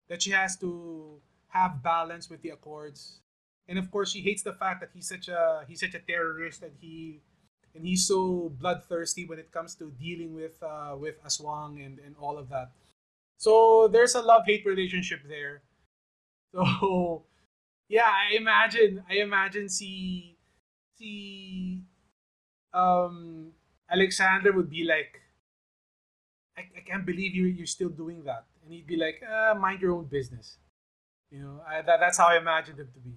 that 0.08 0.22
she 0.22 0.30
has 0.30 0.56
to 0.58 1.20
have 1.48 1.82
balance 1.82 2.28
with 2.28 2.42
the 2.42 2.50
accords, 2.50 3.20
and 3.66 3.78
of 3.78 3.90
course 3.90 4.10
she 4.10 4.20
hates 4.20 4.42
the 4.42 4.52
fact 4.52 4.80
that 4.80 4.90
he's 4.94 5.08
such 5.08 5.28
a 5.28 5.64
he's 5.66 5.80
such 5.80 5.94
a 5.94 6.00
terrorist 6.00 6.62
and 6.62 6.72
he 6.80 7.20
and 7.74 7.86
he's 7.86 8.06
so 8.06 8.52
bloodthirsty 8.60 9.24
when 9.26 9.38
it 9.38 9.52
comes 9.52 9.74
to 9.76 9.90
dealing 9.98 10.34
with 10.34 10.62
uh, 10.62 10.94
with 10.98 11.22
Aswang 11.24 11.84
and, 11.84 11.98
and 11.98 12.14
all 12.20 12.36
of 12.36 12.48
that. 12.50 12.70
So 13.38 13.88
there's 13.88 14.14
a 14.14 14.20
love 14.20 14.42
hate 14.46 14.66
relationship 14.66 15.20
there. 15.28 15.62
So 16.80 17.24
yeah, 17.88 18.08
I 18.08 18.36
imagine 18.36 19.02
I 19.08 19.14
imagine 19.16 19.68
see 19.68 20.36
see 20.96 21.82
um 22.72 23.52
Alexandra 23.90 24.52
would 24.52 24.70
be 24.70 24.84
like 24.84 25.20
I, 26.58 26.62
I 26.76 26.80
can't 26.80 27.06
believe 27.06 27.34
you 27.34 27.44
you're 27.46 27.66
still 27.66 27.88
doing 27.88 28.24
that. 28.24 28.44
And 28.64 28.72
he'd 28.72 28.86
be 28.86 28.96
like, 28.96 29.22
uh, 29.22 29.54
mind 29.54 29.80
your 29.80 29.92
own 29.92 30.04
business. 30.04 30.58
You 31.30 31.40
know, 31.40 31.60
I, 31.66 31.82
that, 31.82 32.00
that's 32.00 32.18
how 32.18 32.28
I 32.28 32.36
imagined 32.38 32.78
him 32.80 32.88
to 32.92 33.00
be. 33.00 33.12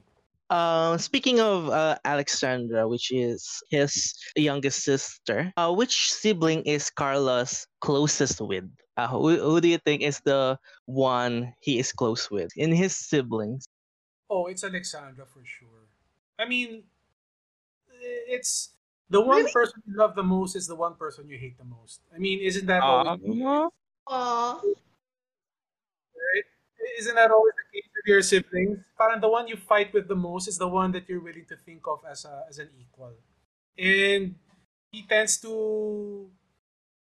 Um, 0.49 0.97
speaking 0.97 1.39
of 1.39 1.69
uh, 1.69 1.97
Alexandra, 2.03 2.87
which 2.87 3.11
is 3.11 3.63
his 3.69 4.13
youngest 4.35 4.83
sister, 4.83 5.51
uh, 5.57 5.73
which 5.73 6.11
sibling 6.11 6.63
is 6.63 6.89
Carlos 6.89 7.65
closest 7.79 8.41
with? 8.41 8.65
Uh, 9.01 9.07
who, 9.09 9.33
who 9.33 9.57
do 9.57 9.67
you 9.67 9.79
think 9.81 10.03
is 10.05 10.21
the 10.21 10.59
one 10.85 11.53
he 11.59 11.79
is 11.79 11.89
close 11.91 12.29
with 12.29 12.53
in 12.55 12.69
his 12.71 12.93
siblings? 12.95 13.65
Oh, 14.29 14.45
it's 14.45 14.63
Alexandra 14.63 15.25
for 15.25 15.41
sure. 15.41 15.89
I 16.37 16.45
mean, 16.45 16.83
it's 18.29 18.77
the 19.09 19.19
one 19.19 19.41
Really? 19.41 19.51
person 19.51 19.81
you 19.89 19.97
love 19.97 20.13
the 20.13 20.21
most 20.21 20.55
is 20.55 20.67
the 20.67 20.75
one 20.75 20.93
person 20.93 21.27
you 21.27 21.37
hate 21.37 21.57
the 21.57 21.65
most. 21.65 22.01
I 22.13 22.19
mean, 22.19 22.45
isn't 22.45 22.67
that 22.67 22.83
always, 22.83 23.41
Uh, 23.41 23.69
Aw. 24.05 24.61
right? 26.13 26.45
Isn't 26.99 27.15
that 27.15 27.31
always 27.31 27.53
the 27.57 27.65
case 27.73 27.89
with 27.89 28.05
your 28.05 28.21
siblings? 28.21 28.85
Parang 28.99 29.19
the 29.19 29.29
one 29.29 29.47
you 29.47 29.57
fight 29.57 29.93
with 29.97 30.07
the 30.07 30.15
most 30.15 30.47
is 30.47 30.61
the 30.61 30.67
one 30.69 30.91
that 30.93 31.09
you're 31.09 31.25
willing 31.25 31.45
to 31.49 31.57
think 31.57 31.81
of 31.89 32.05
as 32.05 32.25
a 32.25 32.45
as 32.49 32.59
an 32.61 32.69
equal, 32.77 33.17
and 33.77 34.35
he 34.93 35.01
tends 35.09 35.41
to 35.41 36.29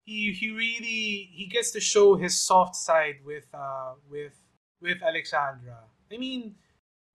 he 0.07 0.31
he 0.31 0.49
really 0.51 1.29
he 1.35 1.45
gets 1.51 1.71
to 1.71 1.81
show 1.83 2.15
his 2.15 2.39
soft 2.39 2.75
side 2.75 3.19
with 3.25 3.45
uh 3.53 3.93
with 4.09 4.39
with 4.81 5.03
Alexandra. 5.03 5.83
I 6.11 6.17
mean, 6.17 6.55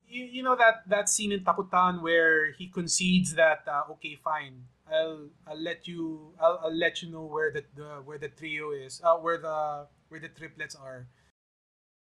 you, 0.06 0.24
you 0.24 0.42
know 0.42 0.54
that 0.56 0.84
that 0.86 1.08
scene 1.08 1.32
in 1.32 1.40
Takutan 1.40 2.02
where 2.02 2.52
he 2.52 2.68
concedes 2.68 3.34
that 3.34 3.64
uh, 3.66 3.92
okay 3.92 4.14
fine 4.22 4.68
I'll 4.92 5.32
I'll 5.48 5.60
let 5.60 5.88
you 5.88 6.36
I'll, 6.38 6.60
I'll 6.64 6.76
let 6.76 7.02
you 7.02 7.10
know 7.10 7.24
where 7.24 7.50
the, 7.50 7.64
the 7.74 8.04
where 8.04 8.18
the 8.18 8.28
trio 8.28 8.72
is 8.72 9.00
uh, 9.02 9.16
where 9.16 9.38
the 9.38 9.86
where 10.08 10.20
the 10.20 10.28
triplets 10.28 10.74
are. 10.76 11.08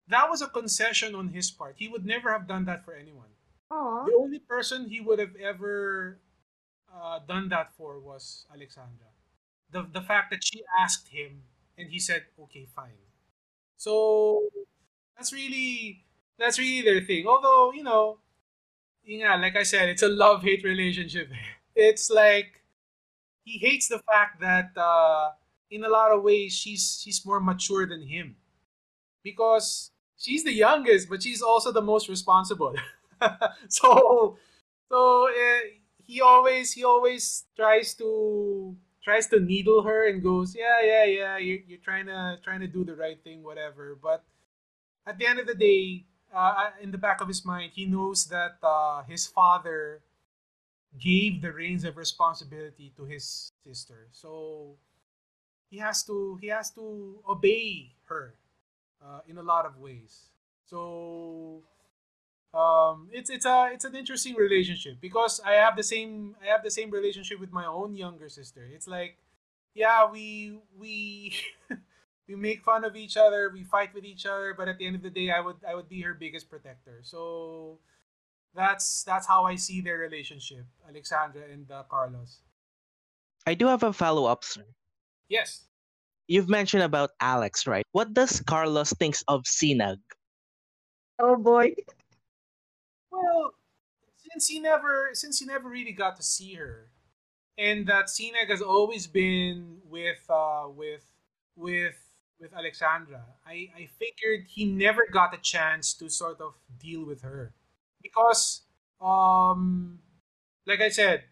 That 0.08 0.30
was 0.30 0.41
a 0.41 0.48
concession 0.48 1.13
on 1.13 1.30
his 1.30 1.52
part. 1.52 1.76
He 1.78 1.88
would 1.88 2.06
never 2.06 2.34
have 2.34 2.48
done 2.48 2.65
that 2.65 2.84
for 2.84 2.94
anyone. 2.94 3.30
Aw. 3.70 4.06
The 4.06 4.17
only 4.17 4.39
person 4.39 4.89
he 4.89 5.00
would 5.00 5.20
have 5.20 5.36
ever 5.38 6.20
uh, 6.89 7.20
done 7.28 7.50
that 7.50 7.72
for 7.78 8.00
was 8.00 8.46
Alexandra. 8.52 9.11
The 9.71 9.84
the 9.91 10.01
fact 10.01 10.31
that 10.31 10.43
she 10.43 10.63
asked 10.79 11.10
him 11.10 11.43
and 11.77 11.89
he 11.89 11.99
said 11.99 12.25
okay 12.43 12.65
fine. 12.75 12.99
So 13.77 14.49
that's 15.17 15.34
really 15.34 16.05
that's 16.39 16.60
really 16.60 16.81
their 16.84 17.01
thing. 17.05 17.27
Although 17.27 17.73
you 17.73 17.84
know, 17.84 18.19
nga, 19.08 19.37
like 19.41 19.56
I 19.56 19.63
said, 19.63 19.89
it's 19.89 20.04
a 20.04 20.10
love 20.10 20.43
hate 20.43 20.63
relationship. 20.63 21.29
It's 21.75 22.10
like 22.12 22.62
he 23.43 23.58
hates 23.60 23.87
the 23.87 24.00
fact 24.00 24.41
that 24.41 24.71
uh, 24.77 25.31
in 25.71 25.83
a 25.83 25.89
lot 25.89 26.12
of 26.12 26.23
ways 26.23 26.54
she's 26.54 27.00
she's 27.02 27.25
more 27.25 27.39
mature 27.39 27.87
than 27.87 28.02
him 28.08 28.35
because 29.23 29.91
she's 30.17 30.43
the 30.43 30.54
youngest, 30.54 31.10
but 31.10 31.23
she's 31.23 31.41
also 31.41 31.71
the 31.71 31.81
most 31.81 32.10
responsible. 32.10 32.75
so 33.69 34.37
so 34.89 35.29
uh, 35.29 35.60
he 36.04 36.21
always 36.21 36.73
he 36.73 36.83
always 36.83 37.46
tries 37.56 37.93
to 37.96 38.75
tries 39.04 39.27
to 39.27 39.39
needle 39.39 39.81
her 39.83 40.08
and 40.10 40.21
goes 40.23 40.56
yeah 40.56 40.81
yeah 40.83 41.06
yeah 41.06 41.37
you're, 41.37 41.60
you're 41.67 41.83
trying 41.83 42.06
to 42.06 42.37
trying 42.43 42.60
to 42.60 42.67
do 42.67 42.83
the 42.83 42.95
right 42.95 43.23
thing 43.23 43.43
whatever. 43.43 43.97
But 44.02 44.23
at 45.08 45.17
the 45.17 45.27
end 45.27 45.39
of 45.39 45.47
the 45.47 45.56
day 45.56 46.06
uh, 46.33 46.71
in 46.81 46.91
the 46.91 46.97
back 46.97 47.21
of 47.21 47.27
his 47.27 47.45
mind 47.45 47.71
he 47.73 47.85
knows 47.85 48.25
that 48.27 48.58
uh, 48.63 49.04
his 49.04 49.27
father 49.27 50.02
gave 50.99 51.41
the 51.41 51.52
reins 51.52 51.83
of 51.85 51.97
responsibility 51.97 52.93
to 52.97 53.06
his 53.06 53.52
sister. 53.65 54.08
So 54.12 54.75
he 55.69 55.77
has 55.77 56.04
to 56.04 56.37
he 56.41 56.47
has 56.47 56.71
to 56.71 57.19
obey 57.27 57.95
her 58.08 58.35
uh, 59.04 59.21
in 59.27 59.37
a 59.37 59.43
lot 59.43 59.65
of 59.65 59.77
ways. 59.77 60.29
So 60.65 61.63
um, 62.54 63.08
it's 63.12 63.29
it's 63.29 63.45
a 63.45 63.69
it's 63.71 63.85
an 63.85 63.95
interesting 63.95 64.35
relationship 64.35 64.99
because 64.99 65.39
I 65.45 65.54
have 65.54 65.77
the 65.77 65.83
same 65.83 66.35
I 66.43 66.47
have 66.47 66.63
the 66.63 66.71
same 66.71 66.91
relationship 66.91 67.39
with 67.39 67.52
my 67.52 67.65
own 67.65 67.95
younger 67.95 68.27
sister. 68.27 68.67
It's 68.73 68.87
like, 68.87 69.17
yeah, 69.73 70.10
we 70.12 70.60
we 70.77 71.33
we 72.27 72.35
make 72.35 72.62
fun 72.63 72.83
of 72.83 72.95
each 72.95 73.15
other, 73.15 73.52
we 73.54 73.63
fight 73.63 73.93
with 73.93 74.04
each 74.04 74.25
other, 74.25 74.54
but 74.58 74.67
at 74.67 74.77
the 74.77 74.85
end 74.85 74.97
of 74.97 75.02
the 75.02 75.10
day, 75.10 75.31
I 75.31 75.39
would 75.39 75.63
I 75.67 75.75
would 75.75 75.87
be 75.87 76.02
her 76.02 76.13
biggest 76.13 76.49
protector. 76.49 76.99
So 77.04 77.79
that's 78.54 79.04
that's 79.04 79.25
how 79.25 79.45
I 79.45 79.56
see 79.56 79.79
their 79.79 79.99
relationship, 79.99 80.65
Alexandra 80.87 81.43
and 81.49 81.71
uh, 81.71 81.83
Carlos. 81.89 82.39
I 83.47 83.54
do 83.54 83.67
have 83.67 83.83
a 83.83 83.93
follow 83.93 84.25
up, 84.25 84.43
sir. 84.43 84.65
Yes. 85.29 85.67
You've 86.27 86.49
mentioned 86.49 86.83
about 86.83 87.12
Alex, 87.19 87.65
right? 87.65 87.85
What 87.93 88.13
does 88.13 88.41
Carlos 88.41 88.91
thinks 88.93 89.23
of 89.27 89.43
Sinag? 89.43 89.99
Oh 91.17 91.37
boy. 91.37 91.75
Well, 93.22 93.54
since 94.17 94.48
he 94.48 94.60
never 94.60 95.12
since 95.13 95.40
he 95.40 95.46
never 95.46 95.69
really 95.69 95.92
got 95.94 96.15
to 96.17 96.24
see 96.24 96.56
her, 96.56 96.90
and 97.58 97.88
that 97.88 98.08
Sinag 98.08 98.50
has 98.50 98.62
always 98.62 99.08
been 99.08 99.80
with 99.86 100.24
uh 100.30 100.67
with 100.69 101.06
with 101.56 101.98
with 102.40 102.54
Alexandra, 102.54 103.26
I 103.46 103.69
I 103.76 103.90
figured 104.00 104.48
he 104.48 104.65
never 104.65 105.08
got 105.12 105.34
a 105.34 105.40
chance 105.42 105.94
to 105.96 106.10
sort 106.10 106.42
of 106.42 106.56
deal 106.80 107.06
with 107.06 107.22
her. 107.24 107.54
Because 108.02 108.63
um 109.02 110.00
like 110.67 110.82
I 110.82 110.90
said, 110.90 111.26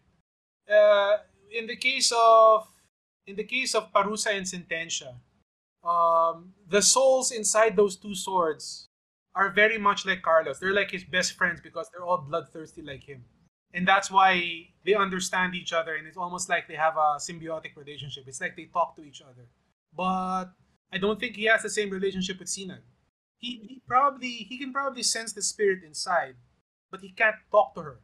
uh 0.70 1.18
in 1.50 1.66
the 1.66 1.76
case 1.76 2.12
of 2.16 2.68
in 3.26 3.36
the 3.36 3.44
case 3.44 3.74
of 3.74 3.92
Parusa 3.92 4.36
and 4.36 4.46
Sentencia, 4.46 5.16
um 5.84 6.54
the 6.68 6.82
souls 6.82 7.32
inside 7.32 7.76
those 7.76 7.96
two 7.96 8.14
swords 8.14 8.89
are 9.34 9.50
very 9.50 9.78
much 9.78 10.06
like 10.06 10.22
Carlos. 10.22 10.58
They're 10.58 10.72
like 10.74 10.90
his 10.90 11.04
best 11.04 11.34
friends 11.34 11.60
because 11.60 11.88
they're 11.92 12.04
all 12.04 12.18
bloodthirsty 12.28 12.82
like 12.82 13.04
him. 13.04 13.24
And 13.72 13.86
that's 13.86 14.10
why 14.10 14.66
they 14.84 14.94
understand 14.94 15.54
each 15.54 15.72
other 15.72 15.94
and 15.94 16.06
it's 16.06 16.16
almost 16.16 16.48
like 16.48 16.66
they 16.66 16.74
have 16.74 16.96
a 16.96 17.18
symbiotic 17.18 17.76
relationship. 17.76 18.24
It's 18.26 18.40
like 18.40 18.56
they 18.56 18.64
talk 18.64 18.96
to 18.96 19.02
each 19.02 19.22
other. 19.22 19.46
But 19.96 20.46
I 20.92 20.98
don't 20.98 21.20
think 21.20 21.36
he 21.36 21.44
has 21.44 21.62
the 21.62 21.70
same 21.70 21.90
relationship 21.90 22.40
with 22.40 22.48
Sinag. 22.48 22.82
He, 23.38 23.60
he 23.68 23.82
probably 23.86 24.46
he 24.48 24.58
can 24.58 24.72
probably 24.72 25.02
sense 25.02 25.32
the 25.32 25.42
spirit 25.42 25.82
inside, 25.84 26.34
but 26.90 27.00
he 27.00 27.10
can't 27.12 27.36
talk 27.50 27.74
to 27.76 27.82
her. 27.82 28.00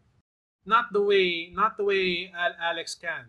Not 0.65 0.93
the 0.93 1.03
way 1.03 1.51
not 1.53 1.77
the 1.77 1.85
way 1.85 2.33
Al- 2.35 2.57
Alex 2.61 2.95
can. 2.95 3.27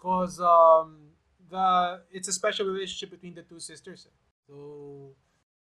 Cause 0.00 0.40
um 0.40 1.10
the 1.50 2.02
it's 2.10 2.28
a 2.28 2.32
special 2.32 2.66
relationship 2.66 3.10
between 3.10 3.34
the 3.34 3.42
two 3.42 3.60
sisters. 3.60 4.08
So 4.48 5.14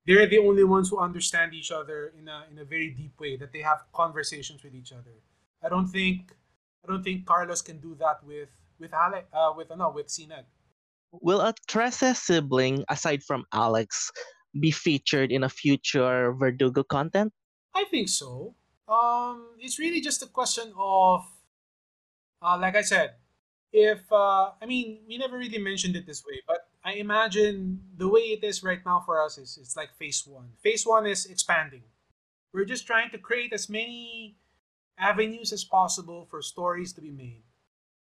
they're 0.06 0.28
the 0.28 0.38
only 0.38 0.64
ones 0.64 0.90
who 0.90 1.00
understand 1.00 1.54
each 1.54 1.72
other 1.72 2.14
in 2.18 2.28
a 2.28 2.46
in 2.52 2.60
a 2.60 2.66
very 2.66 2.92
deep 2.92 3.20
way 3.20 3.38
that 3.38 3.52
they 3.52 3.62
have 3.62 3.84
conversations 3.94 4.64
with 4.64 4.76
each 4.76 4.92
other. 4.92 5.22
I 5.64 5.70
don't 5.70 5.88
think 5.88 6.32
I 6.84 6.92
don't 6.92 7.04
think 7.04 7.26
Carlos 7.26 7.62
can 7.62 7.80
do 7.80 7.96
that 7.96 8.24
with 8.24 8.50
with 8.80 8.94
Alex 8.94 9.28
uh, 9.34 9.54
with 9.56 9.70
no 9.76 9.90
with 9.90 10.08
Sinag. 10.08 10.46
Will 11.12 11.42
a 11.42 11.54
Trese 11.68 12.16
sibling, 12.16 12.84
aside 12.90 13.24
from 13.24 13.46
Alex, 13.54 14.12
be 14.60 14.72
featured 14.72 15.32
in 15.32 15.44
a 15.44 15.50
future 15.50 16.34
Verdugo 16.34 16.84
content? 16.84 17.32
I 17.74 17.86
think 17.86 18.10
so. 18.10 18.54
Um, 18.88 19.56
it's 19.60 19.80
really 19.80 20.02
just 20.02 20.22
a 20.24 20.28
question 20.28 20.74
of, 20.78 21.26
uh, 22.42 22.58
like 22.60 22.76
I 22.76 22.82
said, 22.82 23.16
if 23.74 24.00
uh, 24.12 24.52
I 24.62 24.66
mean 24.66 25.00
we 25.08 25.18
never 25.18 25.38
really 25.38 25.58
mentioned 25.58 25.96
it 25.96 26.06
this 26.06 26.24
way, 26.26 26.42
but 26.48 26.65
I 26.86 26.94
imagine 26.94 27.82
the 27.98 28.08
way 28.08 28.22
it 28.38 28.44
is 28.44 28.64
right 28.64 28.86
now 28.86 29.02
for 29.04 29.20
us 29.20 29.40
is 29.40 29.58
it's 29.60 29.76
like 29.76 29.98
phase 29.98 30.22
one. 30.28 30.50
Phase 30.62 30.86
one 30.86 31.08
is 31.08 31.26
expanding. 31.26 31.82
We're 32.54 32.66
just 32.66 32.86
trying 32.86 33.10
to 33.10 33.18
create 33.18 33.54
as 33.54 33.68
many 33.70 34.38
avenues 35.00 35.52
as 35.52 35.64
possible 35.64 36.28
for 36.30 36.44
stories 36.44 36.94
to 36.94 37.02
be 37.02 37.10
made. 37.10 37.42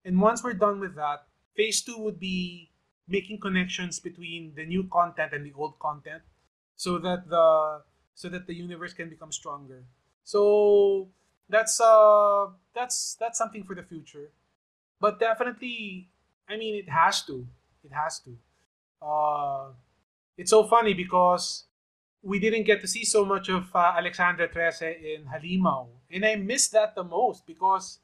And 0.03 0.19
once 0.19 0.43
we're 0.43 0.59
done 0.59 0.81
with 0.81 0.95
that, 0.95 1.23
phase 1.55 1.81
two 1.81 1.97
would 1.99 2.19
be 2.19 2.69
making 3.07 3.39
connections 3.39 3.97
between 3.99 4.53
the 4.55 4.65
new 4.65 4.83
content 4.91 5.31
and 5.31 5.45
the 5.45 5.53
old 5.55 5.79
content 5.79 6.23
so 6.75 6.97
that 6.99 7.29
the 7.29 7.81
so 8.13 8.27
that 8.27 8.45
the 8.45 8.53
universe 8.53 8.93
can 8.93 9.09
become 9.09 9.31
stronger. 9.31 9.85
So 10.25 11.07
that's 11.47 11.79
uh 11.79 12.47
that's 12.75 13.15
that's 13.21 13.37
something 13.37 13.63
for 13.63 13.73
the 13.73 13.83
future. 13.83 14.31
But 14.99 15.17
definitely 15.17 16.09
I 16.49 16.57
mean 16.57 16.75
it 16.75 16.89
has 16.89 17.23
to. 17.23 17.47
It 17.81 17.93
has 17.93 18.19
to 18.21 18.37
uh, 19.01 19.69
it's 20.37 20.51
so 20.51 20.63
funny 20.63 20.93
because 20.93 21.65
we 22.21 22.39
didn't 22.39 22.63
get 22.63 22.81
to 22.81 22.87
see 22.87 23.05
so 23.05 23.23
much 23.23 23.49
of 23.49 23.73
uh, 23.75 23.93
Alexandra 23.97 24.47
Trese 24.47 24.95
in 25.01 25.25
Halimaw, 25.25 25.87
and 26.11 26.25
I 26.25 26.35
miss 26.35 26.67
that 26.69 26.95
the 26.95 27.03
most 27.03 27.45
because 27.45 27.99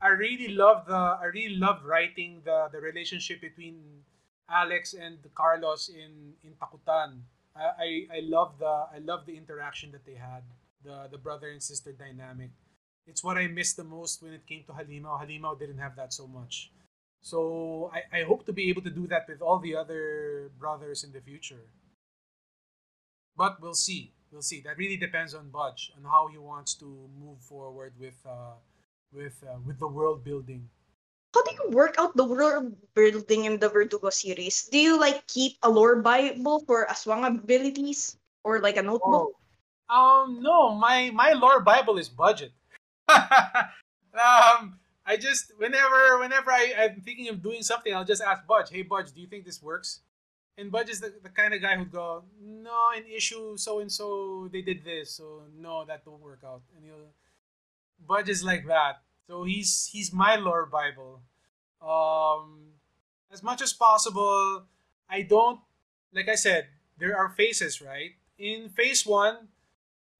I 0.00 0.08
really 0.08 0.48
love 0.48 0.86
the 0.86 0.94
I 0.94 1.24
really 1.32 1.56
loved 1.56 1.84
writing 1.84 2.42
the 2.44 2.68
the 2.72 2.80
relationship 2.80 3.40
between 3.40 4.04
Alex 4.50 4.94
and 4.94 5.18
Carlos 5.34 5.88
in 5.88 6.34
in 6.44 6.52
Takutan. 6.60 7.22
I, 7.54 7.64
I, 7.78 7.88
I 8.16 8.20
love 8.24 8.58
the 8.58 8.86
I 8.92 8.98
love 8.98 9.26
the 9.26 9.36
interaction 9.36 9.92
that 9.92 10.04
they 10.04 10.14
had 10.14 10.42
the 10.84 11.08
the 11.10 11.18
brother 11.18 11.48
and 11.48 11.62
sister 11.62 11.92
dynamic. 11.92 12.50
It's 13.06 13.24
what 13.24 13.36
I 13.36 13.46
missed 13.46 13.76
the 13.76 13.84
most 13.84 14.22
when 14.22 14.32
it 14.32 14.46
came 14.46 14.64
to 14.64 14.72
Halimaw. 14.72 15.22
Halimaw 15.22 15.58
didn't 15.58 15.78
have 15.78 15.96
that 15.96 16.12
so 16.12 16.26
much. 16.26 16.70
So 17.22 17.90
I, 17.94 18.20
I 18.20 18.22
hope 18.24 18.44
to 18.46 18.52
be 18.52 18.68
able 18.68 18.82
to 18.82 18.90
do 18.90 19.06
that 19.06 19.30
with 19.30 19.40
all 19.40 19.62
the 19.62 19.78
other 19.78 20.50
brothers 20.58 21.04
in 21.06 21.12
the 21.14 21.22
future. 21.22 21.70
But 23.38 23.62
we'll 23.62 23.78
see. 23.78 24.12
We'll 24.30 24.42
see. 24.42 24.60
That 24.60 24.76
really 24.76 24.98
depends 24.98 25.32
on 25.32 25.48
Budge 25.48 25.92
and 25.96 26.04
how 26.04 26.26
he 26.26 26.36
wants 26.36 26.74
to 26.82 27.08
move 27.16 27.40
forward 27.40 27.94
with 27.98 28.18
uh, 28.26 28.58
with 29.14 29.38
uh, 29.46 29.62
with 29.64 29.78
the 29.78 29.86
world 29.86 30.24
building. 30.24 30.68
How 31.32 31.42
do 31.44 31.52
you 31.54 31.70
work 31.70 31.94
out 31.96 32.16
the 32.16 32.26
world 32.26 32.76
building 32.92 33.46
in 33.46 33.56
the 33.56 33.70
Verdugo 33.70 34.10
series? 34.10 34.68
Do 34.68 34.76
you 34.76 34.98
like 34.98 35.24
keep 35.28 35.56
a 35.62 35.70
lore 35.70 36.02
bible 36.02 36.60
for 36.66 36.84
Aswang 36.90 37.24
abilities 37.24 38.18
or 38.44 38.60
like 38.60 38.76
a 38.76 38.82
notebook? 38.82 39.32
Oh. 39.32 39.38
Um 39.92 40.42
no, 40.42 40.74
my 40.74 41.10
my 41.14 41.32
lore 41.32 41.60
bible 41.60 41.96
is 41.96 42.08
Budge. 42.08 42.50
um 43.08 44.81
I 45.04 45.16
just 45.16 45.52
whenever 45.58 46.18
whenever 46.20 46.50
I, 46.50 46.74
I'm 46.78 47.00
thinking 47.00 47.28
of 47.28 47.42
doing 47.42 47.62
something, 47.62 47.94
I'll 47.94 48.04
just 48.04 48.22
ask 48.22 48.46
Budge, 48.46 48.70
hey 48.70 48.82
Budge, 48.82 49.12
do 49.12 49.20
you 49.20 49.26
think 49.26 49.44
this 49.44 49.62
works? 49.62 50.00
And 50.56 50.70
Budge 50.70 50.90
is 50.90 51.00
the, 51.00 51.12
the 51.22 51.30
kind 51.30 51.54
of 51.54 51.62
guy 51.62 51.76
who'd 51.76 51.90
go, 51.90 52.24
No, 52.40 52.76
an 52.94 53.04
issue 53.06 53.56
so 53.56 53.80
and 53.80 53.90
so 53.90 54.48
they 54.52 54.62
did 54.62 54.84
this, 54.84 55.12
so 55.12 55.42
no, 55.56 55.84
that 55.86 56.04
don't 56.04 56.20
work 56.20 56.40
out. 56.46 56.62
And 56.76 56.84
he'll 56.84 57.12
Budge 58.06 58.28
is 58.28 58.44
like 58.44 58.66
that. 58.66 59.02
So 59.26 59.44
he's 59.44 59.88
he's 59.92 60.12
my 60.12 60.36
lore 60.36 60.66
Bible. 60.66 61.22
Um 61.80 62.74
as 63.32 63.42
much 63.42 63.62
as 63.62 63.72
possible, 63.72 64.64
I 65.08 65.22
don't 65.22 65.60
like 66.14 66.28
I 66.28 66.36
said, 66.36 66.68
there 66.98 67.16
are 67.16 67.30
phases, 67.30 67.80
right? 67.80 68.12
In 68.38 68.68
phase 68.68 69.04
one, 69.04 69.48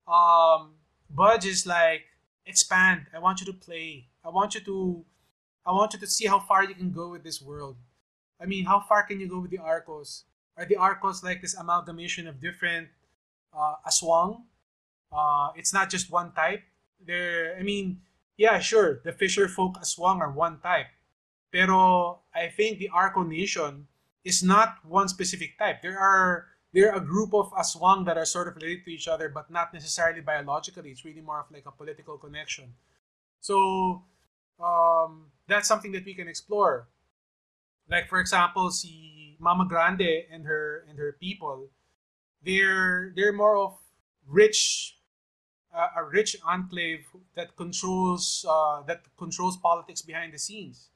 um 0.09 0.74
Budge 1.09 1.47
is 1.47 1.66
like 1.66 2.05
expand. 2.47 3.07
I 3.14 3.18
want 3.20 3.41
you 3.41 3.47
to 3.47 3.53
play. 3.53 4.09
I 4.25 4.31
want 4.31 4.55
you 4.55 4.61
to 4.62 5.05
I 5.64 5.73
want 5.73 5.93
you 5.93 5.99
to 6.01 6.07
see 6.07 6.27
how 6.27 6.41
far 6.41 6.64
you 6.64 6.75
can 6.75 6.91
go 6.91 7.11
with 7.11 7.23
this 7.23 7.41
world. 7.41 7.77
I 8.41 8.47
mean, 8.47 8.64
how 8.64 8.81
far 8.81 9.05
can 9.05 9.20
you 9.20 9.29
go 9.29 9.41
with 9.41 9.51
the 9.51 9.59
Arcos? 9.59 10.25
Are 10.57 10.66
the 10.66 10.77
Arcos 10.77 11.23
like 11.23 11.41
this 11.41 11.55
amalgamation 11.55 12.27
of 12.27 12.41
different 12.41 12.89
uh, 13.55 13.75
aswang? 13.87 14.43
Uh, 15.12 15.51
it's 15.57 15.73
not 15.73 15.91
just 15.91 16.11
one 16.11 16.33
type. 16.33 16.62
There, 17.05 17.57
I 17.59 17.62
mean, 17.62 18.01
yeah, 18.37 18.59
sure, 18.59 19.01
the 19.05 19.12
Fisher 19.12 19.49
folk 19.49 19.79
aswang 19.79 20.20
are 20.20 20.31
one 20.31 20.59
type, 20.61 20.87
pero 21.53 22.20
I 22.35 22.49
think 22.49 22.79
the 22.79 22.91
Arco 22.91 23.23
nation 23.23 23.87
is 24.25 24.43
not 24.43 24.79
one 24.85 25.09
specific 25.09 25.59
type. 25.59 25.83
There 25.83 25.99
are 25.99 26.47
they're 26.73 26.95
a 26.95 27.01
group 27.01 27.35
of 27.35 27.53
aswang 27.53 28.07
that 28.07 28.16
are 28.16 28.25
sort 28.25 28.49
of 28.49 28.57
related 28.57 28.85
to 28.87 28.91
each 28.91 29.07
other, 29.07 29.29
but 29.29 29.51
not 29.51 29.75
necessarily 29.75 30.23
biologically. 30.23 30.91
It's 30.91 31.05
really 31.05 31.20
more 31.20 31.41
of 31.41 31.51
like 31.53 31.66
a 31.66 31.73
political 31.73 32.16
connection. 32.16 32.73
So 33.41 34.05
um, 34.63 35.27
that's 35.49 35.69
something 35.69 35.93
that 35.93 36.05
we 36.05 36.15
can 36.15 36.29
explore. 36.29 36.89
Like 37.89 38.09
for 38.09 38.21
example, 38.21 38.71
see 38.71 39.37
Mama 39.39 39.67
Grande 39.67 40.25
and 40.31 40.47
her 40.47 40.85
and 40.89 40.99
her 40.99 41.17
people, 41.19 41.69
they're 42.45 43.13
they're 43.15 43.33
more 43.33 43.57
of 43.57 43.75
rich, 44.27 44.99
uh, 45.75 45.89
a 45.97 46.05
rich 46.05 46.37
enclave 46.47 47.07
that 47.35 47.57
controls 47.57 48.47
uh, 48.49 48.83
that 48.83 49.03
controls 49.19 49.57
politics 49.57 50.03
behind 50.03 50.33
the 50.33 50.39
scenes. 50.39 50.89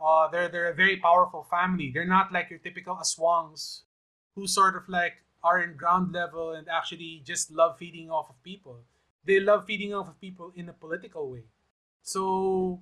Uh, 0.00 0.28
they're 0.28 0.48
they're 0.48 0.70
a 0.70 0.74
very 0.74 0.96
powerful 0.96 1.44
family. 1.50 1.90
They're 1.92 2.06
not 2.06 2.32
like 2.32 2.50
your 2.50 2.60
typical 2.60 2.96
aswangs, 2.96 3.82
who 4.34 4.46
sort 4.46 4.76
of 4.76 4.88
like 4.88 5.14
are 5.42 5.62
in 5.62 5.76
ground 5.76 6.12
level 6.12 6.52
and 6.52 6.68
actually 6.68 7.22
just 7.24 7.50
love 7.50 7.78
feeding 7.78 8.10
off 8.10 8.28
of 8.28 8.42
people. 8.42 8.80
They 9.24 9.40
love 9.40 9.66
feeding 9.66 9.94
off 9.94 10.08
of 10.08 10.20
people 10.20 10.52
in 10.54 10.68
a 10.68 10.72
political 10.72 11.30
way. 11.30 11.44
So 12.02 12.80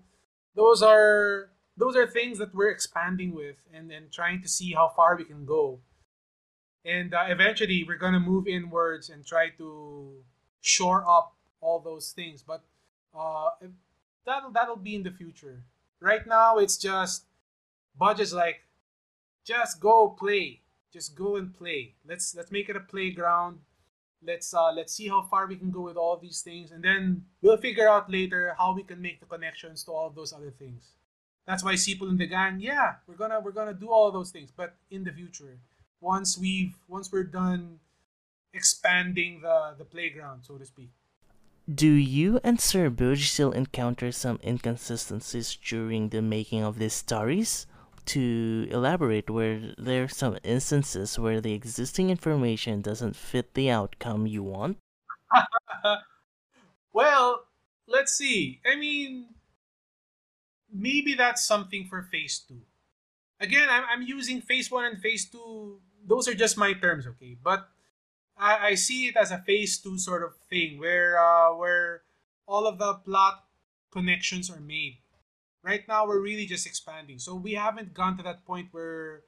those 0.57 0.83
are 0.83 1.51
those 1.77 1.95
are 1.95 2.07
things 2.07 2.39
that 2.39 2.55
we're 2.55 2.71
expanding 2.71 3.35
with 3.35 3.57
and, 3.73 3.93
and 3.93 4.11
trying 4.11 4.43
to 4.43 4.49
see 4.49 4.73
how 4.73 4.89
far 4.89 5.15
we 5.15 5.25
can 5.25 5.45
go. 5.45 5.81
And 6.85 7.15
uh, 7.15 7.27
eventually, 7.29 7.85
we're 7.87 7.99
gonna 7.99 8.21
move 8.21 8.49
inwards 8.49 9.11
and 9.11 9.25
try 9.25 9.51
to 9.59 10.15
shore 10.61 11.05
up 11.09 11.35
all 11.61 11.81
those 11.81 12.13
things. 12.13 12.43
But 12.43 12.65
uh, 13.17 13.51
that'll 14.25 14.51
that'll 14.51 14.77
be 14.77 14.97
in 14.97 15.03
the 15.03 15.11
future. 15.11 15.63
Right 16.01 16.27
now, 16.27 16.59
it's 16.59 16.77
just 16.77 17.27
Budge's 17.99 18.33
like 18.33 18.63
just 19.45 19.81
go 19.81 20.09
play, 20.09 20.61
just 20.93 21.15
go 21.15 21.37
and 21.37 21.55
play. 21.55 21.95
Let's 22.07 22.35
let's 22.35 22.51
make 22.51 22.69
it 22.69 22.77
a 22.77 22.81
playground. 22.81 23.61
Let's 24.23 24.53
uh, 24.55 24.73
let's 24.73 24.95
see 24.95 25.09
how 25.09 25.23
far 25.23 25.47
we 25.47 25.57
can 25.57 25.71
go 25.71 25.83
with 25.83 25.97
all 25.97 26.17
these 26.17 26.41
things, 26.41 26.73
and 26.73 26.83
then 26.83 27.25
we'll 27.43 27.57
figure 27.59 27.89
out 27.89 28.11
later 28.11 28.55
how 28.59 28.75
we 28.75 28.83
can 28.83 29.01
make 29.01 29.21
the 29.21 29.27
connections 29.27 29.85
to 29.85 29.93
all 29.93 30.11
those 30.11 30.33
other 30.33 30.51
things. 30.51 30.93
That's 31.47 31.63
why 31.63 31.75
Sipol 31.75 32.09
and 32.09 32.19
the 32.19 32.27
gang, 32.27 32.59
yeah, 32.61 32.95
we're 33.07 33.15
gonna 33.15 33.41
we're 33.41 33.53
gonna 33.53 33.75
do 33.75 33.89
all 33.89 34.11
those 34.11 34.31
things, 34.31 34.51
but 34.51 34.75
in 34.91 35.05
the 35.05 35.13
future, 35.13 35.59
once 36.01 36.39
we've 36.39 36.75
once 36.89 37.13
we're 37.13 37.25
done 37.25 37.79
expanding 38.53 39.41
the 39.43 39.75
the 39.79 39.85
playground, 39.85 40.45
so 40.45 40.59
to 40.59 40.65
speak. 40.65 40.91
Do 41.73 41.91
you 41.91 42.39
and 42.45 42.61
Sir 42.61 42.91
Budge 42.91 43.31
still 43.31 43.51
encounter 43.51 44.13
some 44.13 44.39
inconsistencies 44.43 45.57
during 45.57 46.11
the 46.11 46.23
making 46.23 46.63
of 46.63 46.79
these 46.79 46.95
stories? 46.95 47.67
To 48.07 48.69
elaborate, 48.71 49.29
where 49.29 49.75
there 49.79 50.05
are 50.05 50.09
some 50.09 50.39
instances 50.45 51.19
where 51.19 51.41
the 51.41 51.55
existing 51.55 52.11
information 52.11 52.81
doesn't 52.81 53.17
fit 53.17 53.55
the 53.55 53.69
outcome 53.71 54.27
you 54.27 54.45
want? 54.45 54.79
well, 56.93 57.47
let's 57.89 58.15
see. 58.15 58.61
I 58.65 58.77
mean, 58.77 59.27
maybe 60.73 61.15
that's 61.15 61.45
something 61.45 61.87
for 61.89 62.03
phase 62.03 62.39
two. 62.47 62.63
Again, 63.41 63.69
I'm, 63.71 63.85
I'm 63.91 64.03
using 64.03 64.41
phase 64.41 64.71
one 64.71 64.85
and 64.85 65.01
phase 65.01 65.29
two. 65.29 65.81
Those 66.07 66.29
are 66.29 66.35
just 66.35 66.57
my 66.57 66.73
terms, 66.75 67.07
okay? 67.07 67.37
But 67.43 67.69
I, 68.39 68.69
I 68.69 68.75
see 68.75 69.09
it 69.09 69.17
as 69.17 69.31
a 69.31 69.39
phase 69.39 69.79
two 69.79 69.99
sort 69.99 70.23
of 70.23 70.37
thing 70.49 70.79
where 70.79 71.19
uh, 71.19 71.55
where 71.55 72.03
all 72.47 72.67
of 72.67 72.79
the 72.79 72.95
plot 72.95 73.45
connections 73.91 74.51
are 74.51 74.61
made. 74.61 74.99
Right 75.67 75.83
now, 75.89 76.07
we're 76.07 76.23
really 76.23 76.47
just 76.47 76.65
expanding, 76.65 77.19
so 77.19 77.35
we 77.35 77.55
haven't 77.55 77.93
gone 77.93 78.17
to 78.19 78.23
that 78.23 78.47
point 78.47 78.69
where 78.71 79.25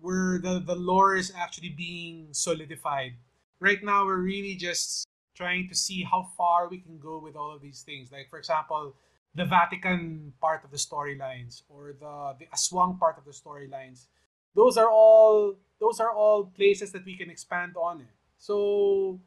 where 0.00 0.40
the 0.40 0.58
the 0.58 0.74
lore 0.74 1.16
is 1.16 1.30
actually 1.36 1.68
being 1.68 2.32
solidified. 2.32 3.12
Right 3.60 3.84
now, 3.84 4.06
we're 4.06 4.24
really 4.24 4.54
just 4.56 5.06
trying 5.36 5.68
to 5.68 5.74
see 5.74 6.02
how 6.02 6.32
far 6.36 6.68
we 6.70 6.78
can 6.78 6.98
go 6.98 7.18
with 7.18 7.36
all 7.36 7.54
of 7.54 7.60
these 7.60 7.82
things. 7.82 8.10
Like, 8.10 8.30
for 8.30 8.38
example, 8.38 8.96
the 9.34 9.44
Vatican 9.44 10.32
part 10.40 10.64
of 10.64 10.70
the 10.70 10.80
storylines 10.80 11.62
or 11.68 11.92
the 11.92 12.36
the 12.40 12.46
Aswang 12.56 12.98
part 12.98 13.18
of 13.18 13.26
the 13.28 13.36
storylines. 13.36 14.08
Those 14.56 14.78
are 14.78 14.88
all 14.88 15.56
those 15.78 16.00
are 16.00 16.10
all 16.10 16.46
places 16.56 16.92
that 16.92 17.04
we 17.04 17.18
can 17.20 17.28
expand 17.28 17.76
on 17.76 18.00
it. 18.00 18.16
So 18.38 19.20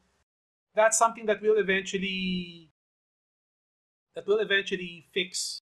that's 0.74 0.98
something 0.98 1.28
that 1.28 1.44
will 1.44 1.60
eventually 1.62 2.72
that 4.16 4.26
will 4.26 4.40
eventually 4.40 5.06
fix, 5.14 5.62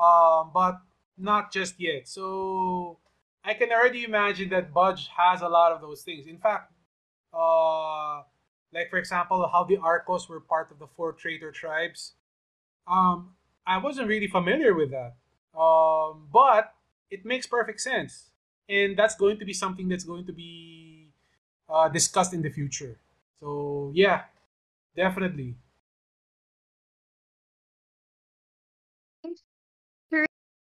um, 0.00 0.50
but 0.52 0.80
not 1.18 1.52
just 1.52 1.78
yet. 1.78 2.08
So 2.08 2.98
I 3.44 3.54
can 3.54 3.70
already 3.70 4.04
imagine 4.04 4.48
that 4.50 4.72
Budge 4.72 5.10
has 5.16 5.42
a 5.42 5.48
lot 5.48 5.72
of 5.72 5.80
those 5.80 6.02
things. 6.02 6.26
In 6.26 6.38
fact, 6.38 6.72
uh, 7.32 8.22
like 8.72 8.90
for 8.90 8.98
example, 8.98 9.48
how 9.52 9.64
the 9.64 9.76
Arcos 9.76 10.28
were 10.28 10.40
part 10.40 10.70
of 10.70 10.78
the 10.78 10.86
four 10.86 11.12
traitor 11.12 11.52
tribes. 11.52 12.12
Um, 12.86 13.34
I 13.66 13.78
wasn't 13.78 14.08
really 14.08 14.26
familiar 14.26 14.74
with 14.74 14.90
that, 14.90 15.14
um, 15.58 16.28
but 16.32 16.74
it 17.10 17.24
makes 17.24 17.46
perfect 17.46 17.80
sense, 17.80 18.30
and 18.68 18.96
that's 18.96 19.14
going 19.14 19.38
to 19.38 19.44
be 19.44 19.52
something 19.52 19.88
that's 19.88 20.04
going 20.04 20.26
to 20.26 20.32
be 20.32 21.10
uh, 21.68 21.88
discussed 21.88 22.32
in 22.32 22.42
the 22.42 22.50
future. 22.50 22.96
So 23.38 23.92
yeah, 23.94 24.22
definitely. 24.96 25.54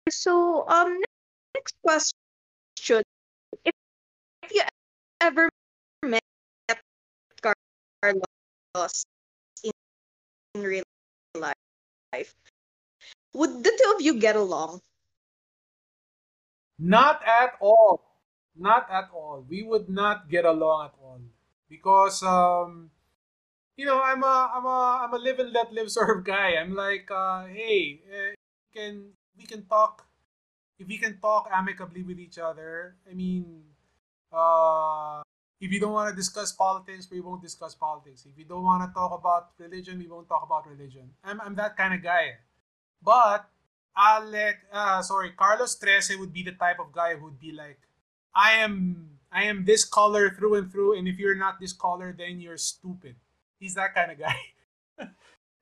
So 0.10 0.68
um, 0.68 1.00
next 1.56 1.76
question: 1.84 3.04
If, 3.66 3.74
if 4.44 4.52
you 4.54 4.64
ever 5.22 5.50
met 6.04 6.24
Carlos 7.42 9.06
in, 9.64 9.72
in 10.56 10.62
real 10.62 10.84
life, 11.36 12.34
would 13.34 13.64
the 13.64 13.72
two 13.72 13.94
of 13.96 14.02
you 14.02 14.20
get 14.20 14.36
along? 14.36 14.82
Not 16.80 17.22
at 17.28 17.56
all. 17.60 18.02
Not 18.56 18.90
at 18.90 19.10
all. 19.14 19.46
We 19.48 19.64
would 19.64 19.90
not 19.90 20.30
get 20.30 20.46
along 20.46 20.92
at 20.92 20.96
all 21.00 21.22
because 21.70 22.24
um, 22.24 22.90
you 23.78 23.86
know 23.86 24.02
I'm 24.02 24.24
a 24.24 24.52
I'm 24.56 24.66
a 24.66 24.80
I'm 25.06 25.14
a 25.14 25.18
live 25.18 25.40
and 25.40 25.54
let 25.54 25.72
live 25.72 25.92
sort 25.92 26.18
of 26.18 26.24
guy. 26.26 26.56
I'm 26.56 26.76
like, 26.76 27.08
uh, 27.12 27.46
hey, 27.46 28.02
uh, 28.10 28.36
can 28.74 29.14
we 29.40 29.46
can 29.46 29.64
talk 29.66 30.06
if 30.78 30.88
we 30.88 30.98
can 30.98 31.18
talk 31.20 31.50
amicably 31.52 32.04
with 32.04 32.20
each 32.20 32.38
other. 32.38 32.96
I 33.10 33.14
mean, 33.14 33.64
uh, 34.32 35.22
if 35.60 35.72
you 35.72 35.80
don't 35.80 35.92
want 35.92 36.10
to 36.10 36.16
discuss 36.16 36.52
politics, 36.52 37.08
we 37.12 37.20
won't 37.20 37.42
discuss 37.42 37.76
politics. 37.76 38.26
If 38.26 38.38
you 38.38 38.46
don't 38.46 38.64
want 38.64 38.84
to 38.84 38.94
talk 38.94 39.12
about 39.12 39.52
religion, 39.58 40.00
we 40.00 40.08
won't 40.08 40.28
talk 40.28 40.44
about 40.44 40.68
religion. 40.68 41.10
I'm 41.24 41.42
I'm 41.42 41.56
that 41.56 41.76
kind 41.76 41.94
of 41.94 42.04
guy. 42.04 42.40
But 43.02 43.48
Alec, 43.98 44.58
uh, 44.72 45.02
sorry, 45.02 45.32
Carlos 45.32 45.78
Trese 45.80 46.20
would 46.20 46.32
be 46.32 46.44
the 46.44 46.54
type 46.54 46.80
of 46.80 46.92
guy 46.92 47.16
who 47.16 47.26
would 47.26 47.40
be 47.40 47.52
like, 47.52 47.80
I 48.36 48.60
am 48.64 49.20
I 49.32 49.44
am 49.44 49.66
this 49.66 49.84
color 49.86 50.30
through 50.32 50.56
and 50.56 50.72
through, 50.72 50.98
and 50.98 51.08
if 51.08 51.20
you're 51.20 51.36
not 51.36 51.60
this 51.60 51.74
color, 51.74 52.16
then 52.18 52.40
you're 52.40 52.58
stupid. 52.58 53.16
He's 53.60 53.76
that 53.76 53.94
kind 53.94 54.12
of 54.12 54.20
guy. 54.20 54.40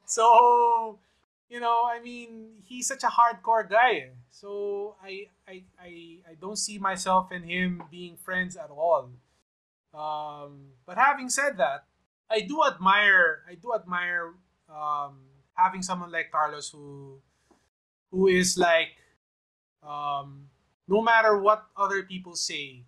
so, 0.05 0.99
you 1.49 1.59
know, 1.59 1.83
I 1.85 1.99
mean, 2.01 2.61
he's 2.63 2.87
such 2.87 3.03
a 3.03 3.07
hardcore 3.07 3.69
guy. 3.69 4.11
So 4.31 4.95
I 5.03 5.27
I 5.47 5.63
I, 5.79 5.91
I 6.31 6.33
don't 6.39 6.57
see 6.57 6.77
myself 6.77 7.31
and 7.31 7.45
him 7.45 7.83
being 7.91 8.17
friends 8.17 8.55
at 8.57 8.69
all. 8.69 9.11
Um, 9.93 10.73
but 10.85 10.97
having 10.97 11.29
said 11.29 11.57
that, 11.57 11.85
I 12.29 12.41
do 12.41 12.63
admire 12.65 13.43
I 13.49 13.55
do 13.55 13.73
admire 13.73 14.33
um, 14.69 15.23
having 15.55 15.81
someone 15.81 16.11
like 16.11 16.31
Carlos 16.31 16.69
who 16.69 17.19
who 18.11 18.27
is 18.27 18.57
like 18.57 18.99
um, 19.83 20.49
no 20.87 21.01
matter 21.01 21.37
what 21.37 21.65
other 21.77 22.03
people 22.03 22.35
say, 22.35 22.83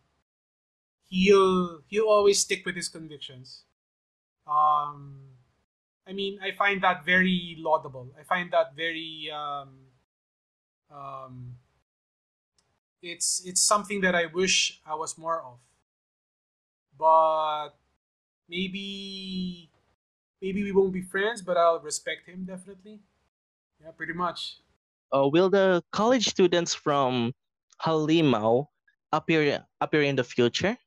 he'll 1.07 1.82
he'll 1.88 2.07
always 2.07 2.39
stick 2.39 2.66
with 2.66 2.76
his 2.76 2.89
convictions. 2.89 3.64
Um, 4.47 5.29
I 6.10 6.14
mean, 6.14 6.39
I 6.41 6.51
find 6.51 6.82
that 6.84 7.05
very 7.05 7.55
laudable. 7.60 8.14
I 8.20 8.24
find 8.24 8.51
that 8.51 8.76
very 8.76 9.30
um, 9.32 9.88
um, 10.89 11.57
it's 13.01 13.45
it's 13.45 13.62
something 13.62 14.01
that 14.01 14.16
I 14.16 14.26
wish 14.26 14.82
I 14.86 14.95
was 14.95 15.18
more 15.18 15.41
of. 15.41 15.60
But 16.97 17.70
maybe 18.49 19.72
maybe 20.41 20.64
we 20.64 20.72
won't 20.74 20.93
be 20.93 21.01
friends, 21.03 21.41
but 21.41 21.57
I'll 21.57 21.82
respect 21.82 22.28
him 22.28 22.45
definitely. 22.45 23.01
Yeah, 23.82 23.91
pretty 23.91 24.14
much. 24.14 24.60
Uh, 25.14 25.28
will 25.32 25.49
the 25.51 25.84
college 25.91 26.28
students 26.28 26.74
from 26.74 27.34
Halimaw 27.82 28.68
appear 29.12 29.68
appear 29.82 30.01
in 30.01 30.16
the 30.16 30.24
future? 30.24 30.78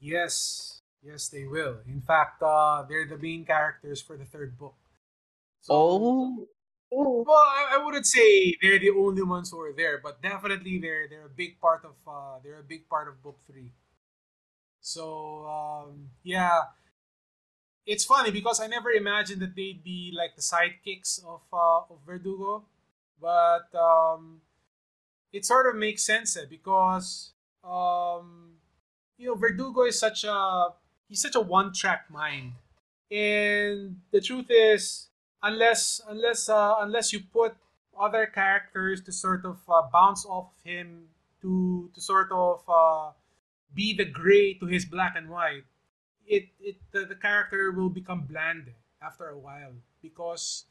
Yes, 0.00 0.81
yes, 1.02 1.28
they 1.28 1.44
will. 1.44 1.78
In 1.86 2.00
fact, 2.00 2.42
uh, 2.42 2.84
they're 2.88 3.06
the 3.06 3.18
main 3.18 3.44
characters 3.44 4.00
for 4.00 4.16
the 4.16 4.24
third 4.24 4.58
book. 4.58 4.74
So, 5.60 5.74
oh. 5.74 6.48
Well, 6.94 7.24
I, 7.32 7.76
I 7.76 7.84
wouldn't 7.84 8.04
say 8.04 8.54
they're 8.60 8.78
the 8.78 8.90
only 8.90 9.22
ones 9.22 9.50
who 9.50 9.58
are 9.60 9.72
there, 9.72 9.98
but 10.02 10.20
definitely 10.20 10.78
they're 10.78 11.08
they're 11.08 11.24
a 11.24 11.30
big 11.30 11.58
part 11.58 11.86
of 11.86 11.96
uh, 12.06 12.38
they're 12.44 12.60
a 12.60 12.62
big 12.62 12.86
part 12.86 13.08
of 13.08 13.22
book 13.22 13.38
three. 13.46 13.72
So 14.80 15.46
um, 15.46 16.10
yeah, 16.22 16.64
it's 17.86 18.04
funny 18.04 18.30
because 18.30 18.60
I 18.60 18.66
never 18.66 18.90
imagined 18.90 19.40
that 19.42 19.56
they'd 19.56 19.82
be 19.82 20.12
like 20.16 20.36
the 20.36 20.42
sidekicks 20.42 21.24
of 21.24 21.40
uh, 21.52 21.90
of 21.90 21.98
Verdugo, 22.06 22.64
but 23.20 23.72
um, 23.74 24.42
it 25.32 25.44
sort 25.46 25.66
of 25.66 25.76
makes 25.76 26.04
sense 26.04 26.36
eh, 26.36 26.44
because 26.48 27.32
um, 27.64 28.56
you 29.16 29.28
know 29.28 29.34
Verdugo 29.34 29.82
is 29.84 29.98
such 29.98 30.24
a 30.24 30.68
he's 31.12 31.20
such 31.20 31.36
a 31.36 31.40
one 31.44 31.74
track 31.74 32.08
mind, 32.08 32.52
and 33.10 34.00
the 34.12 34.20
truth 34.24 34.48
is 34.48 35.08
unless 35.42 36.00
unless 36.08 36.48
uh, 36.48 36.76
unless 36.80 37.12
you 37.12 37.20
put 37.20 37.52
other 38.00 38.24
characters 38.24 39.02
to 39.02 39.12
sort 39.12 39.44
of 39.44 39.60
uh, 39.68 39.82
bounce 39.92 40.24
off 40.24 40.48
of 40.56 40.64
him 40.64 41.12
to 41.42 41.90
to 41.94 42.00
sort 42.00 42.32
of 42.32 42.64
uh, 42.66 43.10
be 43.74 43.92
the 43.92 44.06
gray 44.06 44.54
to 44.54 44.64
his 44.64 44.86
black 44.86 45.12
and 45.14 45.28
white, 45.28 45.68
it 46.26 46.48
it 46.58 46.76
the, 46.92 47.04
the 47.04 47.14
character 47.14 47.70
will 47.72 47.90
become 47.90 48.24
bland 48.24 48.72
after 49.04 49.28
a 49.28 49.36
while 49.36 49.76
because 50.00 50.64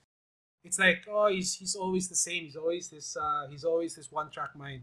it's 0.63 0.79
like 0.79 1.05
oh 1.07 1.27
he's 1.27 1.53
he's 1.53 1.75
always 1.75 2.09
the 2.09 2.17
same. 2.17 2.49
He's 2.49 2.57
always 2.57 2.89
this 2.89 3.15
uh 3.15 3.45
he's 3.47 3.63
always 3.63 3.93
this 3.93 4.11
one 4.11 4.31
track 4.31 4.57
mind. 4.57 4.81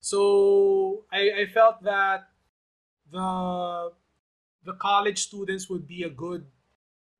So 0.00 1.04
i 1.12 1.46
i 1.46 1.46
felt 1.46 1.86
that 1.86 2.26
the 3.12 3.92
the 4.64 4.74
college 4.74 5.18
students 5.18 5.68
would 5.68 5.86
be 5.86 6.02
a 6.02 6.10
good 6.10 6.46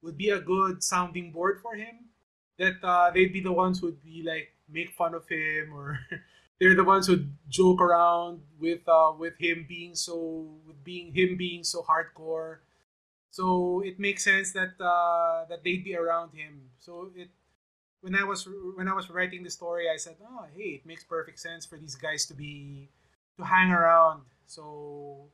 would 0.03 0.17
be 0.17 0.31
a 0.31 0.41
good 0.41 0.83
sounding 0.83 1.33
board 1.33 1.61
for 1.61 1.75
him. 1.75 2.11
That 2.59 2.83
uh, 2.83 3.11
they'd 3.11 3.33
be 3.33 3.41
the 3.41 3.53
ones 3.53 3.81
who'd 3.81 4.03
be 4.03 4.23
like 4.27 4.55
make 4.69 4.91
fun 4.91 5.15
of 5.15 5.29
him 5.29 5.73
or 5.73 6.01
they're 6.61 6.75
the 6.75 6.85
ones 6.85 7.07
who 7.07 7.25
joke 7.49 7.81
around 7.81 8.43
with 8.59 8.87
uh, 8.89 9.13
with 9.17 9.35
him 9.39 9.67
being 9.69 9.95
so 9.95 10.49
with 10.67 10.83
being 10.85 11.15
him 11.15 11.37
being 11.37 11.65
so 11.65 11.83
hardcore. 11.83 12.59
So 13.31 13.83
it 13.85 13.99
makes 14.01 14.25
sense 14.25 14.53
that 14.53 14.75
uh, 14.81 15.45
that 15.49 15.63
they'd 15.65 15.85
be 15.85 15.95
around 15.97 16.33
him. 16.35 16.71
So 16.79 17.11
it 17.15 17.29
when 18.01 18.15
I 18.15 18.25
was 18.25 18.49
when 18.77 18.89
I 18.89 18.95
was 18.95 19.11
writing 19.11 19.43
the 19.43 19.51
story, 19.51 19.87
I 19.93 19.97
said, 19.97 20.17
"Oh, 20.23 20.47
hey, 20.55 20.81
it 20.83 20.87
makes 20.87 21.05
perfect 21.05 21.39
sense 21.39 21.67
for 21.67 21.77
these 21.77 21.95
guys 21.95 22.27
to 22.27 22.35
be 22.35 22.89
to 23.37 23.45
hang 23.45 23.71
around." 23.71 24.23
So 24.47 25.29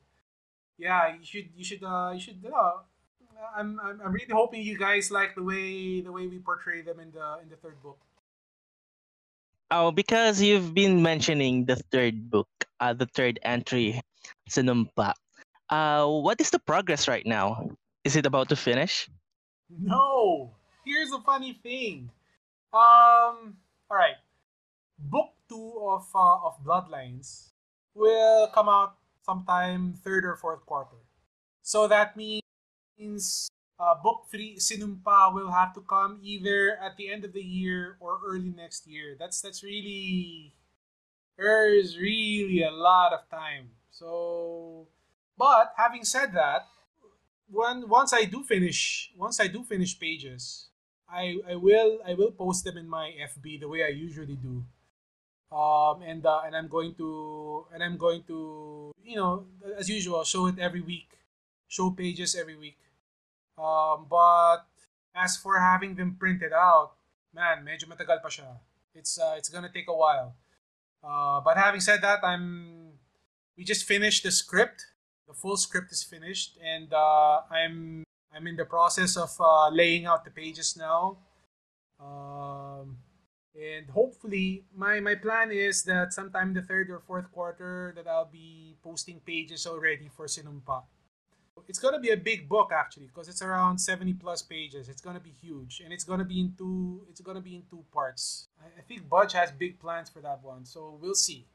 yeah, 0.79 1.15
you 1.15 1.25
should 1.25 1.49
you 1.57 1.65
should 1.65 1.83
uh, 1.85 2.11
you 2.15 2.21
should. 2.21 2.41
Uh, 2.45 2.83
I'm, 3.57 3.79
I'm 3.81 4.01
I'm 4.01 4.13
really 4.13 4.33
hoping 4.33 4.63
you 4.63 4.79
guys 4.79 5.11
like 5.11 5.35
the 5.35 5.43
way 5.43 6.01
the 6.01 6.13
way 6.13 6.27
we 6.27 6.39
portray 6.39 6.83
them 6.83 7.01
in 7.01 7.13
the 7.13 7.39
in 7.43 7.49
the 7.49 7.57
third 7.57 7.81
book. 7.83 7.99
Oh, 9.71 9.91
because 9.91 10.41
you've 10.41 10.75
been 10.75 11.03
mentioning 11.03 11.65
the 11.65 11.77
third 11.91 12.31
book, 12.31 12.49
uh, 12.81 12.93
the 12.93 13.07
third 13.07 13.41
entry, 13.43 14.01
Sinumpa. 14.49 15.15
Uh, 15.71 16.07
what 16.07 16.41
is 16.41 16.51
the 16.51 16.61
progress 16.61 17.09
right 17.09 17.27
now? 17.27 17.71
Is 18.05 18.15
it 18.17 18.27
about 18.27 18.51
to 18.51 18.57
finish? 18.57 19.09
No. 19.71 20.53
Here's 20.85 21.11
a 21.13 21.21
funny 21.21 21.59
thing. 21.63 22.11
Um. 22.73 23.57
All 23.91 23.97
right. 23.97 24.21
Book 24.99 25.33
two 25.49 25.81
of 25.81 26.07
uh, 26.15 26.45
of 26.45 26.61
Bloodlines 26.63 27.51
will 27.95 28.49
come 28.49 28.69
out 28.69 28.97
sometime 29.25 29.95
third 29.95 30.25
or 30.25 30.37
fourth 30.37 30.65
quarter. 30.67 31.01
So 31.63 31.89
that 31.89 32.17
means 32.17 33.49
uh, 33.79 33.95
book 34.03 34.27
three, 34.31 34.57
Sinumpa, 34.57 35.35
will 35.35 35.51
have 35.51 35.75
to 35.75 35.81
come 35.81 36.21
either 36.23 36.77
at 36.81 36.97
the 36.97 37.11
end 37.11 37.25
of 37.25 37.33
the 37.33 37.43
year 37.43 37.97
or 38.01 38.21
early 38.25 38.53
next 38.55 38.87
year. 38.87 39.17
That's 39.19 39.41
that's 39.41 39.63
really 39.65 40.55
there's 41.37 41.99
really 41.99 42.63
a 42.63 42.71
lot 42.71 43.13
of 43.13 43.29
time. 43.31 43.71
So, 43.91 44.87
but 45.39 45.73
having 45.77 46.05
said 46.05 46.33
that, 46.35 46.67
when 47.51 47.89
once 47.89 48.13
I 48.13 48.25
do 48.25 48.43
finish, 48.43 49.11
once 49.17 49.41
I 49.41 49.47
do 49.49 49.65
finish 49.65 49.99
pages, 49.99 50.69
I 51.09 51.39
I 51.49 51.55
will 51.57 51.99
I 52.07 52.15
will 52.15 52.31
post 52.33 52.65
them 52.65 52.77
in 52.77 52.89
my 52.89 53.13
FB 53.17 53.61
the 53.61 53.69
way 53.69 53.85
I 53.85 53.89
usually 53.89 54.37
do. 54.37 54.65
Um, 55.55 56.03
and 56.03 56.27
uh, 56.27 56.43
and 56.43 56.57
I'm 56.57 56.67
going 56.67 56.99
to 56.99 57.67
and 57.73 57.79
I'm 57.79 57.97
going 57.97 58.27
to 58.27 58.91
you 59.05 59.15
know 59.15 59.47
as 59.79 59.89
usual 59.89 60.25
show 60.25 60.51
it 60.51 60.59
every 60.59 60.83
week, 60.83 61.15
show 61.69 61.95
pages 61.95 62.35
every 62.35 62.57
week. 62.59 62.79
Um, 63.55 64.11
but 64.11 64.67
as 65.15 65.37
for 65.37 65.61
having 65.63 65.95
them 65.95 66.17
printed 66.19 66.51
out, 66.51 66.99
man, 67.31 67.63
medyo 67.63 67.87
matagal 67.87 68.19
pa 68.19 68.27
siya. 68.27 68.59
It's 68.99 69.15
uh, 69.15 69.39
it's 69.39 69.47
gonna 69.47 69.71
take 69.71 69.87
a 69.87 69.95
while. 69.95 70.35
Uh, 71.07 71.39
but 71.39 71.55
having 71.55 71.81
said 71.81 72.03
that, 72.03 72.19
I'm 72.27 72.99
we 73.55 73.63
just 73.63 73.87
finished 73.87 74.27
the 74.27 74.35
script. 74.35 74.91
The 75.31 75.35
full 75.39 75.57
script 75.57 75.95
is 75.95 76.03
finished, 76.03 76.59
and 76.59 76.91
uh, 76.91 77.47
I'm 77.47 78.03
I'm 78.35 78.47
in 78.51 78.59
the 78.59 78.67
process 78.67 79.15
of 79.15 79.31
uh, 79.39 79.71
laying 79.71 80.07
out 80.07 80.27
the 80.27 80.35
pages 80.35 80.75
now. 80.75 81.23
Um, 82.03 82.99
and 83.55 83.89
hopefully, 83.91 84.65
my 84.75 84.99
my 84.99 85.15
plan 85.15 85.53
is 85.53 85.85
that 85.85 86.13
sometime 86.13 86.55
the 86.55 86.63
third 86.63 86.91
or 86.91 86.99
fourth 86.99 87.31
quarter 87.31 87.93
that 87.95 88.07
I'll 88.09 88.27
be 88.31 88.77
posting 88.83 89.21
pages 89.21 89.67
already 89.67 90.09
for 90.09 90.27
Sinumpa. 90.27 90.83
It's 91.69 91.79
gonna 91.79 92.01
be 92.01 92.11
a 92.11 92.17
big 92.17 92.49
book 92.49 92.73
actually 92.75 93.07
because 93.07 93.29
it's 93.29 93.41
around 93.41 93.79
70 93.79 94.15
plus 94.15 94.43
pages. 94.43 94.89
It's 94.89 95.01
gonna 95.01 95.21
be 95.21 95.31
huge 95.31 95.81
and 95.85 95.93
it's 95.93 96.05
gonna 96.05 96.25
be 96.25 96.41
in 96.41 96.55
two. 96.59 97.07
It's 97.09 97.21
gonna 97.21 97.41
be 97.41 97.55
in 97.55 97.63
two 97.71 97.85
parts. 97.93 98.49
I, 98.61 98.67
I 98.81 98.83
think 98.83 99.09
Budge 99.09 99.33
has 99.35 99.53
big 99.53 99.79
plans 99.79 100.11
for 100.11 100.21
that 100.21 100.43
one, 100.43 100.65
so 100.65 100.99
we'll 101.01 101.15
see. 101.15 101.47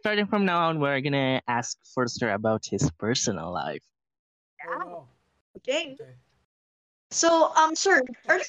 Starting 0.00 0.26
from 0.26 0.46
now 0.46 0.68
on, 0.68 0.80
we're 0.80 1.00
gonna 1.02 1.42
ask 1.46 1.76
Forster 1.84 2.30
about 2.30 2.64
his 2.64 2.90
personal 2.92 3.52
life. 3.52 3.84
Oh, 4.66 4.78
no. 4.78 5.08
Okay. 5.58 5.92
Okay. 6.00 6.14
So, 7.10 7.52
um, 7.54 7.76
sir, 7.76 8.00
are 8.28 8.38
there 8.38 8.46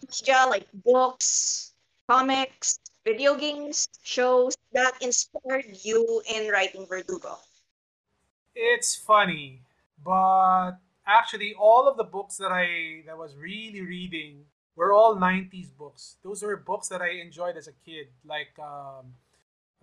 media 0.00 0.46
like 0.48 0.68
books, 0.84 1.72
comics, 2.08 2.78
video 3.04 3.34
games, 3.34 3.88
shows 4.04 4.54
that 4.72 4.94
inspired 5.02 5.66
you 5.82 6.22
in 6.32 6.48
writing 6.52 6.86
Verdugo? 6.86 7.38
It's 8.54 8.94
funny, 8.94 9.62
but 10.04 10.78
actually, 11.04 11.52
all 11.58 11.88
of 11.88 11.96
the 11.96 12.04
books 12.04 12.36
that 12.36 12.52
I 12.52 13.02
that 13.06 13.18
was 13.18 13.34
really 13.34 13.80
reading 13.80 14.44
were 14.76 14.92
all 14.92 15.16
'90s 15.16 15.70
books. 15.76 16.16
Those 16.22 16.44
were 16.44 16.56
books 16.56 16.86
that 16.88 17.02
I 17.02 17.18
enjoyed 17.18 17.56
as 17.56 17.66
a 17.66 17.74
kid, 17.84 18.06
like 18.24 18.54
um, 18.62 19.14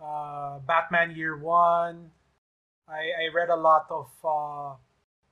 uh, 0.00 0.58
Batman 0.60 1.14
Year 1.14 1.36
One. 1.36 2.10
I, 2.88 3.28
I 3.28 3.34
read 3.34 3.50
a 3.50 3.56
lot 3.56 3.86
of 3.90 4.08
uh, 4.24 4.76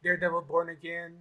Daredevil 0.03 0.43
Born 0.43 0.69
Again. 0.69 1.19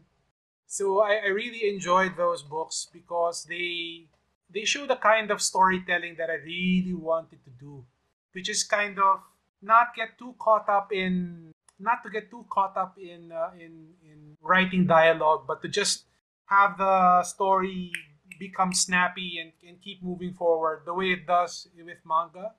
So 0.68 1.02
I, 1.02 1.22
I 1.26 1.28
really 1.28 1.70
enjoyed 1.70 2.18
those 2.18 2.42
books 2.44 2.88
because 2.92 3.46
they 3.48 4.08
they 4.50 4.66
show 4.66 4.86
the 4.86 4.96
kind 4.96 5.32
of 5.32 5.42
storytelling 5.42 6.16
that 6.18 6.30
I 6.30 6.36
really 6.44 6.94
wanted 6.94 7.44
to 7.46 7.52
do, 7.60 7.86
which 8.34 8.50
is 8.50 8.64
kind 8.64 9.00
of 9.00 9.22
not 9.62 9.96
get 9.96 10.18
too 10.20 10.36
caught 10.40 10.70
up 10.70 10.92
in 10.92 11.52
not 11.80 12.04
to 12.04 12.10
get 12.10 12.30
too 12.30 12.46
caught 12.50 12.78
up 12.78 12.98
in 12.98 13.32
uh, 13.32 13.52
in 13.56 13.94
in 14.04 14.38
writing 14.42 14.86
dialogue, 14.88 15.46
but 15.48 15.62
to 15.62 15.68
just 15.68 16.06
have 16.46 16.78
the 16.78 17.24
story 17.24 17.92
become 18.40 18.74
snappy 18.74 19.40
and, 19.40 19.52
and 19.68 19.82
keep 19.82 20.04
moving 20.04 20.34
forward 20.34 20.82
the 20.86 20.94
way 20.94 21.12
it 21.12 21.26
does 21.26 21.68
with 21.78 21.98
manga. 22.06 22.54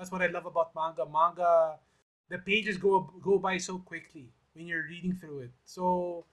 That's 0.00 0.10
what 0.10 0.22
I 0.22 0.28
love 0.28 0.46
about 0.46 0.74
manga. 0.74 1.04
Manga, 1.04 1.76
the 2.30 2.38
pages 2.38 2.78
go 2.78 3.12
go 3.20 3.38
by 3.38 3.58
so 3.58 3.76
quickly 3.76 4.30
when 4.54 4.66
you're 4.66 4.84
reading 4.88 5.12
through 5.12 5.40
it. 5.40 5.50
So 5.66 6.24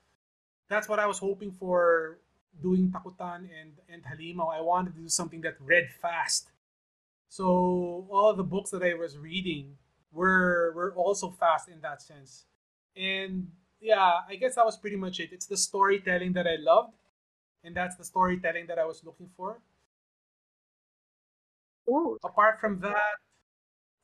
that's 0.69 0.87
what 0.87 0.99
I 0.99 1.05
was 1.05 1.19
hoping 1.19 1.51
for 1.51 2.19
doing 2.61 2.89
Takutan 2.89 3.49
and 3.51 3.73
and 3.89 4.05
Halimaw. 4.07 4.55
I 4.55 4.61
wanted 4.61 4.95
to 4.95 5.01
do 5.01 5.09
something 5.09 5.41
that 5.41 5.59
read 5.59 5.89
fast. 6.01 6.47
So 7.27 8.07
all 8.09 8.33
the 8.33 8.47
books 8.55 8.69
that 8.69 8.83
I 8.83 8.93
was 8.93 9.17
reading 9.17 9.75
were 10.13 10.71
were 10.73 10.93
also 10.95 11.29
fast 11.31 11.67
in 11.67 11.81
that 11.81 12.01
sense. 12.01 12.45
And 12.95 13.51
yeah, 13.81 14.23
I 14.29 14.37
guess 14.37 14.55
that 14.55 14.63
was 14.63 14.77
pretty 14.77 14.95
much 14.95 15.19
it. 15.19 15.33
It's 15.33 15.45
the 15.45 15.57
storytelling 15.57 16.31
that 16.39 16.47
I 16.47 16.55
loved, 16.55 16.95
and 17.65 17.75
that's 17.75 17.97
the 17.97 18.05
storytelling 18.05 18.67
that 18.67 18.79
I 18.79 18.85
was 18.85 19.03
looking 19.03 19.29
for. 19.35 19.59
Ooh. 21.89 22.17
Apart 22.23 22.61
from 22.61 22.79
that, 22.79 23.19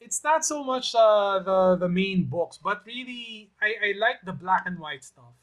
it's 0.03 0.23
not 0.23 0.45
so 0.45 0.63
much 0.63 0.93
uh, 0.95 1.39
the 1.39 1.77
the 1.79 1.89
main 1.89 2.25
books, 2.25 2.57
but 2.57 2.83
really 2.85 3.51
I, 3.61 3.75
I 3.79 3.89
like 3.97 4.21
the 4.25 4.33
black 4.33 4.63
and 4.65 4.79
white 4.79 5.03
stuff. 5.03 5.33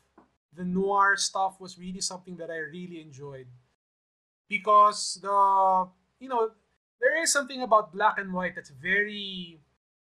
The 0.54 0.64
noir 0.64 1.16
stuff 1.16 1.60
was 1.60 1.78
really 1.78 2.00
something 2.00 2.36
that 2.36 2.50
I 2.50 2.58
really 2.58 3.00
enjoyed. 3.00 3.46
Because 4.48 5.18
the 5.22 5.88
you 6.18 6.28
know 6.28 6.50
there 7.00 7.22
is 7.22 7.32
something 7.32 7.62
about 7.62 7.92
black 7.92 8.18
and 8.18 8.32
white 8.32 8.54
that's 8.54 8.70
very 8.70 9.60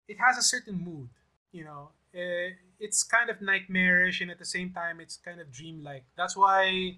it 0.07 0.17
has 0.19 0.37
a 0.37 0.43
certain 0.43 0.77
mood 0.79 1.09
you 1.55 1.63
know? 1.63 1.89
Eh, 2.13 2.51
it's 2.79 3.03
kind 3.03 3.29
of 3.29 3.41
nightmarish 3.41 4.19
and 4.21 4.29
at 4.29 4.37
the 4.37 4.45
same 4.45 4.71
time 4.71 4.99
it's 4.99 5.17
kind 5.17 5.39
of 5.39 5.51
dreamlike. 5.51 6.03
That's 6.17 6.35
why 6.35 6.97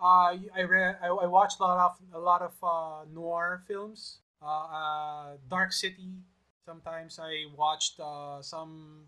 uh, 0.00 0.38
I 0.54 0.62
read 0.62 0.98
I, 1.02 1.08
I 1.08 1.26
watched 1.26 1.58
a 1.58 1.64
lot 1.64 1.78
of 1.78 1.98
a 2.14 2.18
lot 2.18 2.42
of 2.42 2.54
uh, 2.62 3.04
noir 3.12 3.62
films. 3.66 4.18
Uh, 4.42 4.66
uh, 4.66 5.26
Dark 5.48 5.72
City 5.72 6.22
sometimes 6.66 7.18
I 7.22 7.46
watched 7.54 8.00
uh, 8.00 8.42
some 8.42 9.06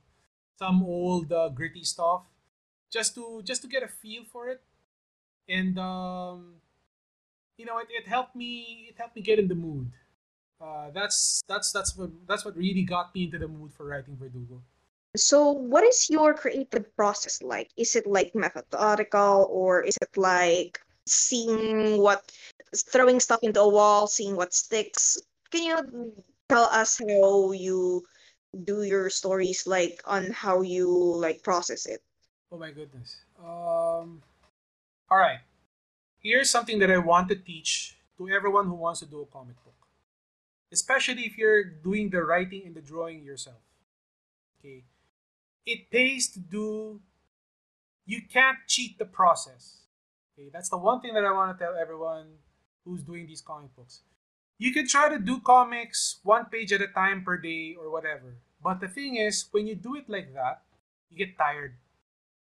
some 0.56 0.82
old 0.82 1.32
uh, 1.32 1.50
gritty 1.50 1.82
stuff 1.82 2.22
just 2.90 3.14
to 3.16 3.42
just 3.42 3.62
to 3.62 3.68
get 3.68 3.82
a 3.82 3.88
feel 3.88 4.22
for 4.22 4.48
it 4.48 4.62
and 5.48 5.78
um, 5.78 6.54
you 7.58 7.66
know 7.66 7.78
it, 7.78 7.88
it 7.90 8.06
helped 8.06 8.34
me 8.36 8.86
it 8.90 8.96
helped 8.96 9.16
me 9.16 9.22
get 9.22 9.38
in 9.38 9.48
the 9.48 9.58
mood 9.58 9.90
uh, 10.60 10.90
that's 10.90 11.42
that's 11.46 11.70
that's 11.70 11.96
what 11.96 12.10
that's 12.26 12.44
what 12.44 12.56
really 12.56 12.82
got 12.82 13.14
me 13.14 13.24
into 13.24 13.38
the 13.38 13.46
mood 13.46 13.72
for 13.72 13.86
writing 13.86 14.16
Verdugo. 14.16 14.60
So, 15.16 15.50
what 15.50 15.84
is 15.84 16.10
your 16.10 16.34
creative 16.34 16.94
process 16.96 17.42
like? 17.42 17.70
Is 17.76 17.96
it 17.96 18.06
like 18.06 18.34
methodical 18.34 19.48
or 19.50 19.82
is 19.82 19.96
it 20.02 20.16
like 20.16 20.80
seeing 21.06 21.98
what, 22.02 22.30
throwing 22.74 23.18
stuff 23.18 23.40
into 23.42 23.60
a 23.60 23.68
wall, 23.68 24.06
seeing 24.06 24.36
what 24.36 24.52
sticks? 24.52 25.16
Can 25.50 25.62
you 25.62 26.12
tell 26.48 26.64
us 26.64 26.98
how 27.00 27.52
you 27.52 28.04
do 28.64 28.82
your 28.82 29.10
stories, 29.10 29.66
like 29.66 30.00
on 30.06 30.30
how 30.32 30.62
you 30.62 30.88
like 30.88 31.42
process 31.42 31.86
it? 31.86 32.00
Oh 32.52 32.58
my 32.58 32.70
goodness. 32.70 33.24
Um, 33.38 34.22
all 35.10 35.18
right. 35.18 35.40
Here's 36.20 36.50
something 36.50 36.78
that 36.80 36.90
I 36.90 36.98
want 36.98 37.28
to 37.30 37.36
teach 37.36 37.96
to 38.18 38.28
everyone 38.30 38.66
who 38.66 38.74
wants 38.74 39.00
to 39.00 39.06
do 39.06 39.22
a 39.22 39.26
comic 39.26 39.56
book. 39.64 39.74
especially 40.72 41.22
if 41.24 41.38
you're 41.38 41.64
doing 41.64 42.10
the 42.10 42.22
writing 42.22 42.62
and 42.66 42.74
the 42.74 42.80
drawing 42.80 43.22
yourself. 43.24 43.60
Okay, 44.60 44.84
it 45.66 45.90
pays 45.90 46.28
to 46.28 46.40
do. 46.40 47.00
You 48.06 48.22
can't 48.22 48.58
cheat 48.66 48.98
the 48.98 49.04
process. 49.04 49.82
Okay, 50.34 50.48
that's 50.52 50.68
the 50.68 50.78
one 50.78 51.00
thing 51.00 51.14
that 51.14 51.24
I 51.24 51.32
want 51.32 51.56
to 51.56 51.64
tell 51.64 51.76
everyone 51.76 52.38
who's 52.84 53.02
doing 53.02 53.26
these 53.26 53.40
comic 53.40 53.74
books. 53.76 54.02
You 54.58 54.72
can 54.72 54.88
try 54.88 55.08
to 55.08 55.18
do 55.18 55.38
comics 55.40 56.18
one 56.24 56.46
page 56.46 56.72
at 56.72 56.82
a 56.82 56.88
time 56.88 57.22
per 57.22 57.38
day 57.38 57.76
or 57.78 57.90
whatever. 57.90 58.34
But 58.62 58.80
the 58.80 58.88
thing 58.88 59.14
is, 59.16 59.46
when 59.52 59.66
you 59.66 59.76
do 59.76 59.94
it 59.94 60.10
like 60.10 60.34
that, 60.34 60.62
you 61.10 61.16
get 61.16 61.38
tired. 61.38 61.78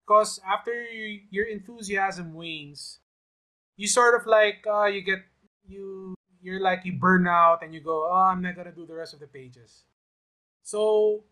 Because 0.05 0.39
after 0.45 0.73
your 1.31 1.47
enthusiasm 1.47 2.33
wanes, 2.33 2.99
you 3.77 3.87
sort 3.87 4.19
of 4.19 4.27
like 4.27 4.67
uh, 4.67 4.85
you 4.85 5.01
get 5.01 5.23
you 5.65 6.13
you're 6.41 6.59
like 6.59 6.83
you 6.83 6.91
burn 6.91 7.25
out 7.25 7.63
and 7.63 7.73
you 7.73 7.79
go, 7.79 8.11
oh, 8.11 8.27
I'm 8.27 8.41
not 8.41 8.57
gonna 8.57 8.75
do 8.75 8.85
the 8.85 8.95
rest 8.95 9.13
of 9.13 9.21
the 9.21 9.27
pages. 9.27 9.83
So 10.61 11.23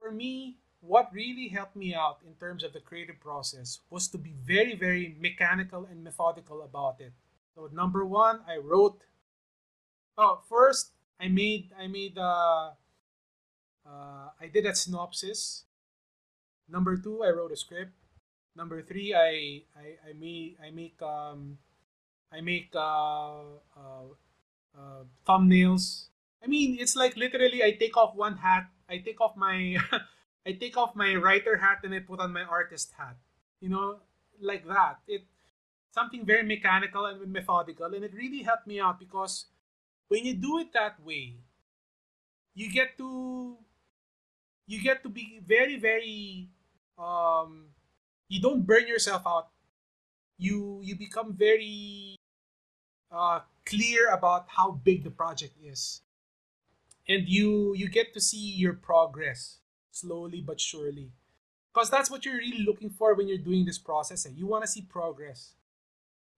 for 0.00 0.10
me, 0.10 0.56
what 0.80 1.12
really 1.12 1.48
helped 1.48 1.76
me 1.76 1.94
out 1.94 2.20
in 2.26 2.32
terms 2.34 2.64
of 2.64 2.72
the 2.72 2.80
creative 2.80 3.20
process 3.20 3.80
was 3.90 4.08
to 4.08 4.18
be 4.18 4.32
very, 4.44 4.74
very 4.74 5.14
mechanical 5.20 5.84
and 5.84 6.02
methodical 6.02 6.62
about 6.62 7.00
it. 7.00 7.12
So 7.54 7.68
number 7.72 8.04
one, 8.04 8.40
I 8.48 8.56
wrote. 8.56 9.02
Oh, 10.16 10.40
first 10.48 10.92
I 11.20 11.28
made 11.28 11.72
I 11.78 11.86
made 11.86 12.16
uh, 12.16 12.72
uh 13.84 14.26
I 14.40 14.46
did 14.52 14.66
a 14.66 14.74
synopsis. 14.74 15.64
Number 16.68 16.96
two, 16.96 17.22
I 17.22 17.30
wrote 17.30 17.52
a 17.52 17.56
script. 17.56 17.92
Number 18.56 18.80
three, 18.82 19.14
I 19.14 19.62
I, 19.76 20.10
I 20.10 20.12
made 20.18 20.56
I 20.62 20.70
make 20.70 21.00
um 21.02 21.58
I 22.32 22.40
make 22.40 22.72
uh, 22.74 23.60
uh 23.76 24.08
uh, 24.76 25.04
thumbnails. 25.26 26.08
I 26.42 26.46
mean, 26.46 26.76
it's 26.78 26.96
like 26.96 27.16
literally 27.16 27.62
I 27.62 27.72
take 27.72 27.96
off 27.96 28.14
one 28.14 28.36
hat, 28.36 28.68
I 28.88 28.98
take 28.98 29.20
off 29.20 29.36
my 29.36 29.76
I 30.46 30.52
take 30.52 30.76
off 30.76 30.94
my 30.94 31.14
writer 31.14 31.56
hat 31.56 31.80
and 31.82 31.94
I 31.94 32.00
put 32.00 32.20
on 32.20 32.32
my 32.32 32.42
artist 32.42 32.92
hat. 32.96 33.16
You 33.60 33.68
know, 33.68 34.00
like 34.40 34.66
that. 34.68 35.00
It 35.08 35.24
something 35.92 36.26
very 36.26 36.42
mechanical 36.42 37.06
and 37.06 37.32
methodical 37.32 37.92
and 37.94 38.04
it 38.04 38.12
really 38.12 38.42
helped 38.42 38.66
me 38.66 38.78
out 38.78 39.00
because 39.00 39.46
when 40.08 40.24
you 40.24 40.34
do 40.34 40.58
it 40.58 40.72
that 40.72 40.98
way, 41.04 41.36
you 42.54 42.70
get 42.70 42.96
to 42.98 43.56
you 44.66 44.82
get 44.82 45.02
to 45.02 45.08
be 45.08 45.40
very 45.44 45.78
very 45.78 46.48
um 46.98 47.66
you 48.28 48.40
don't 48.40 48.66
burn 48.66 48.86
yourself 48.86 49.22
out. 49.26 49.48
You 50.38 50.80
you 50.82 50.96
become 50.96 51.32
very 51.34 52.16
uh 53.10 53.40
clear 53.64 54.10
about 54.12 54.46
how 54.48 54.72
big 54.72 55.04
the 55.04 55.10
project 55.10 55.54
is 55.62 56.02
and 57.08 57.28
you 57.28 57.74
you 57.74 57.88
get 57.88 58.12
to 58.14 58.20
see 58.20 58.52
your 58.56 58.72
progress 58.74 59.58
slowly 59.90 60.40
but 60.40 60.60
surely 60.60 61.10
because 61.72 61.90
that's 61.90 62.10
what 62.10 62.24
you're 62.24 62.36
really 62.36 62.64
looking 62.64 62.90
for 62.90 63.14
when 63.14 63.28
you're 63.28 63.38
doing 63.38 63.64
this 63.64 63.78
process 63.78 64.26
eh? 64.26 64.30
you 64.34 64.46
want 64.46 64.62
to 64.64 64.70
see 64.70 64.82
progress 64.82 65.54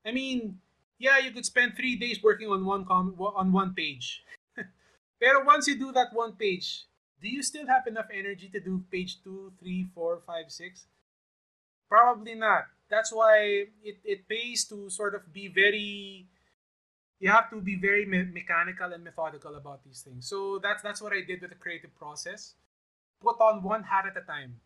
i 0.06 0.12
mean 0.12 0.58
yeah 0.99 1.18
you 1.18 1.30
could 1.30 1.46
spend 1.46 1.76
three 1.76 1.96
days 1.96 2.22
working 2.22 2.49
on 2.49 2.64
one 2.64 2.84
com- 2.84 3.14
on 3.18 3.53
one 3.53 3.74
page 3.74 4.22
but 4.57 5.46
once 5.46 5.66
you 5.66 5.78
do 5.78 5.92
that 5.92 6.12
one 6.12 6.32
page 6.32 6.84
do 7.20 7.28
you 7.28 7.42
still 7.42 7.66
have 7.66 7.86
enough 7.86 8.07
energy 8.12 8.49
to 8.49 8.61
do 8.61 8.82
page 8.90 9.22
two 9.22 9.53
three 9.59 9.86
four 9.94 10.20
five 10.26 10.46
six 10.49 10.86
probably 11.88 12.34
not 12.34 12.64
that's 12.90 13.12
why 13.12 13.66
it, 13.84 13.99
it 14.05 14.28
pays 14.28 14.64
to 14.64 14.88
sort 14.88 15.14
of 15.14 15.32
be 15.32 15.49
very 15.49 16.26
you 17.20 17.30
have 17.30 17.51
to 17.51 17.61
be 17.61 17.76
very 17.76 18.07
me- 18.07 18.30
mechanical 18.32 18.92
and 18.92 19.03
methodical 19.03 19.57
about 19.57 19.82
these 19.84 20.03
things. 20.03 20.28
So 20.28 20.59
that's 20.62 20.82
that's 20.82 21.03
what 21.03 21.12
I 21.12 21.22
did 21.22 21.40
with 21.40 21.51
the 21.51 21.57
creative 21.57 21.94
process. 21.96 22.55
Put 23.20 23.40
on 23.40 23.62
one 23.62 23.82
hat 23.82 24.07
at 24.07 24.16
a 24.16 24.24
time. 24.24 24.61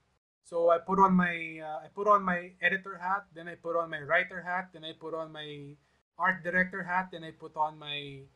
So 0.45 0.71
I 0.71 0.79
put 0.79 0.99
on 0.99 1.15
my 1.15 1.61
uh, 1.65 1.85
I 1.85 1.89
put 1.95 2.07
on 2.09 2.23
my 2.23 2.51
editor 2.61 2.99
hat, 2.99 3.25
then 3.35 3.49
I 3.49 3.55
put 3.55 3.77
on 3.77 3.89
my 3.91 4.01
writer 4.01 4.43
hat, 4.43 4.69
then 4.73 4.85
I 4.85 4.93
put 4.99 5.15
on 5.15 5.33
my 5.33 5.77
art 6.19 6.45
director 6.45 6.83
hat, 6.83 7.11
then 7.13 7.25
I 7.25 7.31
put 7.31 7.57
on 7.57 7.79
my 7.79 8.29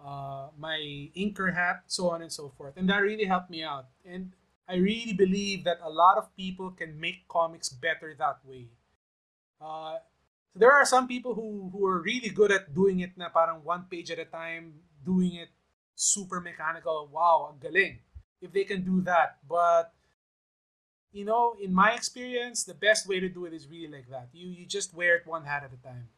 uh, 0.00 0.48
my 0.58 1.10
inker 1.16 1.54
hat, 1.54 1.84
so 1.86 2.10
on 2.10 2.22
and 2.22 2.32
so 2.32 2.52
forth. 2.56 2.76
And 2.76 2.88
that 2.88 2.98
really 2.98 3.24
helped 3.24 3.50
me 3.50 3.62
out. 3.62 3.88
And 4.04 4.32
I 4.68 4.76
really 4.76 5.12
believe 5.12 5.64
that 5.64 5.78
a 5.82 5.88
lot 5.88 6.18
of 6.18 6.34
people 6.36 6.70
can 6.70 6.98
make 7.00 7.28
comics 7.28 7.68
better 7.68 8.14
that 8.18 8.38
way. 8.44 8.68
Uh, 9.60 9.96
there 10.54 10.72
are 10.72 10.84
some 10.84 11.06
people 11.06 11.34
who 11.34 11.70
who 11.72 11.86
are 11.86 12.00
really 12.00 12.30
good 12.30 12.50
at 12.50 12.74
doing 12.74 13.00
it 13.00 13.16
na 13.16 13.28
parang 13.28 13.62
one 13.62 13.86
page 13.88 14.10
at 14.10 14.18
a 14.18 14.24
time, 14.24 14.80
doing 15.04 15.36
it 15.36 15.48
super 15.94 16.40
mechanical. 16.40 17.08
Wow, 17.12 17.52
ang 17.52 17.60
galing. 17.60 18.00
If 18.40 18.52
they 18.52 18.64
can 18.64 18.84
do 18.84 19.00
that. 19.02 19.38
But 19.48 19.92
you 21.12 21.24
know, 21.24 21.56
in 21.60 21.72
my 21.72 21.92
experience, 21.92 22.64
the 22.64 22.76
best 22.76 23.08
way 23.08 23.20
to 23.20 23.28
do 23.28 23.46
it 23.46 23.54
is 23.54 23.68
really 23.68 23.88
like 23.88 24.08
that. 24.10 24.28
You 24.32 24.48
you 24.48 24.66
just 24.66 24.92
wear 24.92 25.16
it 25.16 25.26
one 25.26 25.44
hat 25.44 25.64
at 25.64 25.72
a 25.72 25.80
time. 25.80 26.08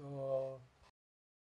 So 0.00 0.60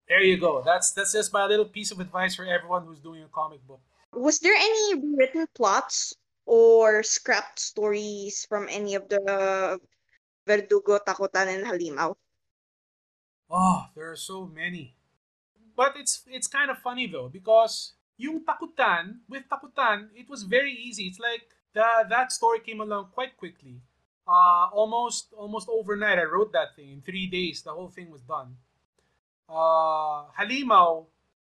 there 0.08 0.20
you 0.20 0.36
go. 0.36 0.62
That's 0.66 0.92
that's 0.92 1.16
just 1.16 1.32
my 1.32 1.48
little 1.48 1.66
piece 1.66 1.92
of 1.96 2.04
advice 2.04 2.36
for 2.36 2.44
everyone 2.44 2.84
who's 2.84 3.00
doing 3.00 3.24
a 3.24 3.32
comic 3.32 3.64
book. 3.64 3.80
Was 4.12 4.40
there 4.40 4.54
any 4.54 5.16
written 5.16 5.48
plots 5.56 6.14
or 6.46 7.02
scrapped 7.04 7.60
stories 7.60 8.46
from 8.46 8.68
any 8.70 8.96
of 8.96 9.08
the 9.08 9.80
Verdugo, 10.46 11.00
Takutan, 11.00 11.48
and 11.48 11.64
Halimaw? 11.64 12.16
Oh, 13.50 13.88
there 13.96 14.12
are 14.12 14.20
so 14.20 14.46
many. 14.46 14.96
But 15.76 15.96
it's 15.96 16.28
it's 16.28 16.52
kind 16.52 16.70
of 16.70 16.84
funny 16.84 17.08
though 17.08 17.32
because 17.32 17.96
yung 18.20 18.44
Takutan, 18.44 19.24
with 19.32 19.48
Takutan, 19.48 20.12
it 20.14 20.28
was 20.28 20.44
very 20.44 20.76
easy. 20.76 21.08
It's 21.08 21.20
like 21.20 21.48
the, 21.74 21.88
that 22.12 22.32
story 22.32 22.60
came 22.60 22.82
along 22.82 23.16
quite 23.16 23.38
quickly. 23.38 23.82
Uh, 24.26 24.70
almost 24.72 25.34
almost 25.38 25.68
overnight, 25.70 26.18
I 26.18 26.24
wrote 26.24 26.54
that 26.54 26.76
thing 26.76 26.92
in 26.92 27.02
three 27.02 27.28
days. 27.28 27.62
The 27.62 27.72
whole 27.72 27.90
thing 27.90 28.10
was 28.10 28.22
done. 28.22 28.56
Uh, 29.50 30.24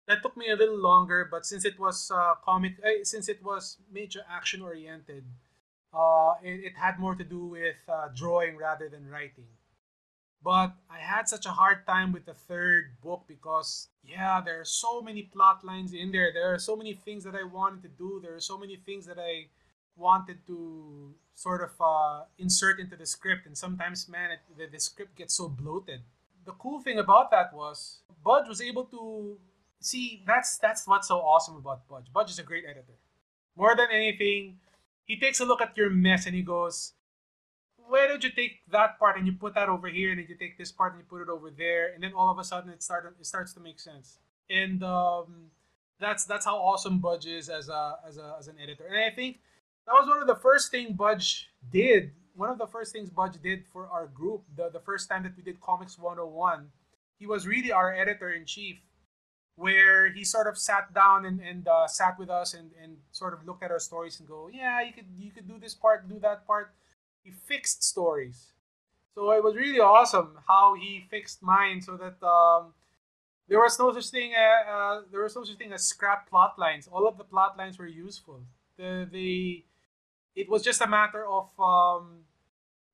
that 0.07 0.23
took 0.23 0.37
me 0.37 0.51
a 0.51 0.57
little 0.57 0.79
longer, 0.79 1.29
but 1.31 1.45
since 1.45 1.65
it 1.65 1.79
was 1.79 2.11
uh, 2.11 2.35
comic, 2.45 2.77
uh, 2.85 3.05
since 3.05 3.29
it 3.29 3.43
was 3.45 3.77
major 3.93 4.21
action 4.31 4.63
oriented, 4.63 5.25
uh, 5.93 6.35
it, 6.43 6.65
it, 6.65 6.73
had 6.77 6.99
more 6.99 7.15
to 7.15 7.25
do 7.25 7.45
with 7.47 7.77
uh, 7.89 8.09
drawing 8.15 8.57
rather 8.57 8.89
than 8.89 9.09
writing. 9.09 9.49
But 10.43 10.73
I 10.91 10.99
had 10.99 11.29
such 11.29 11.47
a 11.47 11.51
hard 11.51 11.87
time 11.87 12.13
with 12.13 12.25
the 12.25 12.35
third 12.35 12.97
book 13.03 13.25
because, 13.27 13.89
yeah, 14.03 14.41
there 14.41 14.61
are 14.61 14.65
so 14.65 15.03
many 15.03 15.23
plot 15.23 15.65
lines 15.65 15.93
in 15.93 16.13
there. 16.13 16.31
There 16.33 16.55
are 16.55 16.59
so 16.59 16.77
many 16.77 16.95
things 16.95 17.25
that 17.25 17.35
I 17.35 17.43
wanted 17.43 17.83
to 17.83 17.89
do. 17.89 18.21
There 18.23 18.35
are 18.35 18.41
so 18.41 18.57
many 18.57 18.77
things 18.77 19.05
that 19.07 19.19
I 19.19 19.47
wanted 19.97 20.47
to 20.47 21.13
sort 21.39 21.63
of 21.63 21.71
uh, 21.81 22.25
insert 22.37 22.81
into 22.81 22.97
the 22.97 23.07
script. 23.07 23.47
And 23.47 23.57
sometimes, 23.57 24.09
man, 24.09 24.33
it, 24.33 24.41
the, 24.59 24.67
the 24.67 24.81
script 24.81 25.15
gets 25.15 25.35
so 25.35 25.49
bloated. 25.49 26.01
The 26.45 26.53
cool 26.53 26.81
thing 26.81 26.99
about 26.99 27.31
that 27.31 27.55
was 27.55 28.01
Budge 28.25 28.49
was 28.49 28.61
able 28.61 28.85
to 28.87 29.37
see 29.81 30.25
that's 30.27 30.59
that's 30.59 30.89
what's 30.89 31.07
so 31.07 31.19
awesome 31.19 31.57
about 31.57 31.87
Budge. 31.87 32.07
Budge 32.13 32.31
is 32.31 32.41
a 32.41 32.43
great 32.43 32.65
editor. 32.65 32.99
More 33.57 33.77
than 33.77 33.87
anything, 33.93 34.59
he 35.05 35.19
takes 35.19 35.39
a 35.39 35.45
look 35.45 35.61
at 35.61 35.77
your 35.77 35.91
mess 35.91 36.27
and 36.27 36.35
he 36.35 36.43
goes, 36.43 36.95
why 37.77 38.09
don't 38.09 38.25
you 38.25 38.31
take 38.31 38.59
that 38.73 38.99
part 38.99 39.17
and 39.17 39.27
you 39.27 39.33
put 39.33 39.55
that 39.55 39.69
over 39.69 39.89
here, 39.89 40.11
and 40.11 40.19
then 40.19 40.27
you 40.29 40.35
take 40.35 40.59
this 40.59 40.73
part 40.73 40.93
and 40.93 41.01
you 41.01 41.07
put 41.09 41.23
it 41.23 41.29
over 41.29 41.51
there, 41.51 41.93
and 41.95 42.03
then 42.03 42.13
all 42.15 42.31
of 42.31 42.39
a 42.39 42.45
sudden 42.45 42.71
it 42.71 42.83
started 42.83 43.13
it 43.21 43.27
starts 43.27 43.53
to 43.53 43.61
make 43.61 43.79
sense. 43.79 44.19
And 44.51 44.83
um, 44.83 45.53
that's 46.01 46.25
that's 46.25 46.47
how 46.47 46.57
awesome 46.57 46.99
Budge 46.99 47.27
is 47.27 47.49
as 47.49 47.69
a 47.69 47.99
as 48.09 48.19
a 48.19 48.35
as 48.39 48.49
an 48.49 48.57
editor. 48.61 48.87
And 48.91 48.99
I 48.99 49.15
think 49.15 49.39
that 49.89 49.95
was 49.95 50.07
one 50.07 50.21
of 50.21 50.27
the 50.27 50.37
first 50.37 50.71
thing 50.71 50.93
Budge 50.93 51.49
did. 51.73 52.13
One 52.37 52.51
of 52.51 52.59
the 52.59 52.67
first 52.67 52.93
things 52.93 53.09
Budge 53.09 53.41
did 53.43 53.65
for 53.73 53.89
our 53.89 54.07
group, 54.07 54.43
the, 54.55 54.69
the 54.71 54.81
first 54.81 55.09
time 55.09 55.23
that 55.23 55.35
we 55.35 55.43
did 55.43 55.61
Comics 55.63 55.99
101, 55.99 56.69
he 57.19 57.27
was 57.27 57.47
really 57.47 57.73
our 57.73 57.93
editor 57.95 58.31
in 58.31 58.45
chief 58.45 58.77
where 59.57 60.13
he 60.13 60.25
sort 60.25 60.47
of 60.47 60.57
sat 60.57 60.93
down 60.95 61.25
and, 61.25 61.41
and 61.41 61.67
uh, 61.67 61.89
sat 61.89 62.17
with 62.19 62.29
us 62.29 62.53
and, 62.53 62.71
and 62.81 62.99
sort 63.11 63.33
of 63.33 63.45
looked 63.47 63.65
at 63.65 63.71
our 63.71 63.81
stories 63.81 64.21
and 64.21 64.29
go, 64.29 64.49
yeah, 64.53 64.83
you 64.83 64.93
could 64.93 65.07
you 65.19 65.33
could 65.33 65.49
do 65.49 65.59
this 65.59 65.75
part, 65.75 66.07
do 66.09 66.19
that 66.21 66.47
part. 66.47 66.75
He 67.25 67.33
fixed 67.33 67.83
stories, 67.83 68.53
so 69.15 69.33
it 69.33 69.43
was 69.43 69.57
really 69.57 69.81
awesome 69.81 70.39
how 70.47 70.75
he 70.75 71.07
fixed 71.11 71.43
mine 71.43 71.81
so 71.81 71.97
that 71.97 72.25
um, 72.25 72.75
there 73.49 73.59
was 73.59 73.77
no 73.81 73.93
such 73.93 74.11
thing. 74.11 74.33
Uh, 74.37 74.71
uh, 74.71 75.01
there 75.11 75.23
was 75.23 75.35
no 75.35 75.43
such 75.43 75.57
thing 75.57 75.73
as 75.73 75.83
scrap 75.83 76.31
plot 76.31 76.55
lines. 76.57 76.87
All 76.87 77.09
of 77.09 77.19
the 77.19 77.25
plot 77.25 77.59
lines 77.59 77.79
were 77.79 77.89
useful. 77.89 78.43
The 78.77 79.09
the 79.11 79.65
it 80.39 80.49
was 80.49 80.63
just 80.63 80.81
a 80.81 80.87
matter 80.87 81.27
of 81.27 81.49
um, 81.59 82.25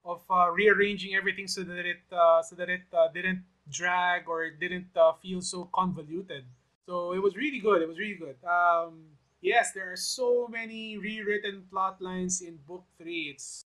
of 0.04 0.22
uh, 0.30 0.50
rearranging 0.50 1.14
everything 1.14 1.46
so 1.48 1.62
that 1.62 1.84
it 1.84 2.02
uh, 2.12 2.42
so 2.42 2.56
that 2.56 2.68
it 2.68 2.86
uh, 2.92 3.08
didn't 3.12 3.44
drag 3.70 4.28
or 4.28 4.44
it 4.44 4.60
didn't 4.60 4.92
uh, 4.96 5.12
feel 5.22 5.40
so 5.40 5.68
convoluted. 5.74 6.44
So 6.86 7.12
it 7.12 7.22
was 7.22 7.36
really 7.36 7.60
good. 7.60 7.82
It 7.82 7.88
was 7.88 7.98
really 7.98 8.20
good. 8.20 8.36
Um, 8.44 9.16
yes, 9.40 9.72
there 9.72 9.92
are 9.92 9.96
so 9.96 10.48
many 10.48 10.98
rewritten 10.98 11.64
plot 11.70 12.00
lines 12.00 12.40
in 12.40 12.58
book 12.68 12.84
three. 12.98 13.32
It's 13.32 13.64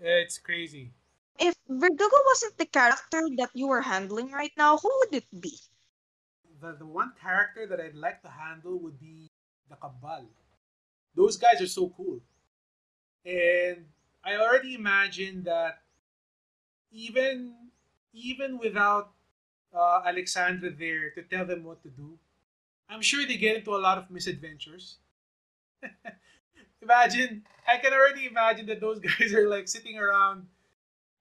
it's 0.00 0.38
crazy. 0.38 0.92
If 1.38 1.54
Verdugo 1.68 2.18
wasn't 2.26 2.58
the 2.58 2.66
character 2.66 3.22
that 3.38 3.50
you 3.54 3.68
were 3.68 3.82
handling 3.82 4.32
right 4.32 4.52
now, 4.56 4.76
who 4.76 4.90
would 5.00 5.14
it 5.14 5.30
be? 5.40 5.54
the, 6.60 6.74
the 6.78 6.86
one 6.86 7.12
character 7.20 7.66
that 7.66 7.80
I'd 7.80 7.94
like 7.94 8.22
to 8.22 8.28
handle 8.28 8.78
would 8.78 8.98
be 9.00 9.30
the 9.68 9.76
Kambal. 9.76 10.26
Those 11.14 11.36
guys 11.36 11.60
are 11.60 11.66
so 11.66 11.92
cool. 11.96 12.20
And 13.24 13.86
I 14.24 14.36
already 14.36 14.74
imagine 14.74 15.44
that 15.44 15.82
even 16.90 17.54
even 18.12 18.58
without 18.58 19.12
uh, 19.74 20.00
Alexandra 20.06 20.70
there 20.70 21.10
to 21.10 21.22
tell 21.22 21.44
them 21.44 21.62
what 21.64 21.82
to 21.82 21.90
do, 21.90 22.18
I'm 22.88 23.02
sure 23.02 23.26
they 23.26 23.36
get 23.36 23.56
into 23.56 23.74
a 23.74 23.78
lot 23.78 23.98
of 23.98 24.10
misadventures. 24.10 24.98
imagine, 26.82 27.44
I 27.66 27.76
can 27.78 27.92
already 27.92 28.26
imagine 28.26 28.66
that 28.66 28.80
those 28.80 28.98
guys 29.08 29.32
are 29.34 29.48
like 29.48 29.68
sitting 29.68 29.98
around 29.98 30.46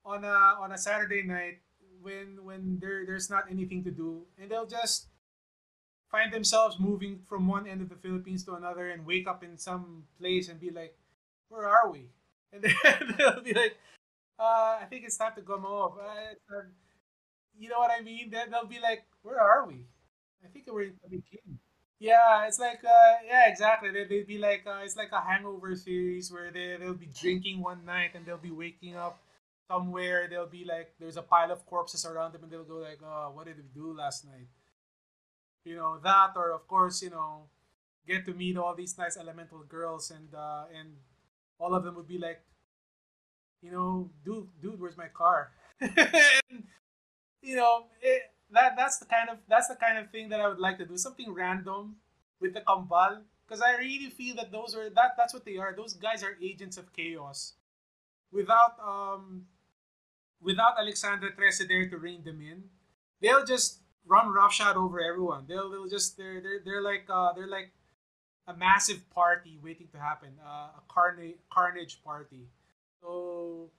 on 0.06 0.24
a 0.24 0.58
on 0.62 0.72
a 0.72 0.78
Saturday 0.78 1.24
night 1.24 1.60
when 2.02 2.44
when 2.44 2.80
there 2.80 3.06
there's 3.06 3.30
not 3.30 3.46
anything 3.52 3.84
to 3.84 3.92
do, 3.92 4.24
and 4.40 4.50
they'll 4.50 4.66
just 4.66 5.08
find 6.10 6.32
themselves 6.32 6.80
moving 6.80 7.20
from 7.28 7.48
one 7.48 7.68
end 7.68 7.82
of 7.82 7.90
the 7.90 7.96
Philippines 7.96 8.44
to 8.46 8.54
another 8.56 8.90
and 8.90 9.06
wake 9.06 9.28
up 9.28 9.44
in 9.44 9.58
some 9.58 10.06
place 10.18 10.48
and 10.48 10.60
be 10.60 10.72
like, 10.72 10.96
"Where 11.50 11.68
are 11.68 11.90
we?" 11.92 12.10
And 12.54 12.64
then 12.64 12.76
they'll 13.18 13.42
be 13.42 13.54
like, 13.54 13.78
uh, 14.40 14.80
"I 14.82 14.86
think 14.90 15.06
it's 15.06 15.18
time 15.18 15.34
to 15.36 15.42
come 15.42 15.66
off." 15.66 15.98
Uh, 16.00 16.62
you 17.58 17.70
know 17.70 17.80
what 17.80 17.92
I 17.92 18.02
mean? 18.02 18.30
Then 18.30 18.52
they'll 18.52 18.66
be 18.66 18.80
like, 18.80 19.06
"Where 19.22 19.40
are 19.42 19.68
we?" 19.68 19.86
I 20.44 20.48
think 20.48 20.66
we're 20.72 20.84
in 20.84 21.24
King. 21.30 21.60
Yeah, 22.00 22.46
it's 22.48 22.60
like 22.60 22.84
uh, 22.86 23.14
yeah, 23.26 23.50
exactly. 23.50 23.90
They 23.92 24.06
they'd 24.06 24.28
be 24.28 24.38
like 24.38 24.64
uh, 24.68 24.82
it's 24.84 24.96
like 24.96 25.12
a 25.12 25.22
hangover 25.22 25.76
series 25.76 26.32
where 26.32 26.52
they 26.52 26.78
they'll 26.80 26.94
be 26.94 27.10
drinking 27.10 27.62
one 27.62 27.86
night 27.86 28.12
and 28.14 28.26
they'll 28.26 28.38
be 28.38 28.52
waking 28.52 28.96
up 28.96 29.20
somewhere. 29.68 30.28
They'll 30.30 30.46
be 30.48 30.64
like 30.64 30.94
there's 31.00 31.18
a 31.18 31.24
pile 31.24 31.52
of 31.52 31.66
corpses 31.66 32.06
around 32.06 32.34
them 32.34 32.44
and 32.44 32.52
they'll 32.52 32.64
go 32.64 32.78
like, 32.78 33.00
oh, 33.04 33.32
what 33.34 33.46
did 33.48 33.58
we 33.58 33.64
do 33.74 33.98
last 33.98 34.26
night? 34.26 34.48
You 35.66 35.76
know 35.76 36.00
that, 36.04 36.32
or 36.36 36.52
of 36.52 36.68
course, 36.68 37.02
you 37.02 37.10
know, 37.10 37.50
get 38.08 38.26
to 38.26 38.34
meet 38.34 38.58
all 38.58 38.76
these 38.76 38.98
nice 38.98 39.18
elemental 39.18 39.64
girls 39.64 40.12
and 40.12 40.34
uh, 40.34 40.66
and 40.74 40.96
all 41.60 41.74
of 41.74 41.84
them 41.84 41.96
would 41.96 42.08
be 42.08 42.18
like, 42.18 42.42
you 43.62 43.72
know, 43.72 44.10
dude, 44.24 44.48
dude, 44.62 44.80
where's 44.80 44.98
my 44.98 45.08
car? 45.08 45.52
and, 45.82 46.64
you 47.42 47.56
know, 47.56 47.86
it, 48.02 48.22
that 48.52 48.76
that's 48.78 48.98
the 48.98 49.06
kind 49.06 49.30
of 49.30 49.38
that's 49.50 49.68
the 49.68 49.76
kind 49.76 49.98
of 49.98 50.10
thing 50.12 50.30
that 50.30 50.40
I 50.40 50.48
would 50.48 50.60
like 50.60 50.78
to 50.78 50.86
do. 50.86 50.98
Something 50.98 51.34
random 51.34 51.98
with 52.40 52.54
the 52.54 52.62
Kambal. 52.62 53.22
Because 53.48 53.62
I 53.62 53.78
really 53.78 54.10
feel 54.10 54.36
that 54.36 54.52
those 54.52 54.76
are 54.76 54.90
that 54.90 55.16
that's 55.18 55.34
what 55.34 55.46
they 55.46 55.58
are. 55.58 55.74
Those 55.76 55.94
guys 55.94 56.24
are 56.24 56.38
agents 56.42 56.78
of 56.78 56.92
chaos. 56.94 57.54
Without 58.32 58.76
um 58.84 59.46
without 60.42 60.78
Alexandra 60.78 61.32
Trese 61.32 61.68
there 61.68 61.90
to 61.90 61.98
rein 61.98 62.24
them 62.24 62.42
in, 62.42 62.64
they'll 63.22 63.46
just 63.46 63.80
run 64.06 64.30
roughshod 64.30 64.76
over 64.76 65.00
everyone. 65.02 65.46
They'll 65.48 65.70
they'll 65.70 65.88
just 65.90 66.18
they're 66.18 66.42
they're 66.42 66.60
they're 66.64 66.82
like 66.82 67.06
uh 67.10 67.34
they're 67.34 67.48
like 67.48 67.72
a 68.48 68.56
massive 68.56 69.10
party 69.10 69.60
waiting 69.62 69.88
to 69.92 70.00
happen, 70.00 70.30
uh, 70.44 70.70
a 70.78 70.82
carnage 70.88 71.36
carnage 71.52 72.02
party. 72.04 72.48
So 73.02 73.70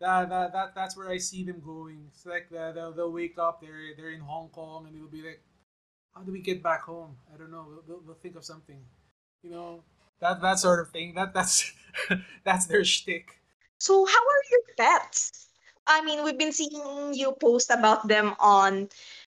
that, 0.00 0.28
that 0.28 0.52
that 0.52 0.74
that's 0.74 0.96
where 0.96 1.08
I 1.08 1.18
see 1.18 1.44
them 1.44 1.62
going. 1.64 2.04
It's 2.08 2.26
like 2.26 2.48
the, 2.50 2.72
they'll 2.74 2.92
they'll 2.92 3.12
wake 3.12 3.38
up. 3.38 3.60
They're 3.60 3.94
they're 3.96 4.10
in 4.10 4.20
Hong 4.20 4.48
Kong 4.48 4.86
and 4.86 4.96
they'll 4.96 5.08
be 5.08 5.22
like, 5.22 5.40
how 6.14 6.22
do 6.22 6.32
we 6.32 6.40
get 6.40 6.62
back 6.62 6.82
home? 6.82 7.16
I 7.32 7.36
don't 7.36 7.50
know. 7.50 7.82
They'll, 7.86 8.00
they'll 8.00 8.14
think 8.14 8.36
of 8.36 8.44
something, 8.44 8.80
you 9.42 9.50
know. 9.50 9.82
That 10.20 10.40
that 10.42 10.58
sort 10.58 10.80
of 10.80 10.90
thing. 10.90 11.14
That 11.14 11.32
that's 11.32 11.72
that's 12.44 12.66
their 12.66 12.84
shtick. 12.84 13.40
So 13.78 14.04
how 14.04 14.18
are 14.18 14.44
your 14.50 14.60
pets? 14.76 15.48
I 15.86 16.02
mean, 16.02 16.24
we've 16.24 16.38
been 16.38 16.52
seeing 16.52 17.14
you 17.14 17.32
post 17.40 17.70
about 17.70 18.08
them 18.08 18.34
on 18.40 18.88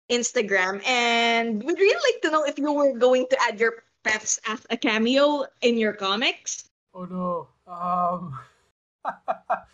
Instagram, 0.09 0.85
and 0.87 1.63
we'd 1.63 1.77
really 1.77 2.01
like 2.11 2.21
to 2.23 2.31
know 2.31 2.43
if 2.45 2.57
you 2.57 2.71
were 2.71 2.97
going 2.97 3.27
to 3.29 3.37
add 3.43 3.59
your 3.59 3.83
pets 4.03 4.39
as 4.47 4.65
a 4.69 4.77
cameo 4.77 5.45
in 5.61 5.77
your 5.77 5.93
comics. 5.93 6.69
Oh 6.93 7.05
no. 7.05 7.47
Um 7.67 8.39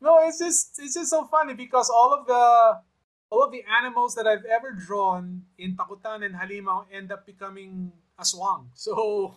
No, 0.00 0.18
it's 0.24 0.38
just 0.38 0.80
it's 0.80 0.94
just 0.94 1.10
so 1.10 1.24
funny 1.28 1.52
because 1.54 1.90
all 1.90 2.14
of 2.14 2.26
the 2.26 2.80
all 3.30 3.44
of 3.44 3.52
the 3.52 3.62
animals 3.68 4.14
that 4.16 4.26
I've 4.26 4.44
ever 4.44 4.72
drawn 4.72 5.44
in 5.58 5.76
Takutan 5.76 6.24
and 6.24 6.34
Halimaw 6.34 6.86
end 6.92 7.12
up 7.12 7.26
becoming 7.26 7.92
aswang. 8.18 8.66
So 8.74 9.36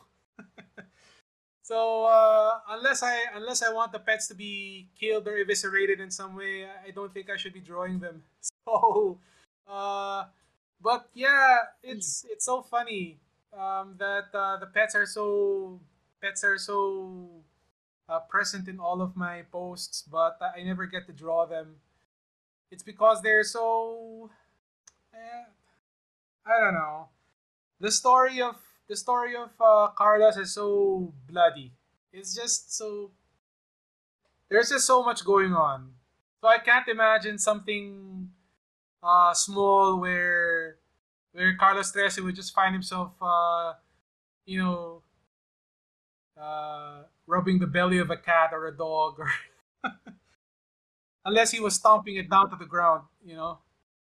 so 1.64 2.06
uh, 2.06 2.60
unless 2.70 3.04
I 3.04 3.20
unless 3.36 3.62
I 3.62 3.72
want 3.72 3.92
the 3.92 4.00
pets 4.00 4.28
to 4.28 4.36
be 4.36 4.90
killed 5.00 5.28
or 5.28 5.38
eviscerated 5.38 6.00
in 6.00 6.12
some 6.12 6.36
way, 6.36 6.66
I 6.66 6.92
don't 6.92 7.14
think 7.14 7.30
I 7.30 7.38
should 7.38 7.54
be 7.54 7.62
drawing 7.62 8.00
them. 8.00 8.24
So 8.66 9.20
uh, 9.68 10.26
but 10.82 11.12
yeah, 11.14 11.76
it's 11.84 12.26
it's 12.32 12.46
so 12.46 12.64
funny 12.64 13.20
um, 13.58 13.96
that 14.00 14.34
uh, 14.34 14.58
the 14.58 14.66
pets 14.68 14.96
are 14.96 15.06
so 15.06 15.80
pets 16.22 16.44
are 16.44 16.58
so 16.58 17.28
uh, 18.10 18.20
present 18.30 18.68
in 18.68 18.80
all 18.80 19.02
of 19.02 19.16
my 19.16 19.44
posts, 19.52 20.04
but 20.10 20.38
I 20.42 20.64
never 20.64 20.86
get 20.86 21.06
to 21.08 21.14
draw 21.14 21.46
them. 21.46 21.76
It's 22.72 22.84
because 22.84 23.22
they're 23.22 23.44
so. 23.44 24.30
Eh, 25.14 25.46
I 26.46 26.60
don't 26.60 26.74
know. 26.74 27.10
The 27.80 27.92
story 27.92 28.42
of 28.42 28.56
the 28.88 28.96
story 28.96 29.36
of 29.36 29.50
uh, 29.60 29.88
Carlos 29.96 30.38
is 30.38 30.54
so 30.54 31.14
bloody. 31.28 31.72
It's 32.12 32.36
just 32.36 32.76
so. 32.76 33.12
There's 34.50 34.70
just 34.70 34.86
so 34.86 35.04
much 35.04 35.26
going 35.26 35.54
on, 35.54 35.94
so 36.42 36.48
I 36.48 36.60
can't 36.60 36.88
imagine 36.88 37.38
something 37.38 38.30
uh, 39.02 39.34
small 39.34 40.00
where 40.00 40.53
where 41.34 41.56
Carlos 41.58 41.92
Trese 41.92 42.24
would 42.24 42.36
just 42.36 42.54
find 42.54 42.74
himself, 42.74 43.12
uh, 43.22 43.74
you 44.46 44.62
know, 44.62 45.02
uh, 46.40 47.04
rubbing 47.28 47.60
the 47.60 47.68
belly 47.68 47.98
of 47.98 48.10
a 48.10 48.18
cat 48.18 48.52
or 48.54 48.68
a 48.68 48.76
dog 48.76 49.20
or 49.20 49.30
unless 51.26 51.52
he 51.52 51.60
was 51.60 51.76
stomping 51.76 52.16
it 52.16 52.30
down 52.30 52.50
to 52.50 52.56
the 52.56 52.66
ground, 52.66 53.04
you 53.24 53.36
know. 53.36 53.60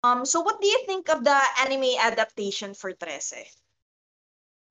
Um 0.04 0.26
so 0.26 0.42
what 0.42 0.60
do 0.60 0.68
you 0.68 0.84
think 0.86 1.10
of 1.10 1.24
the 1.24 1.40
anime 1.64 1.96
adaptation 2.00 2.74
for 2.74 2.92
Trese? 2.92 3.48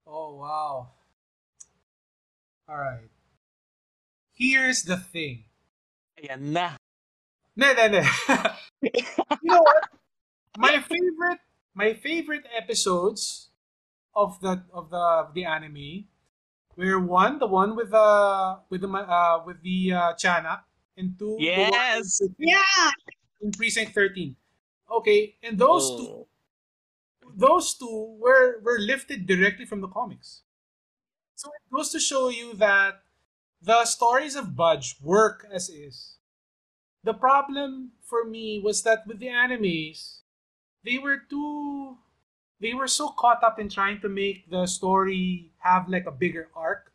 Oh 0.06 0.36
wow. 0.36 0.92
All 2.68 2.76
right. 2.76 3.08
Here's 4.32 4.82
the 4.82 4.96
thing. 4.96 5.44
Ayan 6.20 6.52
na. 6.52 6.76
Ne, 7.56 7.72
ne, 7.74 7.88
ne. 7.88 8.04
you 8.82 8.92
know 9.42 9.60
what? 9.60 9.84
My 10.58 10.80
favorite 10.88 11.40
my 11.74 11.94
favorite 11.94 12.46
episodes 12.56 13.50
of 14.14 14.40
the 14.40 14.62
of 14.72 14.90
the 14.90 15.28
the 15.34 15.44
anime 15.44 16.04
we're 16.76 17.00
one, 17.00 17.38
the 17.38 17.46
one 17.46 17.76
with 17.76 17.90
the 17.90 18.58
with 18.70 18.80
the 18.80 18.88
uh 18.88 19.42
with 19.44 19.62
the 19.62 19.92
uh 19.92 20.12
Chana, 20.14 20.60
and 20.96 21.18
two, 21.18 21.36
yes, 21.38 22.20
yeah, 22.38 22.90
in 23.40 23.52
precinct 23.52 23.92
thirteen. 23.92 24.36
Okay, 24.90 25.36
and 25.42 25.58
those 25.58 25.90
oh. 25.90 25.98
two, 25.98 26.26
those 27.36 27.74
two 27.74 28.16
were 28.18 28.60
were 28.62 28.78
lifted 28.78 29.26
directly 29.26 29.66
from 29.66 29.80
the 29.80 29.88
comics. 29.88 30.42
So 31.34 31.50
it 31.50 31.74
goes 31.74 31.90
to 31.90 32.00
show 32.00 32.28
you 32.28 32.54
that 32.54 33.02
the 33.60 33.84
stories 33.84 34.36
of 34.36 34.56
Budge 34.56 34.96
work 35.02 35.46
as 35.52 35.68
is. 35.68 36.16
The 37.04 37.14
problem 37.14 37.92
for 38.04 38.24
me 38.24 38.62
was 38.62 38.82
that 38.84 39.06
with 39.06 39.18
the 39.18 39.26
animes, 39.26 40.21
they 40.84 40.98
were 40.98 41.18
too 41.28 41.96
they 42.60 42.74
were 42.74 42.86
so 42.86 43.10
caught 43.10 43.42
up 43.42 43.58
in 43.58 43.68
trying 43.68 44.00
to 44.00 44.08
make 44.08 44.48
the 44.48 44.66
story 44.66 45.50
have 45.58 45.88
like 45.88 46.06
a 46.06 46.12
bigger 46.14 46.48
arc. 46.54 46.92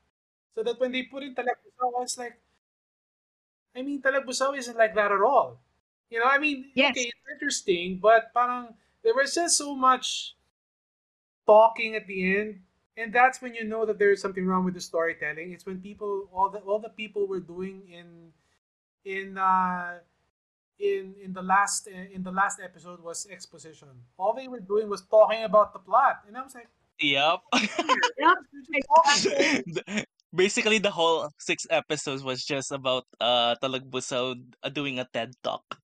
So 0.55 0.63
that 0.63 0.79
when 0.79 0.91
they 0.91 1.03
put 1.03 1.23
in 1.23 1.35
Talagbusao, 1.35 2.01
it's 2.01 2.17
like, 2.17 2.39
I 3.75 3.81
mean, 3.83 4.01
Talagbusao 4.01 4.57
isn't 4.57 4.77
like 4.77 4.95
that 4.95 5.11
at 5.11 5.21
all. 5.21 5.59
You 6.09 6.19
know, 6.19 6.25
I 6.25 6.39
mean, 6.39 6.71
yes. 6.73 6.91
okay, 6.91 7.11
it's 7.11 7.27
interesting, 7.31 7.99
but 8.01 8.33
parang 8.33 8.73
there 9.03 9.13
was 9.13 9.35
just 9.35 9.57
so 9.57 9.75
much 9.75 10.35
talking 11.45 11.95
at 11.95 12.07
the 12.07 12.39
end. 12.39 12.61
And 12.95 13.13
that's 13.13 13.41
when 13.41 13.53
you 13.53 13.63
know 13.63 13.85
that 13.85 13.99
there 13.99 14.11
is 14.11 14.21
something 14.21 14.45
wrong 14.47 14.65
with 14.65 14.73
the 14.73 14.81
storytelling. 14.81 15.51
It's 15.51 15.65
when 15.65 15.81
people 15.81 16.29
all 16.33 16.49
the 16.49 16.59
all 16.59 16.79
the 16.79 16.89
people 16.89 17.27
were 17.27 17.39
doing 17.39 17.83
in 17.91 18.33
in 19.05 19.37
uh 19.37 19.99
in 20.79 21.15
in 21.21 21.33
the 21.33 21.41
last 21.41 21.87
in 21.87 22.23
the 22.23 22.31
last 22.31 22.59
episode 22.61 23.01
was 23.01 23.27
exposition. 23.29 23.89
All 24.17 24.33
they 24.33 24.47
were 24.47 24.59
doing 24.59 24.89
was 24.89 25.01
talking 25.01 25.43
about 25.43 25.73
the 25.73 25.79
plot, 25.79 26.21
and 26.27 26.37
I 26.37 26.41
was 26.41 26.53
like, 26.53 26.69
"Yep." 27.01 27.41
Basically, 30.35 30.77
the 30.77 30.91
whole 30.91 31.29
six 31.39 31.65
episodes 31.69 32.21
was 32.21 32.45
just 32.45 32.71
about 32.71 33.05
uh 33.19 33.55
Talagbusao 33.57 34.37
uh, 34.61 34.69
doing 34.69 34.99
a 34.99 35.05
TED 35.05 35.33
talk. 35.41 35.79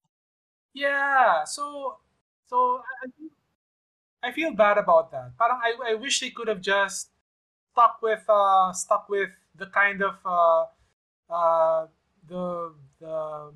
Yeah, 0.74 1.44
so 1.44 1.98
so 2.46 2.82
I, 3.02 4.28
I 4.28 4.32
feel 4.32 4.54
bad 4.54 4.78
about 4.78 5.10
that. 5.10 5.34
Parang 5.38 5.58
I 5.58 5.92
I 5.92 5.94
wish 5.94 6.20
they 6.20 6.30
could 6.30 6.46
have 6.46 6.60
just 6.60 7.10
stuck 7.72 7.98
with 8.02 8.22
uh 8.28 8.72
stuck 8.72 9.08
with 9.08 9.30
the 9.58 9.66
kind 9.66 10.02
of 10.02 10.14
uh 10.22 10.70
uh 11.26 11.86
the 12.28 12.74
the 13.00 13.50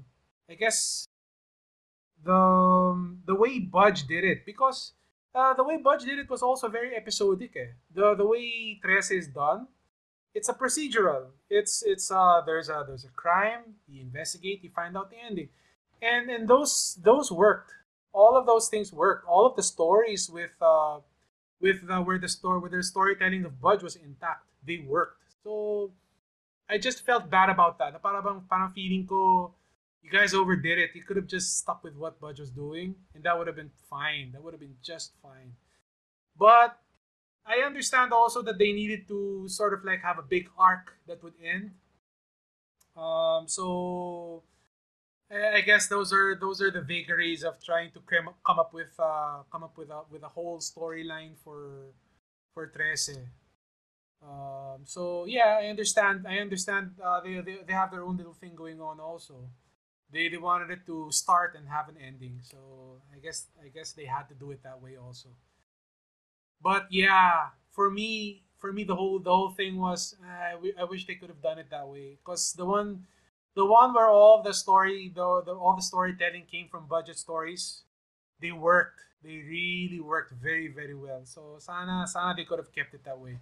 I 0.51 0.55
guess 0.55 1.07
the 2.29 2.37
um, 2.37 3.25
the 3.25 3.35
way 3.35 3.59
Budge 3.59 4.05
did 4.07 4.23
it 4.23 4.45
because 4.45 4.93
uh, 5.35 5.55
the 5.55 5.65
way 5.65 5.81
Budge 5.81 6.05
did 6.05 6.19
it 6.21 6.29
was 6.29 6.43
also 6.45 6.69
very 6.69 6.95
episodic. 6.95 7.57
Eh. 7.57 7.73
The 7.97 8.15
the 8.15 8.29
way 8.29 8.77
Trese 8.85 9.17
is 9.17 9.29
done, 9.33 9.69
it's 10.37 10.49
a 10.49 10.55
procedural. 10.55 11.33
It's 11.49 11.81
it's 11.83 12.13
uh 12.13 12.45
there's 12.45 12.69
a 12.69 12.85
there's 12.87 13.09
a 13.09 13.15
crime. 13.17 13.81
You 13.89 14.03
investigate. 14.05 14.61
You 14.63 14.69
find 14.69 14.93
out 14.97 15.09
the 15.09 15.17
ending, 15.17 15.49
and 16.05 16.29
and 16.29 16.45
those 16.45 17.01
those 17.01 17.33
worked. 17.33 17.73
All 18.13 18.37
of 18.37 18.45
those 18.45 18.69
things 18.69 18.93
worked. 18.93 19.25
All 19.25 19.49
of 19.49 19.57
the 19.57 19.65
stories 19.65 20.29
with 20.29 20.53
uh 20.61 21.01
with 21.61 21.81
uh, 21.89 22.05
where 22.05 22.21
the 22.21 22.29
story 22.29 22.61
where 22.61 22.71
the 22.71 22.85
storytelling 22.85 23.49
of 23.49 23.57
Budge 23.57 23.83
was 23.83 23.97
intact, 23.97 24.45
they 24.61 24.85
worked. 24.85 25.25
So 25.43 25.93
I 26.69 26.77
just 26.77 27.09
felt 27.09 27.33
bad 27.33 27.49
about 27.49 27.81
that. 27.81 27.97
Parang 28.05 28.45
parang 28.45 28.71
feeling 28.77 29.09
ko 29.09 29.57
you 30.03 30.11
guys 30.11 30.35
overdid 30.35 30.79
it. 30.79 30.91
You 30.95 31.03
could 31.03 31.17
have 31.17 31.27
just 31.27 31.59
stuck 31.59 31.83
with 31.85 31.95
what 31.95 32.21
Budge 32.21 32.41
was 32.41 32.51
doing, 32.51 32.95
and 33.15 33.23
that 33.25 33.37
would 33.37 33.47
have 33.47 33.57
been 33.57 33.71
fine. 33.91 34.33
That 34.33 34.43
would 34.43 34.55
have 34.55 34.61
been 34.61 34.77
just 34.83 35.13
fine. 35.23 35.55
But 36.39 36.79
I 37.45 37.65
understand 37.65 38.13
also 38.13 38.43
that 38.43 38.59
they 38.59 38.73
needed 38.73 39.09
to 39.09 39.49
sort 39.49 39.75
of 39.75 39.85
like 39.85 40.03
have 40.03 40.19
a 40.19 40.23
big 40.23 40.49
arc 40.59 40.95
that 41.07 41.23
would 41.23 41.35
end. 41.43 41.73
Um, 42.97 43.49
so 43.49 44.43
I 45.31 45.61
guess 45.61 45.89
those 45.89 46.13
are 46.13 46.35
those 46.35 46.63
are 46.63 46.71
the 46.71 46.81
vagaries 46.81 47.45
of 47.45 47.63
trying 47.63 47.91
to 47.93 48.01
come 48.01 48.35
come 48.47 48.59
up 48.59 48.73
with 48.73 48.95
uh, 48.99 49.43
come 49.51 49.65
up 49.65 49.77
with 49.77 49.91
a 49.91 50.03
with 50.11 50.23
a 50.23 50.29
whole 50.29 50.59
storyline 50.59 51.37
for 51.45 51.93
for 52.55 52.67
Trese. 52.69 53.19
Um, 54.23 54.83
so 54.85 55.27
yeah, 55.27 55.59
I 55.61 55.67
understand. 55.67 56.27
I 56.27 56.39
understand. 56.39 56.93
Uh, 57.03 57.21
they, 57.21 57.41
they 57.41 57.59
they 57.67 57.73
have 57.73 57.91
their 57.91 58.03
own 58.03 58.17
little 58.17 58.35
thing 58.35 58.55
going 58.55 58.81
on 58.81 59.01
also 59.01 59.49
they, 60.11 60.29
they 60.29 60.37
wanted 60.37 60.71
it 60.71 60.87
to 60.87 61.11
start 61.11 61.55
and 61.57 61.69
have 61.69 61.89
an 61.89 61.97
ending. 62.01 62.41
So 62.43 63.03
i 63.15 63.19
guess 63.19 63.47
i 63.63 63.69
guess 63.69 63.93
they 63.93 64.05
had 64.05 64.29
to 64.29 64.35
do 64.35 64.51
it 64.51 64.63
that 64.63 64.81
way 64.81 64.97
also. 64.97 65.29
But 66.63 66.87
yeah 66.91 67.51
for 67.71 67.91
me 67.91 68.45
for 68.59 68.73
me 68.73 68.85
the 68.85 68.95
whole 68.95 69.19
the 69.19 69.35
whole 69.35 69.51
thing 69.51 69.79
was 69.79 70.17
uh, 70.25 70.57
I 70.79 70.85
wish 70.85 71.07
they 71.07 71.15
could 71.15 71.29
have 71.29 71.43
done 71.43 71.59
it 71.59 71.71
that 71.71 71.87
way. 71.89 72.19
Because 72.19 72.53
the 72.53 72.65
one 72.65 73.07
the 73.55 73.65
one 73.65 73.95
where 73.95 74.09
all 74.09 74.43
the 74.43 74.55
story 74.55 75.13
the, 75.15 75.43
the 75.45 75.55
all 75.55 75.77
the 75.77 75.83
storytelling 75.83 76.47
came 76.51 76.69
from 76.69 76.87
Budge's 76.87 77.21
stories 77.21 77.83
they 78.41 78.53
worked. 78.53 79.01
They 79.23 79.39
really 79.39 80.01
worked 80.01 80.33
very 80.33 80.69
very 80.69 80.95
well. 80.95 81.25
So 81.25 81.57
sana 81.59 82.07
sana 82.07 82.35
they 82.37 82.45
could 82.45 82.59
have 82.59 82.73
kept 82.73 82.95
it 82.95 83.05
that 83.05 83.19
way. 83.19 83.39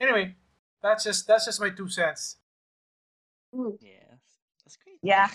Anyway 0.00 0.36
that's 0.82 1.04
just 1.04 1.26
that's 1.26 1.44
just 1.46 1.60
my 1.60 1.70
two 1.70 1.88
cents. 1.88 2.36
Yeah 3.80 4.09
that's 4.70 4.78
great. 4.84 4.98
Yeah, 5.02 5.28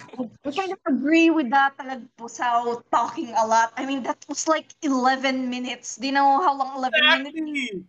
I 0.46 0.52
kind 0.52 0.72
of 0.72 0.80
agree 0.88 1.30
with 1.30 1.50
that. 1.50 1.78
Talagbusao 1.78 2.84
talking 2.92 3.34
a 3.36 3.46
lot. 3.46 3.74
I 3.76 3.86
mean, 3.86 4.04
that 4.04 4.24
was 4.30 4.48
like 4.48 4.74
11 4.82 5.50
minutes. 5.50 5.98
Do 5.98 6.08
you 6.08 6.14
know 6.14 6.40
how 6.40 6.58
long 6.58 6.78
11 6.78 6.94
exactly. 6.96 7.42
minutes? 7.42 7.88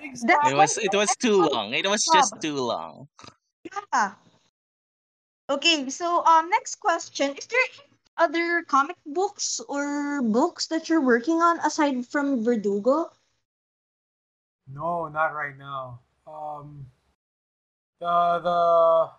Exactly. 0.00 0.50
It 0.50 0.56
was 0.56 0.78
it 0.78 0.94
was 0.94 1.16
too 1.16 1.48
long. 1.50 1.74
It 1.74 1.86
was 1.86 2.04
just 2.04 2.40
too 2.40 2.56
long. 2.56 3.08
Yeah. 3.64 4.12
Okay, 5.50 5.88
so 5.90 6.24
um, 6.24 6.50
next 6.50 6.76
question: 6.76 7.34
Is 7.34 7.46
there 7.46 7.66
other 8.18 8.62
comic 8.66 8.96
books 9.06 9.60
or 9.68 10.22
books 10.22 10.66
that 10.68 10.88
you're 10.88 11.02
working 11.02 11.42
on 11.42 11.58
aside 11.60 12.06
from 12.06 12.42
Verdugo? 12.44 13.10
No, 14.66 15.06
not 15.06 15.34
right 15.34 15.56
now. 15.56 16.00
Um, 16.26 16.86
the 18.00 18.42
the 18.42 19.10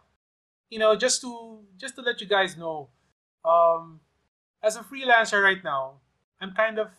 you 0.69 0.79
know, 0.79 0.95
just 0.95 1.21
to 1.21 1.59
just 1.77 1.95
to 1.95 2.01
let 2.01 2.19
you 2.21 2.27
guys 2.27 2.57
know, 2.57 2.89
um, 3.45 3.99
as 4.63 4.75
a 4.75 4.81
freelancer 4.81 5.41
right 5.41 5.63
now, 5.63 5.99
I'm 6.41 6.53
kind 6.53 6.79
of, 6.79 6.89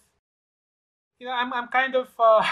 you 1.18 1.26
know, 1.26 1.32
I'm 1.32 1.52
I'm 1.52 1.68
kind 1.68 1.94
of, 1.94 2.08
uh, 2.18 2.44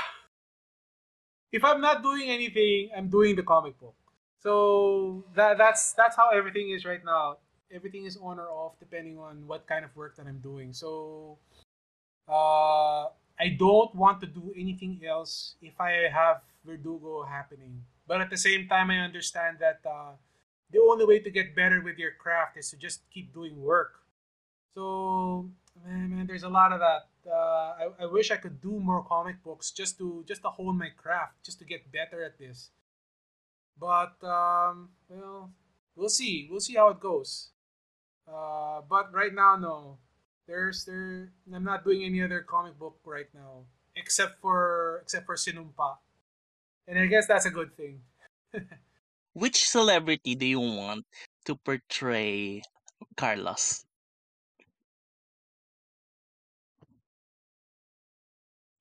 if 1.53 1.64
I'm 1.64 1.81
not 1.81 2.03
doing 2.03 2.29
anything, 2.29 2.91
I'm 2.97 3.09
doing 3.09 3.37
the 3.37 3.43
comic 3.43 3.79
book. 3.81 3.95
So 4.41 5.25
that 5.35 5.59
that's 5.59 5.93
that's 5.95 6.17
how 6.17 6.31
everything 6.31 6.71
is 6.71 6.85
right 6.85 7.05
now. 7.05 7.39
Everything 7.73 8.05
is 8.05 8.17
on 8.17 8.39
or 8.39 8.49
off 8.49 8.79
depending 8.79 9.19
on 9.19 9.47
what 9.47 9.67
kind 9.67 9.85
of 9.85 9.95
work 9.97 10.17
that 10.17 10.27
I'm 10.27 10.39
doing. 10.39 10.73
So, 10.73 11.39
uh, 12.29 13.11
I 13.41 13.57
don't 13.59 13.93
want 13.95 14.21
to 14.21 14.27
do 14.27 14.53
anything 14.57 15.01
else 15.05 15.57
if 15.61 15.81
I 15.81 16.07
have 16.12 16.43
Verdugo 16.64 17.25
happening. 17.25 17.83
But 18.07 18.21
at 18.21 18.31
the 18.31 18.37
same 18.37 18.69
time, 18.69 18.91
I 18.91 19.01
understand 19.01 19.59
that. 19.61 19.81
Uh, 19.85 20.14
the 20.71 20.81
only 20.81 21.05
way 21.05 21.19
to 21.21 21.31
get 21.31 21.55
better 21.55 21.81
with 21.81 21.99
your 21.99 22.12
craft 22.19 22.57
is 22.57 22.71
to 22.71 22.77
just 22.77 23.03
keep 23.11 23.33
doing 23.33 23.61
work. 23.62 24.01
So 24.75 25.49
man, 25.85 26.11
man 26.14 26.27
there's 26.27 26.43
a 26.43 26.49
lot 26.49 26.73
of 26.73 26.81
that. 26.81 27.09
Uh, 27.27 27.75
I, 27.75 27.89
I 28.03 28.07
wish 28.07 28.31
I 28.31 28.37
could 28.37 28.61
do 28.61 28.79
more 28.79 29.05
comic 29.05 29.43
books 29.43 29.71
just 29.71 29.99
to 29.99 30.25
just 30.27 30.43
to 30.43 30.49
hone 30.51 30.79
my 30.79 30.91
craft, 30.97 31.45
just 31.45 31.59
to 31.61 31.64
get 31.64 31.91
better 31.93 32.23
at 32.25 32.39
this. 32.39 32.71
But 33.79 34.23
um, 34.25 34.91
well, 35.09 35.51
we'll 35.95 36.09
see. 36.09 36.49
We'll 36.51 36.61
see 36.61 36.75
how 36.75 36.89
it 36.89 37.01
goes. 37.01 37.51
Uh, 38.27 38.81
but 38.89 39.12
right 39.12 39.35
now, 39.35 39.57
no. 39.57 39.99
There's 40.47 40.85
there. 40.85 41.33
I'm 41.53 41.64
not 41.64 41.85
doing 41.85 42.05
any 42.05 42.23
other 42.23 42.41
comic 42.41 42.79
book 42.79 42.99
right 43.05 43.27
now, 43.35 43.64
except 43.97 44.41
for 44.41 45.01
except 45.03 45.27
for 45.27 45.35
Sinumpa, 45.35 45.97
and 46.87 46.99
I 46.99 47.07
guess 47.07 47.27
that's 47.27 47.47
a 47.47 47.51
good 47.51 47.77
thing. 47.77 48.03
Which 49.37 49.68
celebrity 49.68 50.34
do 50.34 50.47
you 50.47 50.61
want 50.61 51.05
to 51.45 51.57
portray 51.57 52.62
Carlos? 53.18 53.84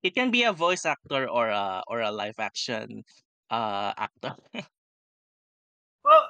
It 0.02 0.16
can 0.16 0.32
be 0.32 0.44
a 0.44 0.54
voice 0.54 0.86
actor 0.86 1.28
or 1.28 1.50
a 1.50 1.84
or 1.92 2.00
a 2.00 2.10
live 2.10 2.40
action 2.40 3.04
uh 3.52 3.92
actor. 3.98 4.40
well, 6.06 6.24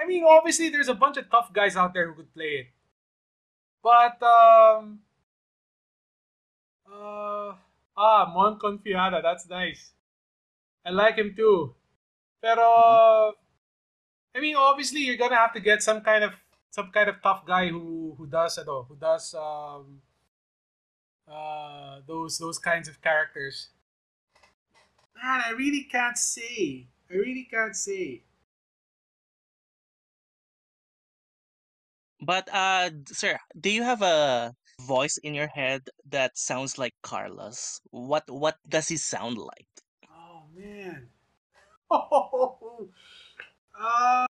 I 0.00 0.06
mean, 0.06 0.24
obviously, 0.24 0.70
there's 0.70 0.88
a 0.88 0.94
bunch 0.96 1.18
of 1.18 1.28
tough 1.28 1.52
guys 1.52 1.76
out 1.76 1.92
there 1.92 2.08
who 2.08 2.24
could 2.24 2.32
play 2.32 2.64
it, 2.64 2.66
but 3.82 4.16
um, 4.24 5.00
uh, 6.88 7.52
ah, 7.98 8.32
Mon 8.32 8.58
Confiada, 8.58 9.20
that's 9.20 9.46
nice. 9.46 9.92
I 10.86 10.90
like 10.90 11.16
him 11.16 11.34
too. 11.36 11.74
Pero 12.42 13.36
I 14.34 14.40
mean, 14.40 14.56
obviously, 14.56 15.00
you're 15.00 15.16
gonna 15.16 15.36
have 15.36 15.52
to 15.54 15.60
get 15.60 15.82
some 15.82 16.00
kind 16.02 16.24
of 16.24 16.32
some 16.70 16.90
kind 16.90 17.08
of 17.08 17.22
tough 17.22 17.46
guy 17.46 17.68
who 17.68 18.14
who 18.18 18.26
does 18.26 18.58
ano, 18.58 18.84
who 18.88 18.96
does 18.96 19.34
um 19.34 20.02
uh 21.28 22.00
those 22.06 22.38
those 22.38 22.58
kinds 22.58 22.88
of 22.88 23.00
characters. 23.02 23.70
Man, 25.16 25.40
I 25.46 25.50
really 25.52 25.84
can't 25.84 26.18
say. 26.18 26.88
I 27.10 27.14
really 27.14 27.44
can't 27.50 27.74
say. 27.74 28.24
But 32.22 32.48
uh 32.52 32.90
sir, 33.08 33.38
do 33.60 33.68
you 33.70 33.82
have 33.82 34.00
a 34.02 34.54
voice 34.80 35.18
in 35.18 35.34
your 35.34 35.48
head 35.48 35.90
that 36.06 36.38
sounds 36.38 36.78
like 36.78 36.94
Carlos? 37.02 37.82
What 37.90 38.30
what 38.30 38.56
does 38.66 38.88
he 38.88 38.96
sound 38.96 39.36
like? 39.36 39.68
Oh 40.10 40.44
man. 40.54 41.11
Oh, 41.94 42.88
uh, 43.78 44.26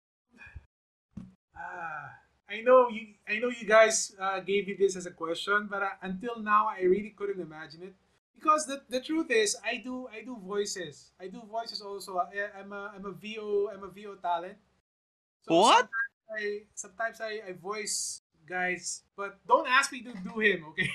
uh, 1.55 2.07
I 2.49 2.61
know 2.65 2.89
you. 2.89 3.13
I 3.29 3.37
know 3.37 3.49
you 3.49 3.67
guys 3.67 4.15
uh, 4.19 4.39
gave 4.39 4.67
me 4.67 4.73
this 4.73 4.95
as 4.95 5.05
a 5.05 5.11
question, 5.11 5.67
but 5.69 5.83
uh, 5.83 5.89
until 6.01 6.41
now, 6.41 6.67
I 6.67 6.81
really 6.83 7.13
couldn't 7.15 7.39
imagine 7.39 7.83
it 7.83 7.93
because 8.33 8.65
the, 8.65 8.81
the 8.89 8.99
truth 8.99 9.29
is, 9.29 9.55
I 9.63 9.77
do 9.77 10.07
I 10.09 10.25
do 10.25 10.37
voices. 10.41 11.11
I 11.19 11.27
do 11.27 11.41
voices 11.49 11.81
also. 11.81 12.17
I, 12.17 12.59
am 12.59 12.73
a 12.73 12.91
I'm 12.95 13.05
a 13.05 13.11
VO 13.11 13.69
I'm 13.73 13.83
a 13.83 13.89
VO 13.89 14.15
talent. 14.15 14.57
So 15.47 15.55
what? 15.55 15.87
Sometimes 15.87 16.33
I 16.33 16.59
sometimes 16.73 17.21
I, 17.21 17.49
I 17.49 17.53
voice 17.53 18.21
guys, 18.49 19.03
but 19.15 19.37
don't 19.47 19.67
ask 19.67 19.91
me 19.91 20.01
to 20.01 20.13
do 20.25 20.39
him, 20.39 20.65
okay? 20.69 20.89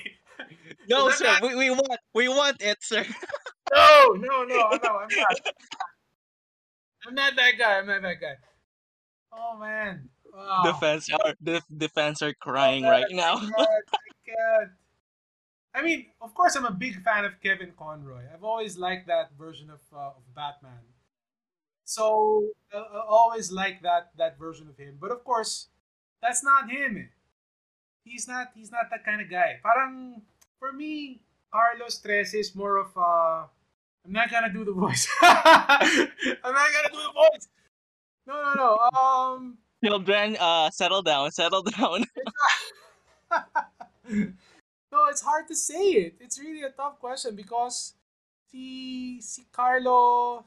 no, 0.89 1.09
sir. 1.15 1.25
Not... 1.25 1.41
We, 1.43 1.55
we 1.55 1.69
want 1.71 1.99
we 2.13 2.27
want 2.27 2.61
it, 2.61 2.77
sir. 2.81 3.05
no, 3.73 4.19
no, 4.19 4.43
no, 4.43 4.69
no. 4.83 4.91
I'm 4.99 5.09
not. 5.15 5.39
I'm 7.05 7.15
not 7.15 7.35
that 7.35 7.51
guy. 7.57 7.79
I'm 7.79 7.87
not 7.87 8.01
that 8.01 8.21
guy. 8.21 8.35
Oh 9.31 9.57
man. 9.59 10.09
Wow. 10.33 10.63
The 10.65 10.73
fans 10.73 11.09
are 11.09 11.33
the, 11.41 11.61
the 11.69 11.89
fans 11.89 12.21
are 12.21 12.33
crying 12.33 12.85
oh, 12.85 12.89
right 12.89 13.05
now. 13.11 13.39
God, 13.39 14.69
I 15.73 15.81
mean, 15.81 16.07
of 16.21 16.33
course, 16.33 16.55
I'm 16.55 16.65
a 16.65 16.71
big 16.71 17.01
fan 17.03 17.25
of 17.25 17.39
Kevin 17.41 17.71
Conroy. 17.77 18.23
I've 18.33 18.43
always 18.43 18.77
liked 18.77 19.07
that 19.07 19.31
version 19.37 19.69
of 19.69 19.81
uh, 19.93 20.17
of 20.17 20.35
Batman. 20.35 20.83
So 21.85 22.45
I, 22.73 22.77
I 22.77 23.05
always 23.07 23.51
like 23.51 23.81
that 23.83 24.11
that 24.17 24.37
version 24.37 24.67
of 24.67 24.77
him. 24.77 24.97
But 24.99 25.11
of 25.11 25.23
course, 25.23 25.67
that's 26.21 26.43
not 26.43 26.69
him. 26.69 26.97
Eh. 26.97 27.09
He's 28.03 28.27
not. 28.27 28.51
He's 28.55 28.71
not 28.71 28.89
that 28.91 29.05
kind 29.05 29.21
of 29.21 29.29
guy. 29.29 29.59
Parang 29.63 30.21
for 30.59 30.73
me, 30.73 31.21
Carlos 31.51 32.01
Trese 32.01 32.35
is 32.35 32.55
more 32.55 32.77
of 32.77 32.91
a 32.97 33.45
I'm 34.07 34.13
not 34.13 34.31
gonna 34.31 34.53
do 34.53 34.63
the 34.63 34.71
voice. 34.71 35.05
I'm 35.21 36.07
not 36.53 36.69
gonna 36.71 36.91
do 36.93 36.97
the 36.97 37.13
voice. 37.13 37.47
No, 38.25 38.41
no, 38.41 38.53
no. 38.55 38.97
Um, 38.97 39.57
children, 39.83 40.37
uh, 40.39 40.69
settle 40.69 41.01
down, 41.01 41.29
settle 41.31 41.61
down. 41.61 42.05
no, 44.09 44.99
it's 45.09 45.21
hard 45.21 45.49
to 45.49 45.55
say 45.55 46.07
it. 46.07 46.15
It's 46.21 46.39
really 46.39 46.63
a 46.63 46.69
tough 46.69 46.99
question 46.99 47.35
because 47.35 47.95
si 48.49 49.19
si 49.19 49.45
Carlo 49.51 50.45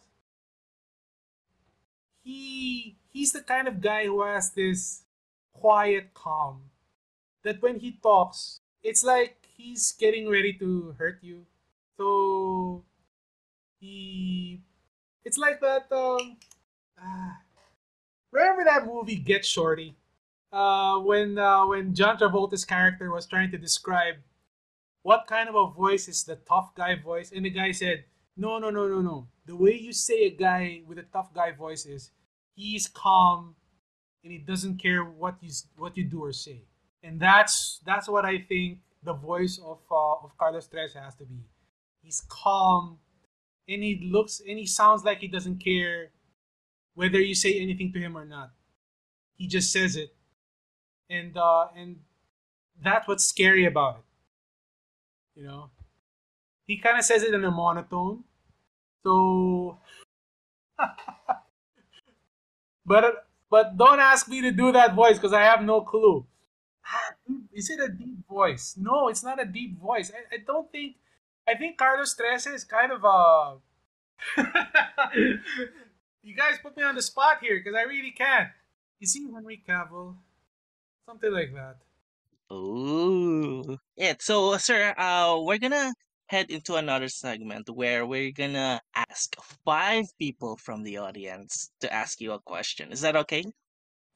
he 2.24 2.96
he's 3.12 3.32
the 3.32 3.42
kind 3.42 3.68
of 3.68 3.82
guy 3.82 4.06
who 4.06 4.22
has 4.22 4.52
this 4.52 5.02
quiet 5.52 6.14
calm 6.14 6.70
that 7.44 7.60
when 7.60 7.78
he 7.78 7.98
talks, 8.02 8.60
it's 8.82 9.04
like 9.04 9.36
he's 9.54 9.92
getting 9.92 10.28
ready 10.28 10.54
to 10.54 10.94
hurt 10.96 11.18
you. 11.20 11.44
So 11.98 12.84
he 13.80 14.60
it's 15.24 15.38
like 15.38 15.60
that 15.60 15.90
um 15.90 16.36
ah, 17.02 17.38
remember 18.30 18.64
that 18.64 18.86
movie 18.86 19.16
Get 19.16 19.44
Shorty? 19.44 19.96
Uh 20.52 20.98
when 20.98 21.38
uh 21.38 21.66
when 21.66 21.94
John 21.94 22.18
Travolta's 22.18 22.64
character 22.64 23.10
was 23.10 23.26
trying 23.26 23.50
to 23.50 23.58
describe 23.58 24.16
what 25.02 25.26
kind 25.26 25.48
of 25.48 25.54
a 25.54 25.66
voice 25.68 26.08
is 26.08 26.24
the 26.24 26.36
tough 26.36 26.74
guy 26.74 26.94
voice 26.94 27.32
and 27.32 27.44
the 27.44 27.50
guy 27.50 27.72
said 27.72 28.04
no 28.36 28.58
no 28.58 28.70
no 28.70 28.86
no 28.86 29.00
no. 29.00 29.28
The 29.46 29.56
way 29.56 29.74
you 29.78 29.92
say 29.92 30.26
a 30.26 30.30
guy 30.30 30.82
with 30.86 30.98
a 30.98 31.06
tough 31.12 31.32
guy 31.34 31.52
voice 31.52 31.86
is 31.86 32.10
he's 32.54 32.86
calm 32.86 33.54
and 34.22 34.32
he 34.32 34.38
doesn't 34.38 34.76
care 34.76 35.02
what 35.04 35.36
you 35.40 35.50
what 35.76 35.96
you 35.96 36.04
do 36.04 36.24
or 36.24 36.32
say. 36.32 36.62
And 37.02 37.18
that's 37.18 37.80
that's 37.86 38.08
what 38.08 38.26
i 38.26 38.38
think 38.38 38.78
the 39.02 39.14
voice 39.14 39.58
of 39.64 39.78
uh, 39.90 40.24
of 40.24 40.36
carlos 40.36 40.68
Trese 40.68 40.94
has 40.94 41.14
to 41.16 41.24
be. 41.24 41.40
He's 42.02 42.22
calm 42.28 42.98
and 43.68 43.82
he 43.82 44.08
looks 44.10 44.40
and 44.46 44.58
he 44.58 44.66
sounds 44.66 45.04
like 45.04 45.18
he 45.20 45.28
doesn't 45.28 45.62
care 45.62 46.10
whether 46.94 47.20
you 47.20 47.34
say 47.34 47.60
anything 47.60 47.92
to 47.92 48.00
him 48.00 48.16
or 48.16 48.24
not. 48.24 48.52
He 49.36 49.46
just 49.46 49.72
says 49.72 49.96
it. 49.96 50.14
And 51.08 51.36
uh 51.36 51.68
and 51.76 52.00
that's 52.82 53.08
what's 53.08 53.24
scary 53.24 53.64
about 53.66 53.98
it. 53.98 55.40
You 55.40 55.46
know? 55.46 55.70
He 56.66 56.78
kind 56.78 56.98
of 56.98 57.04
says 57.04 57.22
it 57.22 57.34
in 57.34 57.44
a 57.44 57.50
monotone. 57.50 58.24
So 59.04 59.78
but 62.86 63.26
but 63.50 63.76
don't 63.76 64.00
ask 64.00 64.28
me 64.28 64.40
to 64.42 64.50
do 64.52 64.72
that 64.72 64.94
voice 64.94 65.16
because 65.18 65.32
i 65.32 65.42
have 65.42 65.62
no 65.62 65.80
clue. 65.82 66.26
Ah, 66.86 67.14
is 67.52 67.70
it 67.70 67.80
a 67.80 67.88
deep 67.88 68.26
voice? 68.28 68.76
No 68.78 69.08
it's 69.08 69.22
not 69.22 69.40
a 69.40 69.44
deep 69.44 69.78
voice. 69.80 70.10
I, 70.14 70.36
I 70.36 70.38
don't 70.46 70.70
think 70.72 70.96
i 71.50 71.54
think 71.58 71.76
carlos 71.76 72.14
Trese 72.14 72.54
is 72.54 72.64
kind 72.64 72.92
of 72.92 73.02
a 73.02 73.58
you 76.22 76.36
guys 76.36 76.62
put 76.62 76.76
me 76.76 76.82
on 76.82 76.94
the 76.94 77.02
spot 77.02 77.38
here 77.42 77.58
because 77.58 77.74
i 77.74 77.82
really 77.82 78.12
can't 78.12 78.48
is 79.00 79.14
he 79.14 79.26
henry 79.32 79.62
cavill 79.66 80.14
something 81.06 81.32
like 81.32 81.52
that 81.54 81.82
Ooh. 82.52 83.78
Yeah, 83.96 84.14
so 84.18 84.56
sir, 84.58 84.94
uh 84.98 85.38
we're 85.38 85.58
gonna 85.58 85.94
head 86.26 86.50
into 86.50 86.74
another 86.74 87.08
segment 87.08 87.70
where 87.70 88.06
we're 88.06 88.32
gonna 88.32 88.80
ask 88.94 89.34
five 89.64 90.06
people 90.18 90.56
from 90.56 90.82
the 90.82 90.98
audience 90.98 91.70
to 91.80 91.92
ask 91.92 92.20
you 92.20 92.32
a 92.32 92.40
question. 92.40 92.90
Is 92.90 93.02
that 93.02 93.16
okay? 93.16 93.44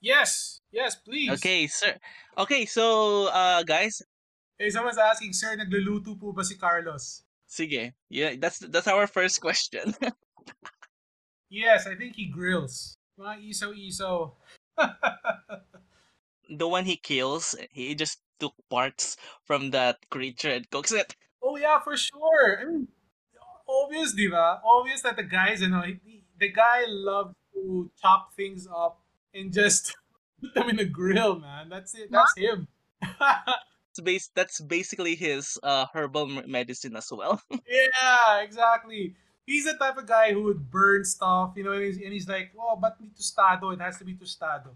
yes 0.05 0.61
yes 0.71 0.97
please 1.01 1.33
Okay, 1.33 1.67
sir. 1.67 1.97
Okay, 2.37 2.67
so 2.67 3.27
uh 3.33 3.63
guys, 3.65 4.03
hey 4.59 4.69
someone's 4.71 4.99
asking 5.01 5.33
sir 5.33 5.57
nagluluto 5.57 6.15
po 6.15 6.31
ba 6.31 6.45
si 6.45 6.55
carlos 6.61 7.24
sige. 7.55 7.93
Yeah, 8.11 8.35
that's 8.39 8.59
that's 8.59 8.89
our 8.89 9.07
first 9.07 9.41
question. 9.41 9.95
yes 11.51 11.87
i 11.87 11.95
think 11.95 12.17
he 12.17 12.27
grills 12.27 12.99
mga 13.15 13.39
iso 13.47 13.71
iso 13.71 14.35
the 16.51 16.69
one 16.69 16.85
he 16.85 16.97
kills, 16.97 17.55
he 17.71 17.95
just 17.95 18.21
took 18.41 18.55
parts 18.71 19.17
from 19.45 19.71
that 19.71 19.99
creature 20.11 20.51
and 20.51 20.69
cooks 20.71 20.93
it. 20.93 21.15
Oh 21.43 21.57
yeah, 21.57 21.79
for 21.81 21.97
sure. 21.97 22.61
I 22.61 22.65
mean, 22.65 22.89
obvious, 23.69 24.13
diva. 24.13 24.61
Obvious 24.65 25.03
that 25.03 25.17
the 25.17 25.23
guys, 25.23 25.61
you 25.61 25.69
know, 25.69 25.83
he, 25.83 25.99
he- 26.05 26.25
the 26.39 26.51
guy 26.51 26.85
loves 26.89 27.35
to 27.55 27.91
chop 28.01 28.35
things 28.35 28.67
up 28.67 29.01
and 29.33 29.53
just 29.53 29.95
put 30.43 30.55
them 30.55 30.69
in 30.69 30.81
a 30.81 30.85
grill, 30.85 31.39
man. 31.39 31.69
That's 31.69 31.95
it. 31.95 32.11
That's 32.11 32.35
him. 32.37 32.67
Base 34.01 34.31
that's 34.35 34.61
basically 34.61 35.15
his 35.15 35.59
uh 35.63 35.87
herbal 35.95 36.27
medicine 36.47 36.97
as 36.97 37.11
well. 37.13 37.41
yeah, 37.69 38.41
exactly. 38.43 39.15
He's 39.47 39.65
the 39.67 39.75
type 39.75 39.99
of 39.99 40.07
guy 40.07 40.33
who 40.33 40.43
would 40.45 40.71
burn 40.71 41.05
stuff, 41.05 41.53
you 41.57 41.65
know, 41.65 41.73
and 41.73 41.83
he's, 41.85 41.97
and 41.99 42.13
he's 42.13 42.29
like, 42.29 42.53
oh, 42.59 42.77
but 42.77 43.01
ni 43.01 43.11
tostado. 43.11 43.73
It 43.75 43.81
has 43.81 43.99
to 43.99 44.05
be 44.05 44.15
tostado. 44.15 44.75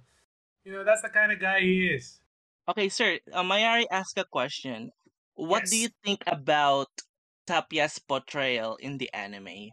You 0.65 0.73
know, 0.73 0.85
that's 0.85 1.03
the 1.03 1.09
kind 1.09 1.33
of 1.33 1.41
guy 1.41 1.61
he 1.61 1.89
is. 1.89 2.21
okay, 2.69 2.89
sir, 2.89 3.19
uh, 3.33 3.43
may 3.43 3.67
I 3.67 3.87
ask 3.91 4.17
a 4.19 4.25
question? 4.25 4.93
What 5.35 5.65
do 5.67 5.77
you 5.77 5.89
think 6.05 6.23
about 6.27 6.89
Tapia's 7.47 7.99
portrayal 7.99 8.77
in 8.77 8.99
the 8.99 9.13
anime? 9.15 9.71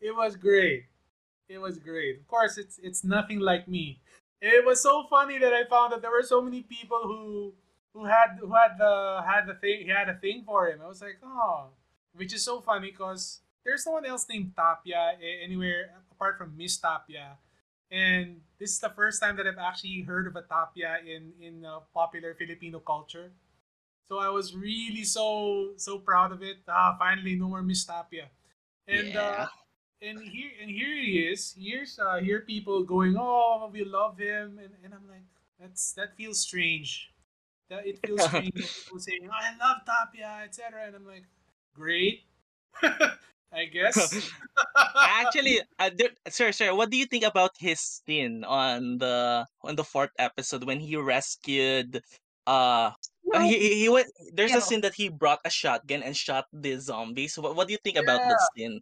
It 0.00 0.14
was 0.14 0.36
great. 0.36 0.86
It 1.48 1.58
was 1.58 1.78
great. 1.78 2.18
Of 2.18 2.26
course, 2.28 2.58
it's 2.58 2.78
it's 2.82 3.04
nothing 3.04 3.40
like 3.40 3.68
me. 3.68 4.00
It 4.40 4.64
was 4.64 4.80
so 4.80 5.06
funny 5.10 5.38
that 5.38 5.52
I 5.54 5.64
found 5.68 5.92
that 5.92 6.02
there 6.02 6.10
were 6.10 6.22
so 6.22 6.40
many 6.42 6.62
people 6.62 7.00
who 7.02 7.54
who 7.94 8.04
had 8.04 8.38
who 8.40 8.52
had 8.54 8.78
the 8.78 9.22
had 9.26 9.46
the 9.46 9.54
thing 9.54 9.82
he 9.82 9.88
had 9.88 10.08
a 10.08 10.14
thing 10.14 10.42
for 10.44 10.68
him. 10.68 10.80
I 10.82 10.88
was 10.88 11.00
like, 11.02 11.18
oh, 11.22 11.68
which 12.14 12.32
is 12.32 12.44
so 12.44 12.60
funny 12.60 12.90
because 12.90 13.40
there's 13.64 13.86
no 13.86 13.92
one 13.92 14.06
else 14.06 14.26
named 14.28 14.52
Tapia 14.56 15.16
anywhere 15.44 15.90
apart 16.10 16.38
from 16.38 16.56
Miss 16.56 16.76
Tapia, 16.76 17.38
and 17.90 18.40
this 18.58 18.70
is 18.72 18.78
the 18.78 18.90
first 18.90 19.22
time 19.22 19.36
that 19.36 19.46
I've 19.46 19.58
actually 19.58 20.02
heard 20.02 20.26
of 20.26 20.36
a 20.36 20.42
Tapia 20.42 20.98
in 21.06 21.32
in 21.40 21.64
uh, 21.64 21.80
popular 21.94 22.34
Filipino 22.34 22.78
culture. 22.80 23.32
So 24.08 24.18
I 24.18 24.28
was 24.30 24.56
really 24.56 25.04
so 25.04 25.72
so 25.76 25.98
proud 25.98 26.32
of 26.32 26.42
it. 26.42 26.58
Ah, 26.68 26.96
finally, 26.98 27.36
no 27.36 27.48
more 27.48 27.62
Miss 27.62 27.84
Tapia. 27.84 28.28
And 28.86 29.16
uh, 29.16 29.46
and 30.00 30.20
here 30.20 30.50
and 30.60 30.70
here 30.70 30.96
he 30.96 31.28
is. 31.28 31.54
Here's 31.58 31.98
uh 31.98 32.16
here 32.16 32.40
people 32.40 32.84
going, 32.84 33.16
oh, 33.18 33.68
we 33.72 33.84
love 33.84 34.18
him, 34.18 34.58
and, 34.62 34.72
and 34.84 34.94
I'm 34.94 35.06
like, 35.08 35.28
that's 35.60 35.92
that 35.92 36.16
feels 36.16 36.40
strange. 36.40 37.10
That 37.70 37.86
it 37.86 37.98
feels 38.04 38.24
strange. 38.28 38.54
people 38.54 38.98
saying, 38.98 39.28
oh, 39.28 39.32
I 39.32 39.56
love 39.58 39.84
Tapia, 39.84 40.42
etc. 40.44 40.86
And 40.86 40.96
I'm 40.96 41.06
like, 41.06 41.24
great, 41.74 42.24
I 43.52 43.66
guess. 43.72 44.32
Actually, 45.02 45.60
uh, 45.78 45.90
there, 45.94 46.10
sir, 46.28 46.52
sir, 46.52 46.74
what 46.74 46.90
do 46.90 46.96
you 46.96 47.06
think 47.06 47.24
about 47.24 47.52
his 47.58 47.80
scene 47.80 48.44
on 48.44 48.98
the 48.98 49.46
on 49.62 49.76
the 49.76 49.84
fourth 49.84 50.12
episode 50.18 50.64
when 50.64 50.80
he 50.80 50.96
rescued 50.96 52.02
uh 52.46 52.92
No, 53.32 53.40
he, 53.40 53.58
he, 53.58 53.74
he 53.84 53.88
went 53.88 54.08
there's 54.32 54.54
a 54.54 54.60
Yeah. 54.60 54.60
scene 54.60 54.80
that 54.82 54.94
he 54.96 55.08
brought 55.08 55.40
a 55.44 55.50
shotgun 55.50 56.02
and 56.02 56.16
shot 56.16 56.46
the 56.52 56.76
zombies. 56.80 57.38
What, 57.38 57.56
what 57.56 57.68
do 57.68 57.72
you 57.72 57.78
think 57.84 57.96
about 57.96 58.26
that 58.26 58.40
scene? 58.40 58.80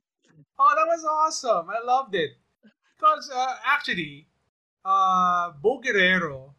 Oh, 0.58 0.72
that 0.76 0.86
was 0.86 1.04
awesome. 1.04 1.70
I 1.70 1.80
loved 1.84 2.14
it. 2.14 2.38
Because 2.96 3.30
uh, 3.30 3.56
actually, 3.64 4.28
uh, 4.84 5.52
Bo 5.52 5.78
Guerrero, 5.80 6.55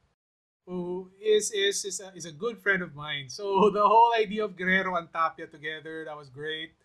who 0.68 1.10
is 1.24 1.50
is 1.52 1.86
is 1.86 2.02
a, 2.04 2.12
is 2.14 2.26
a 2.26 2.32
good 2.32 2.60
friend 2.60 2.84
of 2.84 2.94
mine. 2.94 3.30
So 3.30 3.70
the 3.74 3.88
whole 3.88 4.12
idea 4.20 4.44
of 4.44 4.56
Guerrero 4.56 4.96
and 4.98 5.08
Tapia 5.12 5.48
together, 5.48 6.04
that 6.06 6.16
was 6.16 6.30
great. 6.30 6.76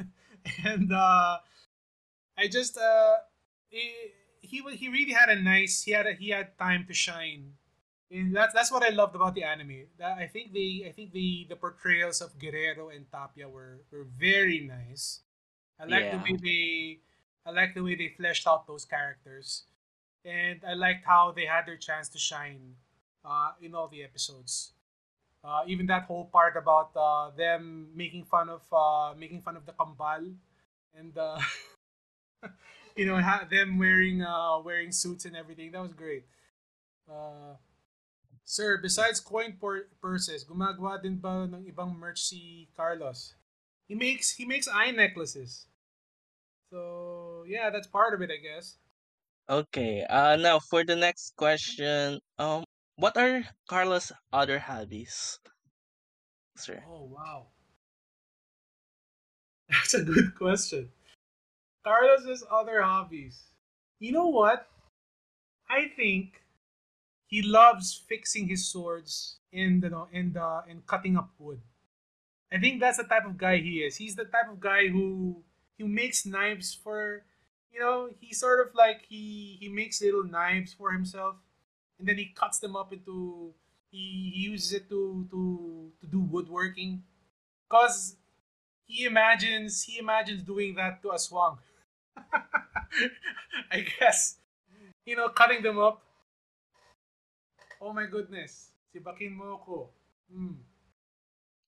and 0.64 0.90
uh, 0.90 1.38
I 2.36 2.48
just 2.48 2.78
uh, 2.78 3.20
he, 3.68 3.92
he 4.40 4.64
he 4.74 4.88
really 4.88 5.12
had 5.12 5.28
a 5.28 5.36
nice 5.36 5.82
he 5.84 5.92
had 5.92 6.06
a, 6.06 6.14
he 6.14 6.30
had 6.30 6.58
time 6.58 6.86
to 6.88 6.94
shine. 6.94 7.52
And 8.10 8.34
that's 8.34 8.54
that's 8.54 8.72
what 8.72 8.82
I 8.82 8.88
loved 8.88 9.14
about 9.14 9.34
the 9.34 9.44
anime. 9.44 9.84
That 9.98 10.16
I 10.16 10.26
think 10.26 10.52
the 10.52 10.86
I 10.88 10.92
think 10.92 11.12
the 11.12 11.46
the 11.50 11.56
portrayals 11.56 12.22
of 12.22 12.38
Guerrero 12.38 12.88
and 12.88 13.04
Tapia 13.12 13.48
were 13.48 13.84
were 13.92 14.06
very 14.16 14.60
nice. 14.64 15.20
I 15.78 15.84
like 15.84 16.10
the 16.10 16.18
way 16.24 16.38
they 16.40 17.00
I 17.44 17.50
like 17.52 17.74
the 17.74 17.82
way 17.82 17.96
they 17.96 18.14
fleshed 18.16 18.46
out 18.48 18.66
those 18.66 18.86
characters. 18.86 19.64
And 20.24 20.60
I 20.66 20.74
liked 20.74 21.04
how 21.04 21.32
they 21.36 21.44
had 21.46 21.66
their 21.66 21.76
chance 21.76 22.08
to 22.10 22.18
shine 22.18 22.74
uh, 23.26 23.52
in 23.60 23.74
all 23.74 23.88
the 23.88 24.02
episodes. 24.02 24.72
Uh, 25.44 25.62
even 25.66 25.86
that 25.86 26.04
whole 26.04 26.26
part 26.26 26.56
about 26.56 26.90
uh, 26.96 27.30
them 27.36 27.88
making 27.94 28.24
fun 28.24 28.48
of 28.48 28.62
uh, 28.72 29.14
making 29.18 29.42
fun 29.42 29.56
of 29.56 29.66
the 29.66 29.72
kambal 29.72 30.34
and 30.94 31.16
uh, 31.18 31.38
you 32.96 33.06
know 33.06 33.20
them 33.50 33.78
wearing 33.78 34.22
uh, 34.22 34.58
wearing 34.60 34.90
suits 34.90 35.24
and 35.24 35.36
everything 35.36 35.70
that 35.70 35.82
was 35.82 35.92
great. 35.92 36.24
Sir, 38.46 38.78
besides 38.78 39.18
coin 39.18 39.58
por- 39.58 39.90
purses, 40.00 40.46
gumagawa 40.46 41.02
din 41.02 41.18
ba 41.18 41.50
ng 41.50 41.66
ibang 41.66 41.98
merch 41.98 42.22
si 42.30 42.70
Carlos? 42.78 43.34
He 43.90 43.98
makes 43.98 44.38
he 44.38 44.46
makes 44.46 44.70
eye 44.70 44.94
necklaces. 44.94 45.66
So 46.70 47.42
yeah, 47.50 47.70
that's 47.70 47.90
part 47.90 48.14
of 48.14 48.22
it, 48.22 48.30
I 48.30 48.38
guess. 48.38 48.78
Okay. 49.50 50.06
Uh 50.06 50.38
now 50.38 50.58
for 50.58 50.86
the 50.86 50.94
next 50.94 51.34
question, 51.34 52.22
um 52.38 52.65
what 52.96 53.16
are 53.16 53.44
Carlos' 53.68 54.12
other 54.32 54.58
hobbies? 54.58 55.38
Sir. 56.56 56.82
Oh 56.88 57.04
wow, 57.04 57.48
that's 59.68 59.94
a 59.94 60.02
good 60.02 60.34
question. 60.34 60.90
Carlos's 61.84 62.44
other 62.50 62.82
hobbies. 62.82 63.44
You 64.00 64.12
know 64.12 64.26
what? 64.26 64.68
I 65.70 65.88
think 65.96 66.42
he 67.26 67.42
loves 67.42 68.02
fixing 68.08 68.48
his 68.48 68.66
swords 68.68 69.38
in 69.52 69.80
the 69.80 70.06
in 70.12 70.32
the 70.32 70.64
in 70.68 70.82
cutting 70.86 71.16
up 71.16 71.30
wood. 71.38 71.60
I 72.52 72.58
think 72.58 72.80
that's 72.80 72.98
the 72.98 73.04
type 73.04 73.26
of 73.26 73.36
guy 73.38 73.58
he 73.58 73.82
is. 73.82 73.96
He's 73.96 74.16
the 74.16 74.24
type 74.24 74.50
of 74.50 74.60
guy 74.60 74.88
who 74.88 75.42
he 75.76 75.84
makes 75.84 76.26
knives 76.26 76.74
for 76.74 77.24
you 77.72 77.80
know, 77.80 78.08
he 78.20 78.32
sort 78.32 78.66
of 78.66 78.74
like 78.74 79.04
he 79.08 79.58
he 79.60 79.68
makes 79.68 80.00
little 80.00 80.24
knives 80.24 80.72
for 80.72 80.92
himself 80.92 81.36
and 81.98 82.08
then 82.08 82.16
he 82.18 82.26
cuts 82.26 82.58
them 82.58 82.76
up 82.76 82.92
into 82.92 83.52
he, 83.90 84.32
uses 84.34 84.72
it 84.72 84.88
to 84.88 85.26
to 85.30 85.92
to 86.00 86.06
do 86.06 86.20
woodworking 86.20 87.02
cuz 87.68 88.16
he 88.86 89.04
imagines 89.04 89.82
he 89.82 89.98
imagines 89.98 90.42
doing 90.42 90.74
that 90.74 91.02
to 91.02 91.08
Aswang. 91.08 91.58
I 93.72 93.80
guess 93.98 94.38
you 95.06 95.14
know, 95.14 95.28
cutting 95.30 95.62
them 95.62 95.78
up. 95.78 96.02
Oh 97.80 97.94
my 97.94 98.06
goodness. 98.06 98.74
Sibakin 98.90 99.38
mo 99.38 99.62
ko. 99.62 99.94
Mm. 100.26 100.58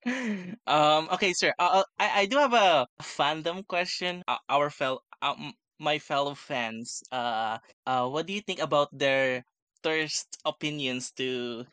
um 0.66 1.10
okay 1.10 1.34
sir 1.34 1.50
uh, 1.58 1.82
uh, 1.82 1.86
I, 1.98 2.22
I 2.22 2.24
do 2.26 2.38
have 2.38 2.54
a 2.54 2.86
fandom 3.02 3.66
question 3.66 4.22
uh, 4.30 4.38
our 4.48 4.70
fellow 4.70 5.02
uh, 5.20 5.34
my 5.82 5.98
fellow 5.98 6.38
fans 6.38 7.02
uh 7.10 7.58
uh 7.82 8.06
what 8.06 8.24
do 8.24 8.32
you 8.32 8.40
think 8.40 8.62
about 8.62 8.94
their 8.94 9.42
thirst 9.82 10.38
opinions 10.44 11.10
to 11.12 11.64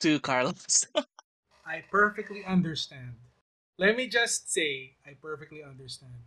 to 0.00 0.20
carlos 0.20 0.86
I 1.64 1.82
perfectly 1.90 2.44
understand. 2.44 3.14
Let 3.78 3.96
me 3.96 4.08
just 4.08 4.52
say, 4.52 4.98
I 5.06 5.14
perfectly 5.14 5.62
understand. 5.62 6.26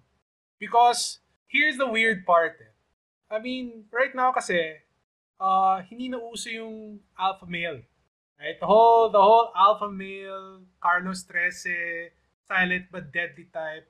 Because 0.60 1.20
here's 1.48 1.78
the 1.78 1.88
weird 1.88 2.26
part. 2.26 2.58
Eh. 2.60 3.36
I 3.36 3.40
mean, 3.40 3.86
right 3.92 4.14
now 4.16 4.32
kasi, 4.32 4.80
uh, 5.40 5.82
hindi 5.86 6.10
na 6.10 6.18
uso 6.18 6.50
yung 6.50 7.00
alpha 7.20 7.46
male. 7.46 7.84
Right? 8.40 8.60
The 8.60 8.66
whole, 8.66 9.10
the 9.10 9.22
whole 9.22 9.52
alpha 9.56 9.92
male, 9.92 10.64
Carlos 10.82 11.24
Trece, 11.24 12.12
silent 12.48 12.88
but 12.92 13.12
deadly 13.12 13.48
type, 13.52 13.88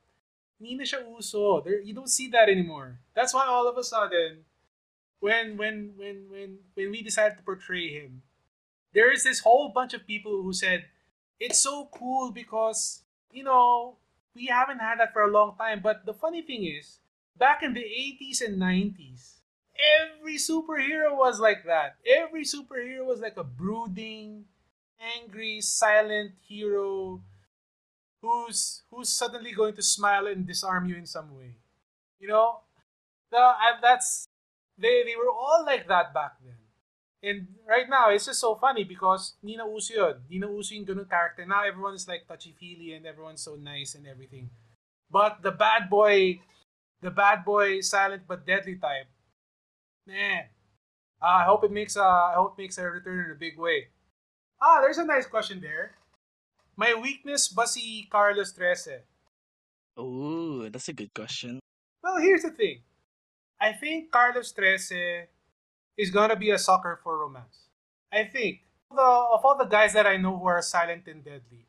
hindi 0.59 0.76
na 0.76 0.84
siya 0.84 1.05
uso. 1.05 1.61
There, 1.61 1.81
you 1.81 1.93
don't 1.93 2.09
see 2.09 2.30
that 2.34 2.49
anymore. 2.49 2.99
That's 3.13 3.34
why 3.34 3.45
all 3.45 3.69
of 3.69 3.77
a 3.77 3.84
sudden, 3.84 4.45
when 5.19 5.57
when 5.57 5.93
when 5.97 6.25
when 6.29 6.57
when 6.73 6.91
we 6.91 7.01
decided 7.01 7.37
to 7.37 7.43
portray 7.43 7.89
him, 7.89 8.21
there 8.93 9.11
is 9.11 9.23
this 9.23 9.39
whole 9.41 9.69
bunch 9.69 9.93
of 9.93 10.07
people 10.07 10.41
who 10.41 10.53
said 10.53 10.85
it's 11.39 11.59
so 11.61 11.89
cool 11.93 12.31
because 12.31 13.03
you 13.31 13.43
know 13.43 13.97
we 14.35 14.47
haven't 14.47 14.79
had 14.79 14.99
that 14.99 15.13
for 15.13 15.23
a 15.23 15.31
long 15.31 15.55
time. 15.57 15.81
But 15.81 16.05
the 16.05 16.13
funny 16.13 16.41
thing 16.41 16.65
is, 16.65 16.99
back 17.37 17.63
in 17.63 17.73
the 17.73 17.81
80s 17.83 18.41
and 18.41 18.61
90s, 18.61 19.39
every 20.01 20.37
superhero 20.37 21.15
was 21.17 21.39
like 21.39 21.65
that. 21.65 21.95
Every 22.05 22.43
superhero 22.43 23.05
was 23.05 23.21
like 23.21 23.37
a 23.37 23.43
brooding, 23.43 24.45
angry, 24.99 25.61
silent 25.61 26.33
hero 26.41 27.21
who's 28.21 28.83
who's 28.89 29.09
suddenly 29.09 29.51
going 29.51 29.75
to 29.75 29.81
smile 29.81 30.27
and 30.27 30.47
disarm 30.47 30.87
you 30.89 30.95
in 30.95 31.05
some 31.05 31.35
way. 31.37 31.55
You 32.19 32.27
know, 32.27 32.59
the 33.31 33.37
I, 33.37 33.73
that's 33.81 34.27
they 34.77 35.03
they 35.03 35.15
were 35.15 35.31
all 35.31 35.64
like 35.65 35.88
that 35.88 36.14
back 36.14 36.39
then. 36.43 36.57
And 37.26 37.47
right 37.68 37.89
now, 37.89 38.11
it's 38.11 38.26
just 38.27 38.39
so 38.39 38.53
funny 38.53 38.84
because 38.84 39.34
Nina 39.41 39.65
uso 39.65 39.95
yun. 39.95 40.15
Nina 40.30 40.45
uso 40.45 40.76
yung 40.76 40.85
ganun 40.85 41.10
character. 41.10 41.45
Now 41.45 41.65
everyone's 41.65 42.07
like 42.07 42.27
touchy-feely 42.27 42.93
and 42.93 43.06
everyone's 43.06 43.41
so 43.41 43.56
nice 43.56 43.95
and 43.95 44.06
everything. 44.06 44.52
But 45.10 45.41
the 45.41 45.49
bad 45.52 45.89
boy, 45.89 46.41
the 47.02 47.10
bad 47.10 47.43
boy, 47.43 47.81
silent 47.81 48.23
but 48.27 48.45
deadly 48.45 48.77
type, 48.77 49.10
man, 50.06 50.53
uh, 51.22 51.41
I 51.41 51.43
hope 51.49 51.64
it 51.64 51.72
makes 51.72 51.95
a, 51.95 52.06
I 52.06 52.34
hope 52.35 52.53
it 52.60 52.61
makes 52.61 52.77
a 52.77 52.85
return 52.85 53.26
in 53.26 53.31
a 53.31 53.39
big 53.39 53.57
way. 53.57 53.89
Ah, 54.61 54.81
there's 54.81 54.99
a 54.99 55.06
nice 55.06 55.26
question 55.26 55.61
there. 55.61 55.95
My 56.77 56.93
weakness 56.93 57.47
ba 57.47 57.65
si 57.65 58.07
Carlos 58.11 58.53
Trese? 58.53 59.02
Oh, 59.97 60.69
that's 60.69 60.89
a 60.89 60.93
good 60.93 61.14
question. 61.14 61.60
Well, 62.03 62.18
here's 62.22 62.43
the 62.43 62.52
thing. 62.52 62.84
I 63.65 63.73
think 63.73 64.13
Carlos 64.13 64.53
Trese 64.53 65.25
is 65.97 66.11
gonna 66.13 66.35
be 66.37 66.51
a 66.51 66.59
sucker 66.61 67.01
for 67.01 67.17
romance. 67.17 67.65
I 68.13 68.25
think 68.29 68.61
the, 68.93 69.01
of 69.01 69.41
all 69.41 69.57
the 69.57 69.65
guys 69.65 69.91
that 69.93 70.05
I 70.05 70.17
know 70.17 70.37
who 70.37 70.45
are 70.45 70.61
silent 70.61 71.07
and 71.07 71.25
deadly, 71.25 71.65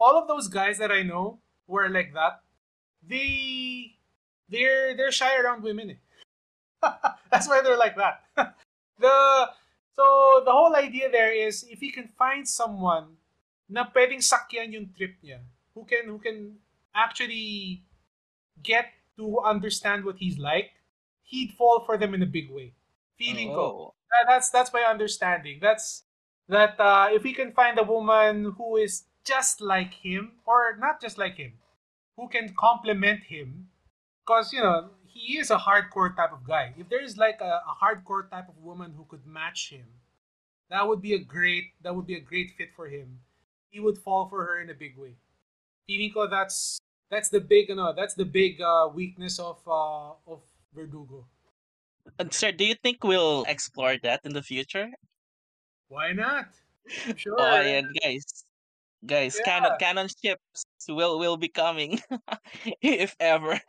all 0.00 0.18
of 0.18 0.26
those 0.26 0.48
guys 0.48 0.78
that 0.78 0.90
I 0.90 1.06
know 1.06 1.38
who 1.68 1.78
are 1.78 1.88
like 1.88 2.10
that, 2.14 2.42
they 2.98 3.94
they're 4.50 4.96
they're 4.96 5.14
shy 5.14 5.38
around 5.38 5.62
women. 5.62 5.94
eh. 5.94 6.00
That's 7.30 7.46
why 7.46 7.62
they're 7.62 7.78
like 7.78 7.94
that. 7.94 8.26
the 8.98 9.14
so 9.94 10.42
the 10.42 10.50
whole 10.50 10.74
idea 10.74 11.14
there 11.14 11.30
is 11.30 11.62
if 11.70 11.78
he 11.78 11.94
can 11.94 12.10
find 12.18 12.42
someone 12.42 13.22
na 13.70 13.86
pwedeng 13.94 14.18
sakyan 14.18 14.74
yung 14.74 14.90
trip 14.98 15.14
niya, 15.22 15.46
who 15.78 15.86
can 15.86 16.10
who 16.10 16.18
can 16.18 16.58
actually 16.90 17.86
get 18.66 18.90
to 19.14 19.38
understand 19.46 20.02
what 20.02 20.18
he's 20.18 20.42
like, 20.42 20.74
he'd 21.26 21.52
fall 21.58 21.80
for 21.84 21.98
them 21.98 22.14
in 22.14 22.22
a 22.22 22.26
big 22.30 22.50
way. 22.50 22.72
Feeling 23.18 23.50
ko. 23.52 23.66
Oh. 23.66 23.94
That- 24.12 24.26
that's 24.28 24.50
that's 24.50 24.72
my 24.72 24.82
understanding. 24.82 25.58
That's 25.60 26.04
that 26.48 26.78
uh, 26.80 27.08
if 27.12 27.22
we 27.24 27.34
can 27.34 27.52
find 27.52 27.78
a 27.78 27.84
woman 27.84 28.54
who 28.56 28.76
is 28.78 29.04
just 29.26 29.60
like 29.60 29.92
him, 29.94 30.32
or 30.46 30.76
not 30.78 31.00
just 31.02 31.18
like 31.18 31.36
him, 31.36 31.54
who 32.16 32.28
can 32.28 32.54
complement 32.58 33.24
him, 33.24 33.68
because 34.24 34.52
you 34.52 34.60
know 34.62 34.90
he 35.06 35.38
is 35.38 35.50
a 35.50 35.58
hardcore 35.58 36.14
type 36.16 36.32
of 36.32 36.46
guy. 36.46 36.74
If 36.78 36.88
there 36.88 37.02
is 37.02 37.16
like 37.18 37.40
a, 37.40 37.62
a 37.66 37.74
hardcore 37.82 38.30
type 38.30 38.48
of 38.48 38.56
woman 38.62 38.94
who 38.96 39.04
could 39.10 39.26
match 39.26 39.70
him, 39.70 39.86
that 40.70 40.86
would 40.88 41.02
be 41.02 41.14
a 41.14 41.18
great 41.18 41.72
that 41.82 41.94
would 41.94 42.06
be 42.06 42.16
a 42.16 42.20
great 42.20 42.52
fit 42.56 42.70
for 42.74 42.88
him. 42.88 43.20
He 43.70 43.80
would 43.80 43.98
fall 43.98 44.28
for 44.28 44.44
her 44.44 44.60
in 44.60 44.70
a 44.70 44.74
big 44.74 44.96
way. 44.96 45.16
Feeling 45.86 46.12
ko 46.12 46.26
that's 46.28 46.78
that's 47.10 47.28
the 47.28 47.40
big 47.40 47.68
no, 47.70 47.92
that's 47.94 48.14
the 48.14 48.24
big 48.24 48.60
uh, 48.60 48.88
weakness 48.94 49.38
of 49.38 49.58
uh, 49.66 50.12
of 50.26 50.42
Verdugo. 50.76 51.26
And 52.18 52.32
sir, 52.32 52.52
do 52.52 52.64
you 52.64 52.74
think 52.74 53.02
we'll 53.02 53.44
explore 53.48 53.96
that 54.02 54.20
in 54.24 54.32
the 54.34 54.42
future? 54.42 54.90
Why 55.88 56.12
not? 56.12 56.46
Oh, 57.08 57.14
sure. 57.16 57.34
Oh, 57.38 57.58
ayan, 57.58 57.90
guys. 58.00 58.24
Guys, 59.04 59.40
canon 59.44 59.72
Yeah. 59.72 59.76
canon 59.78 60.08
ships 60.08 60.64
will 60.88 61.18
will 61.18 61.36
be 61.36 61.48
coming 61.48 62.00
if 62.82 63.16
ever. 63.18 63.60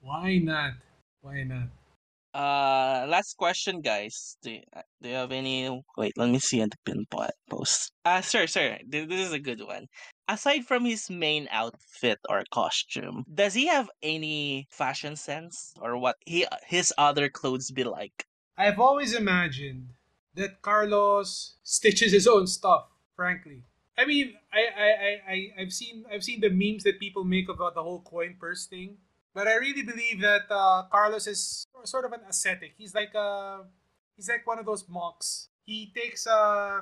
Why 0.00 0.38
not? 0.38 0.74
Why 1.22 1.42
not? 1.44 1.68
Uh, 2.34 3.06
last 3.08 3.36
question, 3.36 3.80
guys. 3.80 4.36
Do 4.42 4.50
you, 4.50 4.60
uh, 4.76 4.82
do 5.00 5.08
you 5.08 5.14
have 5.14 5.30
any? 5.30 5.70
Wait, 5.96 6.12
let 6.16 6.28
me 6.28 6.40
see 6.40 6.60
on 6.60 6.68
the 6.68 6.76
pin 6.84 7.06
post. 7.48 7.92
Uh, 8.04 8.20
sir, 8.22 8.48
sir, 8.48 8.78
this 8.88 9.06
is 9.08 9.32
a 9.32 9.38
good 9.38 9.62
one. 9.64 9.86
Aside 10.26 10.64
from 10.66 10.84
his 10.84 11.08
main 11.08 11.46
outfit 11.52 12.18
or 12.28 12.42
costume, 12.52 13.24
does 13.32 13.54
he 13.54 13.68
have 13.68 13.88
any 14.02 14.66
fashion 14.70 15.14
sense 15.14 15.74
or 15.80 15.96
what 15.96 16.16
he 16.26 16.44
his 16.66 16.92
other 16.98 17.28
clothes 17.28 17.70
be 17.70 17.84
like? 17.84 18.26
I've 18.58 18.80
always 18.80 19.14
imagined 19.14 19.90
that 20.34 20.60
Carlos 20.60 21.54
stitches 21.62 22.10
his 22.10 22.26
own 22.26 22.48
stuff. 22.48 22.86
Frankly, 23.14 23.62
I 23.96 24.06
mean, 24.06 24.34
I, 24.52 24.58
I, 24.58 24.88
I, 24.88 25.32
I 25.32 25.62
I've 25.62 25.72
seen 25.72 26.04
I've 26.12 26.24
seen 26.24 26.40
the 26.40 26.50
memes 26.50 26.82
that 26.82 26.98
people 26.98 27.22
make 27.22 27.48
about 27.48 27.76
the 27.76 27.82
whole 27.82 28.00
coin 28.00 28.34
purse 28.40 28.66
thing, 28.66 28.96
but 29.34 29.46
I 29.46 29.54
really 29.54 29.82
believe 29.82 30.20
that 30.20 30.50
uh, 30.50 30.82
Carlos 30.90 31.28
is 31.28 31.64
sort 31.86 32.04
of 32.04 32.12
an 32.12 32.20
ascetic. 32.28 32.74
He's 32.76 32.94
like 32.94 33.14
a 33.14 33.64
he's 34.16 34.28
like 34.28 34.46
one 34.46 34.58
of 34.58 34.66
those 34.66 34.88
monks. 34.88 35.48
He 35.64 35.92
takes 35.94 36.26
uh 36.26 36.80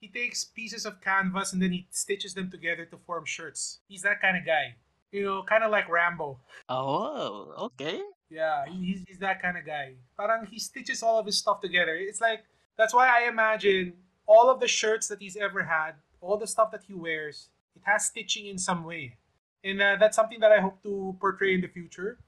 he 0.00 0.08
takes 0.08 0.44
pieces 0.44 0.84
of 0.86 1.00
canvas 1.00 1.52
and 1.52 1.62
then 1.62 1.72
he 1.72 1.86
stitches 1.90 2.34
them 2.34 2.50
together 2.50 2.84
to 2.86 2.98
form 3.06 3.24
shirts. 3.24 3.80
He's 3.88 4.02
that 4.02 4.20
kind 4.20 4.36
of 4.36 4.44
guy. 4.44 4.76
You 5.12 5.24
know, 5.24 5.42
kind 5.48 5.62
of 5.62 5.70
like 5.70 5.88
Rambo. 5.88 6.40
Oh, 6.68 7.54
okay. 7.70 8.00
Yeah, 8.28 8.64
he's, 8.66 9.04
he's 9.06 9.18
that 9.20 9.40
kind 9.40 9.56
of 9.56 9.64
guy. 9.64 9.94
Parang 10.18 10.46
he 10.46 10.58
stitches 10.58 11.02
all 11.02 11.18
of 11.18 11.26
his 11.26 11.38
stuff 11.38 11.60
together. 11.60 11.94
It's 11.94 12.20
like 12.20 12.40
that's 12.76 12.92
why 12.92 13.06
I 13.06 13.28
imagine 13.28 13.94
all 14.26 14.50
of 14.50 14.60
the 14.60 14.68
shirts 14.68 15.08
that 15.08 15.20
he's 15.20 15.36
ever 15.36 15.62
had, 15.62 15.92
all 16.20 16.36
the 16.36 16.46
stuff 16.46 16.72
that 16.72 16.82
he 16.86 16.94
wears, 16.94 17.48
it 17.76 17.82
has 17.84 18.06
stitching 18.06 18.46
in 18.46 18.58
some 18.58 18.84
way, 18.84 19.16
and 19.62 19.80
uh, 19.80 19.96
that's 20.00 20.16
something 20.16 20.40
that 20.40 20.50
I 20.50 20.60
hope 20.60 20.82
to 20.82 21.16
portray 21.20 21.54
in 21.54 21.60
the 21.60 21.68
future. 21.68 22.18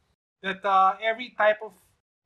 That 0.42 0.64
uh, 0.64 0.94
every 1.02 1.34
type 1.36 1.58
of 1.64 1.72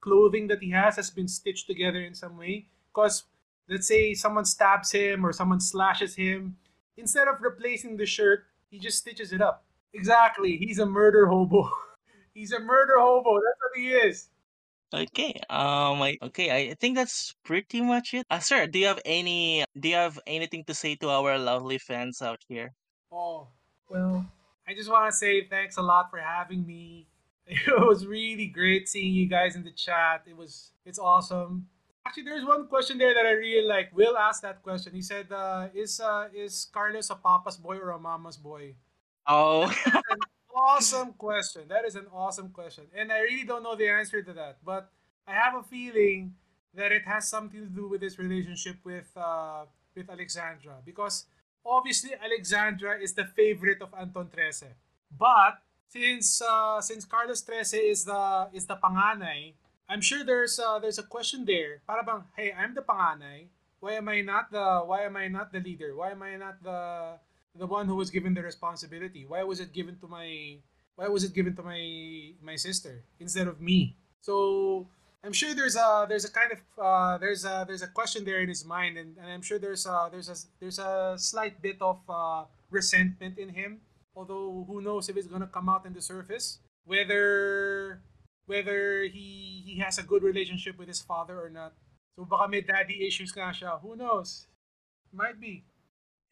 clothing 0.01 0.49
that 0.49 0.63
he 0.63 0.71
has 0.71 0.97
has 0.97 1.11
been 1.11 1.29
stitched 1.29 1.67
together 1.67 2.01
in 2.01 2.15
some 2.15 2.37
way. 2.37 2.67
Because 2.93 3.25
let's 3.69 3.87
say 3.87 4.15
someone 4.15 4.45
stabs 4.45 4.93
him 4.93 5.25
or 5.25 5.33
someone 5.33 5.61
slashes 5.61 6.15
him, 6.15 6.57
instead 6.97 7.29
of 7.29 7.41
replacing 7.41 7.97
the 7.97 8.07
shirt, 8.07 8.45
he 8.71 8.79
just 8.79 8.99
stitches 8.99 9.33
it 9.33 9.41
up. 9.41 9.65
Exactly, 9.93 10.57
he's 10.57 10.79
a 10.79 10.87
murder 10.87 11.27
hobo. 11.27 11.71
He's 12.33 12.53
a 12.53 12.61
murder 12.61 12.95
hobo. 12.97 13.35
That's 13.35 13.59
what 13.61 13.75
he 13.75 13.89
is. 13.91 14.29
Okay. 14.95 15.35
Um. 15.51 16.01
I, 16.01 16.17
okay. 16.23 16.71
I 16.71 16.75
think 16.75 16.97
that's 16.97 17.35
pretty 17.45 17.81
much 17.83 18.15
it. 18.15 18.25
Uh, 18.31 18.39
sir, 18.39 18.67
do 18.67 18.79
you 18.79 18.87
have 18.87 19.01
any? 19.05 19.65
Do 19.79 19.89
you 19.89 19.97
have 19.97 20.19
anything 20.27 20.65
to 20.67 20.75
say 20.75 20.95
to 20.97 21.11
our 21.11 21.37
lovely 21.39 21.79
fans 21.79 22.23
out 22.23 22.39
here? 22.49 22.73
Oh, 23.13 23.49
well, 23.89 24.25
I 24.67 24.75
just 24.75 24.91
want 24.91 25.11
to 25.11 25.17
say 25.17 25.47
thanks 25.47 25.77
a 25.77 25.83
lot 25.83 26.11
for 26.11 26.19
having 26.19 26.65
me. 26.65 27.10
It 27.67 27.81
was 27.83 28.07
really 28.07 28.47
great 28.47 28.89
seeing 28.89 29.13
you 29.13 29.27
guys 29.27 29.57
in 29.57 29.65
the 29.65 29.73
chat. 29.73 30.23
It 30.27 30.37
was 30.37 30.71
it's 30.87 30.99
awesome. 30.99 31.67
Actually, 32.07 32.25
there's 32.25 32.47
one 32.47 32.67
question 32.69 32.97
there 32.97 33.13
that 33.13 33.27
I 33.27 33.33
really 33.33 33.67
like. 33.67 33.91
Will 33.93 34.17
asked 34.17 34.43
that 34.43 34.63
question. 34.63 34.95
He 34.95 35.03
said, 35.03 35.27
uh, 35.33 35.69
"Is 35.75 36.01
uh, 36.01 36.29
is 36.33 36.71
Carlos 36.73 37.11
a 37.11 37.17
papa's 37.17 37.57
boy 37.57 37.77
or 37.77 37.91
a 37.91 37.99
mama's 37.99 38.37
boy?" 38.37 38.75
Oh, 39.27 39.67
An 39.87 40.23
awesome 40.55 41.13
question. 41.19 41.67
That 41.69 41.85
is 41.85 41.97
an 41.97 42.07
awesome 42.15 42.51
question, 42.51 42.87
and 42.95 43.11
I 43.11 43.21
really 43.27 43.45
don't 43.45 43.63
know 43.63 43.75
the 43.75 43.89
answer 43.91 44.23
to 44.23 44.33
that. 44.35 44.59
But 44.65 44.91
I 45.27 45.35
have 45.35 45.55
a 45.59 45.63
feeling 45.63 46.35
that 46.75 46.93
it 46.93 47.03
has 47.07 47.27
something 47.29 47.61
to 47.61 47.73
do 47.73 47.89
with 47.89 48.01
his 48.01 48.19
relationship 48.19 48.79
with 48.85 49.11
uh, 49.17 49.67
with 49.97 50.09
Alexandra, 50.09 50.79
because 50.87 51.27
obviously 51.67 52.15
Alexandra 52.15 52.99
is 53.03 53.13
the 53.15 53.27
favorite 53.27 53.83
of 53.83 53.91
Anton 53.99 54.31
Trese. 54.31 54.71
But 55.11 55.59
since 55.91 56.41
uh, 56.41 56.81
since 56.81 57.05
Carlos 57.05 57.43
Trese 57.43 57.79
is 57.83 58.07
the 58.07 58.49
is 58.55 58.65
the 58.67 58.79
panganay, 58.79 59.53
I'm 59.91 60.01
sure 60.01 60.23
there's 60.23 60.59
uh, 60.59 60.79
there's 60.79 60.99
a 60.99 61.07
question 61.07 61.45
there. 61.45 61.83
Para 61.87 62.07
bang, 62.07 62.23
hey, 62.39 62.55
I'm 62.55 62.75
the 62.75 62.87
panganay. 62.87 63.51
Why 63.83 63.99
am 63.99 64.09
I 64.09 64.23
not 64.23 64.55
the 64.55 64.87
why 64.87 65.03
am 65.03 65.19
I 65.19 65.27
not 65.27 65.53
the 65.53 65.59
leader? 65.59 65.99
Why 65.99 66.15
am 66.15 66.23
I 66.23 66.39
not 66.39 66.63
the 66.63 67.19
the 67.59 67.67
one 67.67 67.91
who 67.91 67.99
was 67.99 68.11
given 68.11 68.35
the 68.35 68.43
responsibility? 68.43 69.27
Why 69.27 69.43
was 69.43 69.59
it 69.59 69.75
given 69.75 69.99
to 69.99 70.07
my 70.07 70.63
why 70.95 71.09
was 71.11 71.27
it 71.27 71.35
given 71.35 71.57
to 71.59 71.63
my 71.63 71.83
my 72.39 72.55
sister 72.55 73.03
instead 73.19 73.51
of 73.51 73.61
me? 73.61 73.99
So 74.23 74.87
I'm 75.25 75.33
sure 75.33 75.53
there's 75.59 75.75
a 75.75 76.07
there's 76.09 76.25
a 76.25 76.31
kind 76.31 76.53
of 76.55 76.61
uh, 76.79 77.19
there's 77.19 77.45
a 77.45 77.65
there's 77.67 77.83
a 77.83 77.91
question 77.91 78.25
there 78.25 78.41
in 78.41 78.49
his 78.49 78.65
mind, 78.65 78.95
and, 78.97 79.19
and 79.19 79.27
I'm 79.27 79.43
sure 79.43 79.59
there's 79.59 79.87
a 79.87 80.09
there's 80.13 80.31
a 80.31 80.37
there's 80.61 80.79
a 80.79 81.17
slight 81.19 81.61
bit 81.61 81.83
of 81.83 81.99
uh, 82.09 82.45
resentment 82.71 83.39
in 83.43 83.51
him. 83.51 83.81
Although 84.21 84.69
who 84.69 84.85
knows 84.85 85.09
if 85.09 85.17
it's 85.17 85.33
gonna 85.33 85.49
come 85.49 85.73
out 85.73 85.89
in 85.89 85.97
the 85.97 86.05
surface, 86.05 86.61
whether 86.85 88.05
whether 88.45 89.09
he 89.09 89.65
he 89.65 89.81
has 89.81 89.97
a 89.97 90.05
good 90.05 90.21
relationship 90.21 90.77
with 90.77 90.93
his 90.93 91.01
father 91.01 91.41
or 91.41 91.49
not. 91.49 91.73
So 92.21 92.29
baka 92.29 92.53
may 92.53 92.61
daddy 92.61 93.01
issues 93.09 93.33
nga 93.33 93.49
siya. 93.49 93.81
Who 93.81 93.97
knows? 93.97 94.45
Might 95.09 95.41
be. 95.41 95.65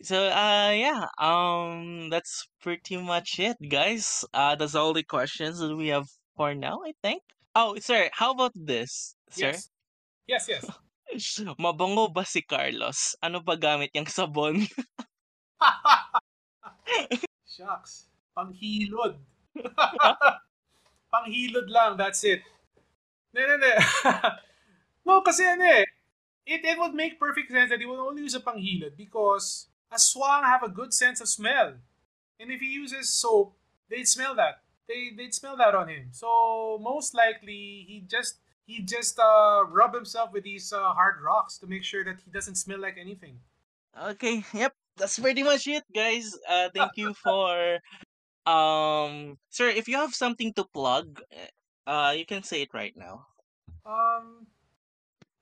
so 0.04 0.28
uh, 0.28 0.68
yeah. 0.76 1.08
Um, 1.16 2.12
that's 2.12 2.44
pretty 2.60 3.00
much 3.00 3.40
it, 3.40 3.56
guys. 3.56 4.20
Uh, 4.36 4.52
that's 4.52 4.76
all 4.76 4.92
the 4.92 5.02
questions 5.02 5.58
that 5.64 5.72
we 5.72 5.88
have 5.88 6.12
for 6.36 6.52
now. 6.52 6.84
I 6.84 6.92
think. 7.00 7.24
Oh, 7.56 7.80
sir. 7.80 8.12
How 8.12 8.36
about 8.36 8.52
this, 8.52 9.16
sir? 9.32 9.56
Yes. 9.56 9.72
Yes, 10.28 10.44
yes. 10.44 10.64
Mabango 11.56 12.12
ba 12.12 12.28
si 12.28 12.44
Carlos? 12.44 13.16
Ano 13.24 13.40
ba 13.40 13.56
gamit 13.56 13.96
niyang 13.96 14.12
sabon? 14.12 14.68
Shucks. 17.58 18.06
Panghilod. 18.36 19.16
Panghilod 21.12 21.68
lang, 21.68 21.96
that's 21.96 22.22
it. 22.22 22.42
No, 23.34 23.46
no, 23.46 23.56
no. 23.56 23.72
no, 25.06 25.20
kasi 25.26 25.42
ano 25.42 25.64
eh, 25.66 25.84
it, 26.46 26.64
it 26.64 26.78
would 26.78 26.94
make 26.94 27.18
perfect 27.18 27.50
sense 27.50 27.70
that 27.70 27.80
he 27.80 27.86
would 27.86 27.98
only 27.98 28.22
use 28.22 28.34
a 28.34 28.40
panghilod 28.40 28.96
because 28.96 29.66
aswang 29.90 30.44
have 30.44 30.62
a 30.62 30.70
good 30.70 30.94
sense 30.94 31.20
of 31.20 31.28
smell. 31.28 31.74
And 32.38 32.52
if 32.52 32.60
he 32.60 32.70
uses 32.70 33.10
soap, 33.10 33.58
they'd 33.90 34.06
smell 34.06 34.36
that. 34.36 34.62
They, 34.86 35.10
they'd 35.16 35.34
smell 35.34 35.56
that 35.58 35.74
on 35.74 35.88
him. 35.88 36.08
So 36.12 36.78
most 36.80 37.12
likely, 37.14 37.84
he 37.90 38.04
just 38.06 38.38
he 38.64 38.80
just 38.80 39.18
uh, 39.18 39.64
rub 39.66 39.94
himself 39.94 40.32
with 40.32 40.44
these 40.44 40.72
uh, 40.72 40.94
hard 40.94 41.20
rocks 41.24 41.58
to 41.58 41.66
make 41.66 41.82
sure 41.82 42.04
that 42.04 42.20
he 42.24 42.30
doesn't 42.30 42.54
smell 42.54 42.78
like 42.78 42.96
anything. 43.00 43.40
Okay, 43.98 44.44
yep. 44.54 44.77
That's 44.98 45.18
pretty 45.18 45.42
much 45.42 45.66
it, 45.66 45.84
guys. 45.94 46.34
Uh, 46.48 46.68
thank 46.74 46.92
you 46.96 47.14
for 47.24 47.78
um, 48.48 49.36
sir. 49.50 49.68
If 49.68 49.88
you 49.88 49.96
have 49.96 50.14
something 50.14 50.52
to 50.54 50.64
plug, 50.64 51.20
eh, 51.30 51.52
uh, 51.86 52.12
you 52.16 52.24
can 52.24 52.42
say 52.42 52.62
it 52.62 52.72
right 52.72 52.96
now. 52.96 53.26
Um, 53.84 54.46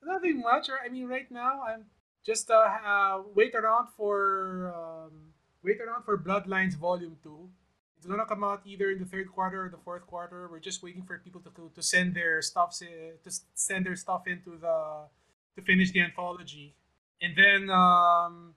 nothing 0.02 0.40
much. 0.40 0.68
I 0.70 0.88
mean, 0.88 1.06
right 1.06 1.30
now 1.30 1.62
I'm 1.62 1.84
just 2.24 2.50
uh, 2.50 2.66
uh 2.66 3.22
wait 3.34 3.54
around 3.54 3.88
for 3.96 4.74
um, 4.74 5.32
wait 5.62 5.80
around 5.80 6.02
for 6.04 6.18
Bloodlines 6.18 6.74
Volume 6.74 7.16
Two. 7.22 7.48
It's 7.96 8.06
gonna 8.06 8.26
come 8.26 8.44
out 8.44 8.62
either 8.66 8.90
in 8.90 8.98
the 8.98 9.06
third 9.06 9.32
quarter 9.32 9.66
or 9.66 9.68
the 9.68 9.78
fourth 9.78 10.06
quarter. 10.06 10.48
We're 10.50 10.60
just 10.60 10.82
waiting 10.82 11.02
for 11.02 11.18
people 11.18 11.40
to 11.42 11.50
to 11.74 11.82
send 11.82 12.14
their 12.14 12.42
stuff 12.42 12.76
to 12.78 13.30
send 13.54 13.86
their 13.86 13.96
stuff 13.96 14.26
into 14.26 14.58
the 14.58 15.06
to 15.54 15.62
finish 15.62 15.92
the 15.92 16.02
anthology, 16.02 16.74
and 17.22 17.32
then 17.38 17.70
um, 17.70 18.54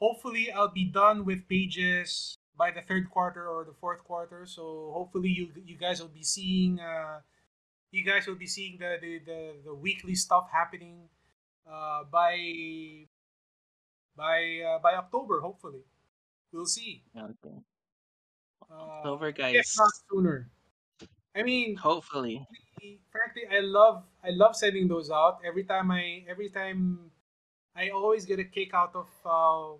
hopefully 0.00 0.50
I'll 0.50 0.72
be 0.72 0.84
done 0.84 1.24
with 1.24 1.48
pages 1.48 2.36
by 2.56 2.70
the 2.70 2.82
third 2.82 3.10
quarter 3.10 3.48
or 3.48 3.64
the 3.64 3.74
fourth 3.80 4.04
quarter. 4.04 4.46
So 4.46 4.90
hopefully 4.94 5.28
you 5.28 5.48
you 5.64 5.76
guys 5.76 6.00
will 6.00 6.12
be 6.14 6.22
seeing 6.22 6.80
uh, 6.80 7.20
you 7.90 8.04
guys 8.04 8.26
will 8.26 8.38
be 8.38 8.46
seeing 8.46 8.78
the 8.78 8.98
the, 9.00 9.18
the, 9.24 9.40
the 9.66 9.74
weekly 9.74 10.14
stuff 10.14 10.48
happening 10.52 11.08
uh, 11.66 12.04
by 12.10 13.06
by 14.16 14.60
uh, 14.66 14.78
by 14.78 14.94
October. 14.94 15.40
Hopefully, 15.40 15.82
we'll 16.52 16.66
see. 16.66 17.02
Okay. 17.16 17.56
Uh, 18.70 19.02
October, 19.02 19.28
if 19.28 19.36
guys. 19.36 19.74
not 19.78 19.90
sooner. 20.10 20.50
I 21.36 21.42
mean, 21.42 21.76
Hopefully. 21.76 22.46
frankly, 22.46 23.00
frankly, 23.10 23.42
I 23.50 23.60
love 23.60 24.04
I 24.22 24.30
love 24.30 24.54
sending 24.54 24.86
those 24.86 25.10
out. 25.10 25.40
Every 25.44 25.64
time 25.64 25.90
I 25.90 26.22
every 26.28 26.48
time 26.48 27.10
I 27.76 27.90
always 27.90 28.24
get 28.24 28.38
a 28.38 28.44
kick 28.44 28.72
out 28.74 28.94
of 28.94 29.08
uh, 29.26 29.74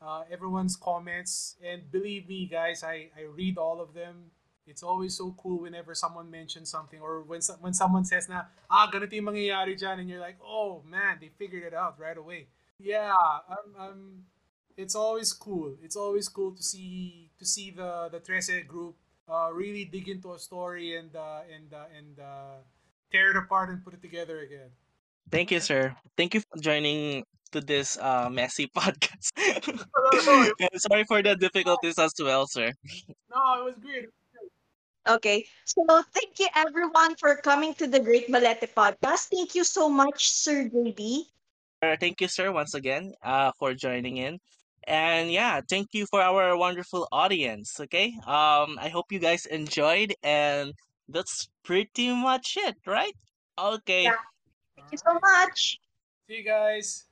uh, 0.00 0.24
everyone's 0.30 0.76
comments, 0.76 1.56
and 1.64 1.90
believe 1.90 2.28
me, 2.28 2.46
guys, 2.46 2.82
I 2.82 3.10
I 3.16 3.28
read 3.28 3.58
all 3.58 3.80
of 3.80 3.94
them. 3.94 4.32
It's 4.66 4.82
always 4.82 5.14
so 5.16 5.30
cool 5.38 5.62
whenever 5.62 5.94
someone 5.94 6.28
mentions 6.30 6.68
something 6.70 6.98
or 7.00 7.22
when 7.22 7.40
so- 7.40 7.54
when 7.62 7.72
someone 7.72 8.04
says 8.04 8.26
na 8.28 8.50
ah 8.66 8.90
ganito 8.90 9.14
yung 9.14 9.30
mangyayari 9.30 9.78
dyan 9.78 10.02
and 10.02 10.08
you're 10.10 10.18
like 10.18 10.42
oh 10.42 10.82
man 10.82 11.22
they 11.22 11.30
figured 11.30 11.62
it 11.62 11.70
out 11.74 11.94
right 12.02 12.18
away. 12.18 12.50
Yeah, 12.82 13.14
I'm, 13.46 13.68
I'm 13.78 14.00
it's 14.76 14.94
always 14.98 15.32
cool. 15.32 15.78
It's 15.82 15.94
always 15.96 16.28
cool 16.28 16.50
to 16.52 16.62
see 16.62 17.30
to 17.38 17.44
see 17.46 17.70
the 17.70 18.10
the 18.10 18.18
Trese 18.18 18.66
group 18.66 18.98
uh, 19.30 19.54
really 19.54 19.84
dig 19.86 20.08
into 20.10 20.34
a 20.34 20.38
story 20.38 20.98
and 20.98 21.14
uh, 21.14 21.46
and 21.46 21.70
uh, 21.72 21.86
and 21.96 22.18
uh, 22.18 22.58
tear 23.14 23.30
it 23.30 23.38
apart 23.38 23.70
and 23.70 23.84
put 23.84 23.94
it 23.94 24.02
together 24.02 24.40
again. 24.42 24.74
Thank 25.30 25.50
you, 25.50 25.60
sir. 25.60 25.94
Thank 26.16 26.34
you 26.34 26.40
for 26.40 26.58
joining 26.60 27.24
to 27.52 27.60
this 27.60 27.96
uh 27.98 28.28
messy 28.30 28.66
podcast. 28.76 29.32
no, 30.26 30.46
And 30.60 30.80
sorry 30.80 31.04
for 31.04 31.22
the 31.22 31.36
difficulties 31.36 31.98
as 31.98 32.12
well, 32.18 32.46
sir. 32.46 32.72
no, 33.30 33.40
it 33.60 33.64
was 33.64 33.74
great. 33.82 34.08
Okay. 35.08 35.46
So 35.64 35.84
thank 36.12 36.38
you 36.38 36.48
everyone 36.54 37.14
for 37.16 37.36
coming 37.36 37.74
to 37.74 37.86
the 37.86 38.00
Great 38.00 38.28
Balete 38.28 38.68
podcast. 38.74 39.30
Thank 39.30 39.54
you 39.54 39.64
so 39.64 39.88
much, 39.88 40.30
Sir 40.30 40.68
JB. 40.68 41.26
Uh, 41.82 41.96
Thank 42.00 42.20
you, 42.20 42.28
sir, 42.28 42.50
once 42.52 42.74
again, 42.74 43.12
uh, 43.22 43.52
for 43.58 43.74
joining 43.74 44.16
in. 44.16 44.38
And 44.86 45.30
yeah, 45.30 45.60
thank 45.68 45.88
you 45.92 46.06
for 46.06 46.20
our 46.22 46.56
wonderful 46.56 47.06
audience. 47.12 47.78
Okay. 47.80 48.14
Um, 48.26 48.78
I 48.80 48.88
hope 48.88 49.12
you 49.12 49.18
guys 49.18 49.46
enjoyed, 49.46 50.14
and 50.22 50.72
that's 51.08 51.48
pretty 51.64 52.10
much 52.14 52.56
it, 52.56 52.76
right? 52.86 53.14
Okay. 53.58 54.04
Yeah. 54.04 54.16
Thank 54.86 55.02
you 55.04 55.12
so 55.12 55.18
much. 55.20 55.80
See 56.28 56.36
you 56.36 56.44
guys. 56.44 57.06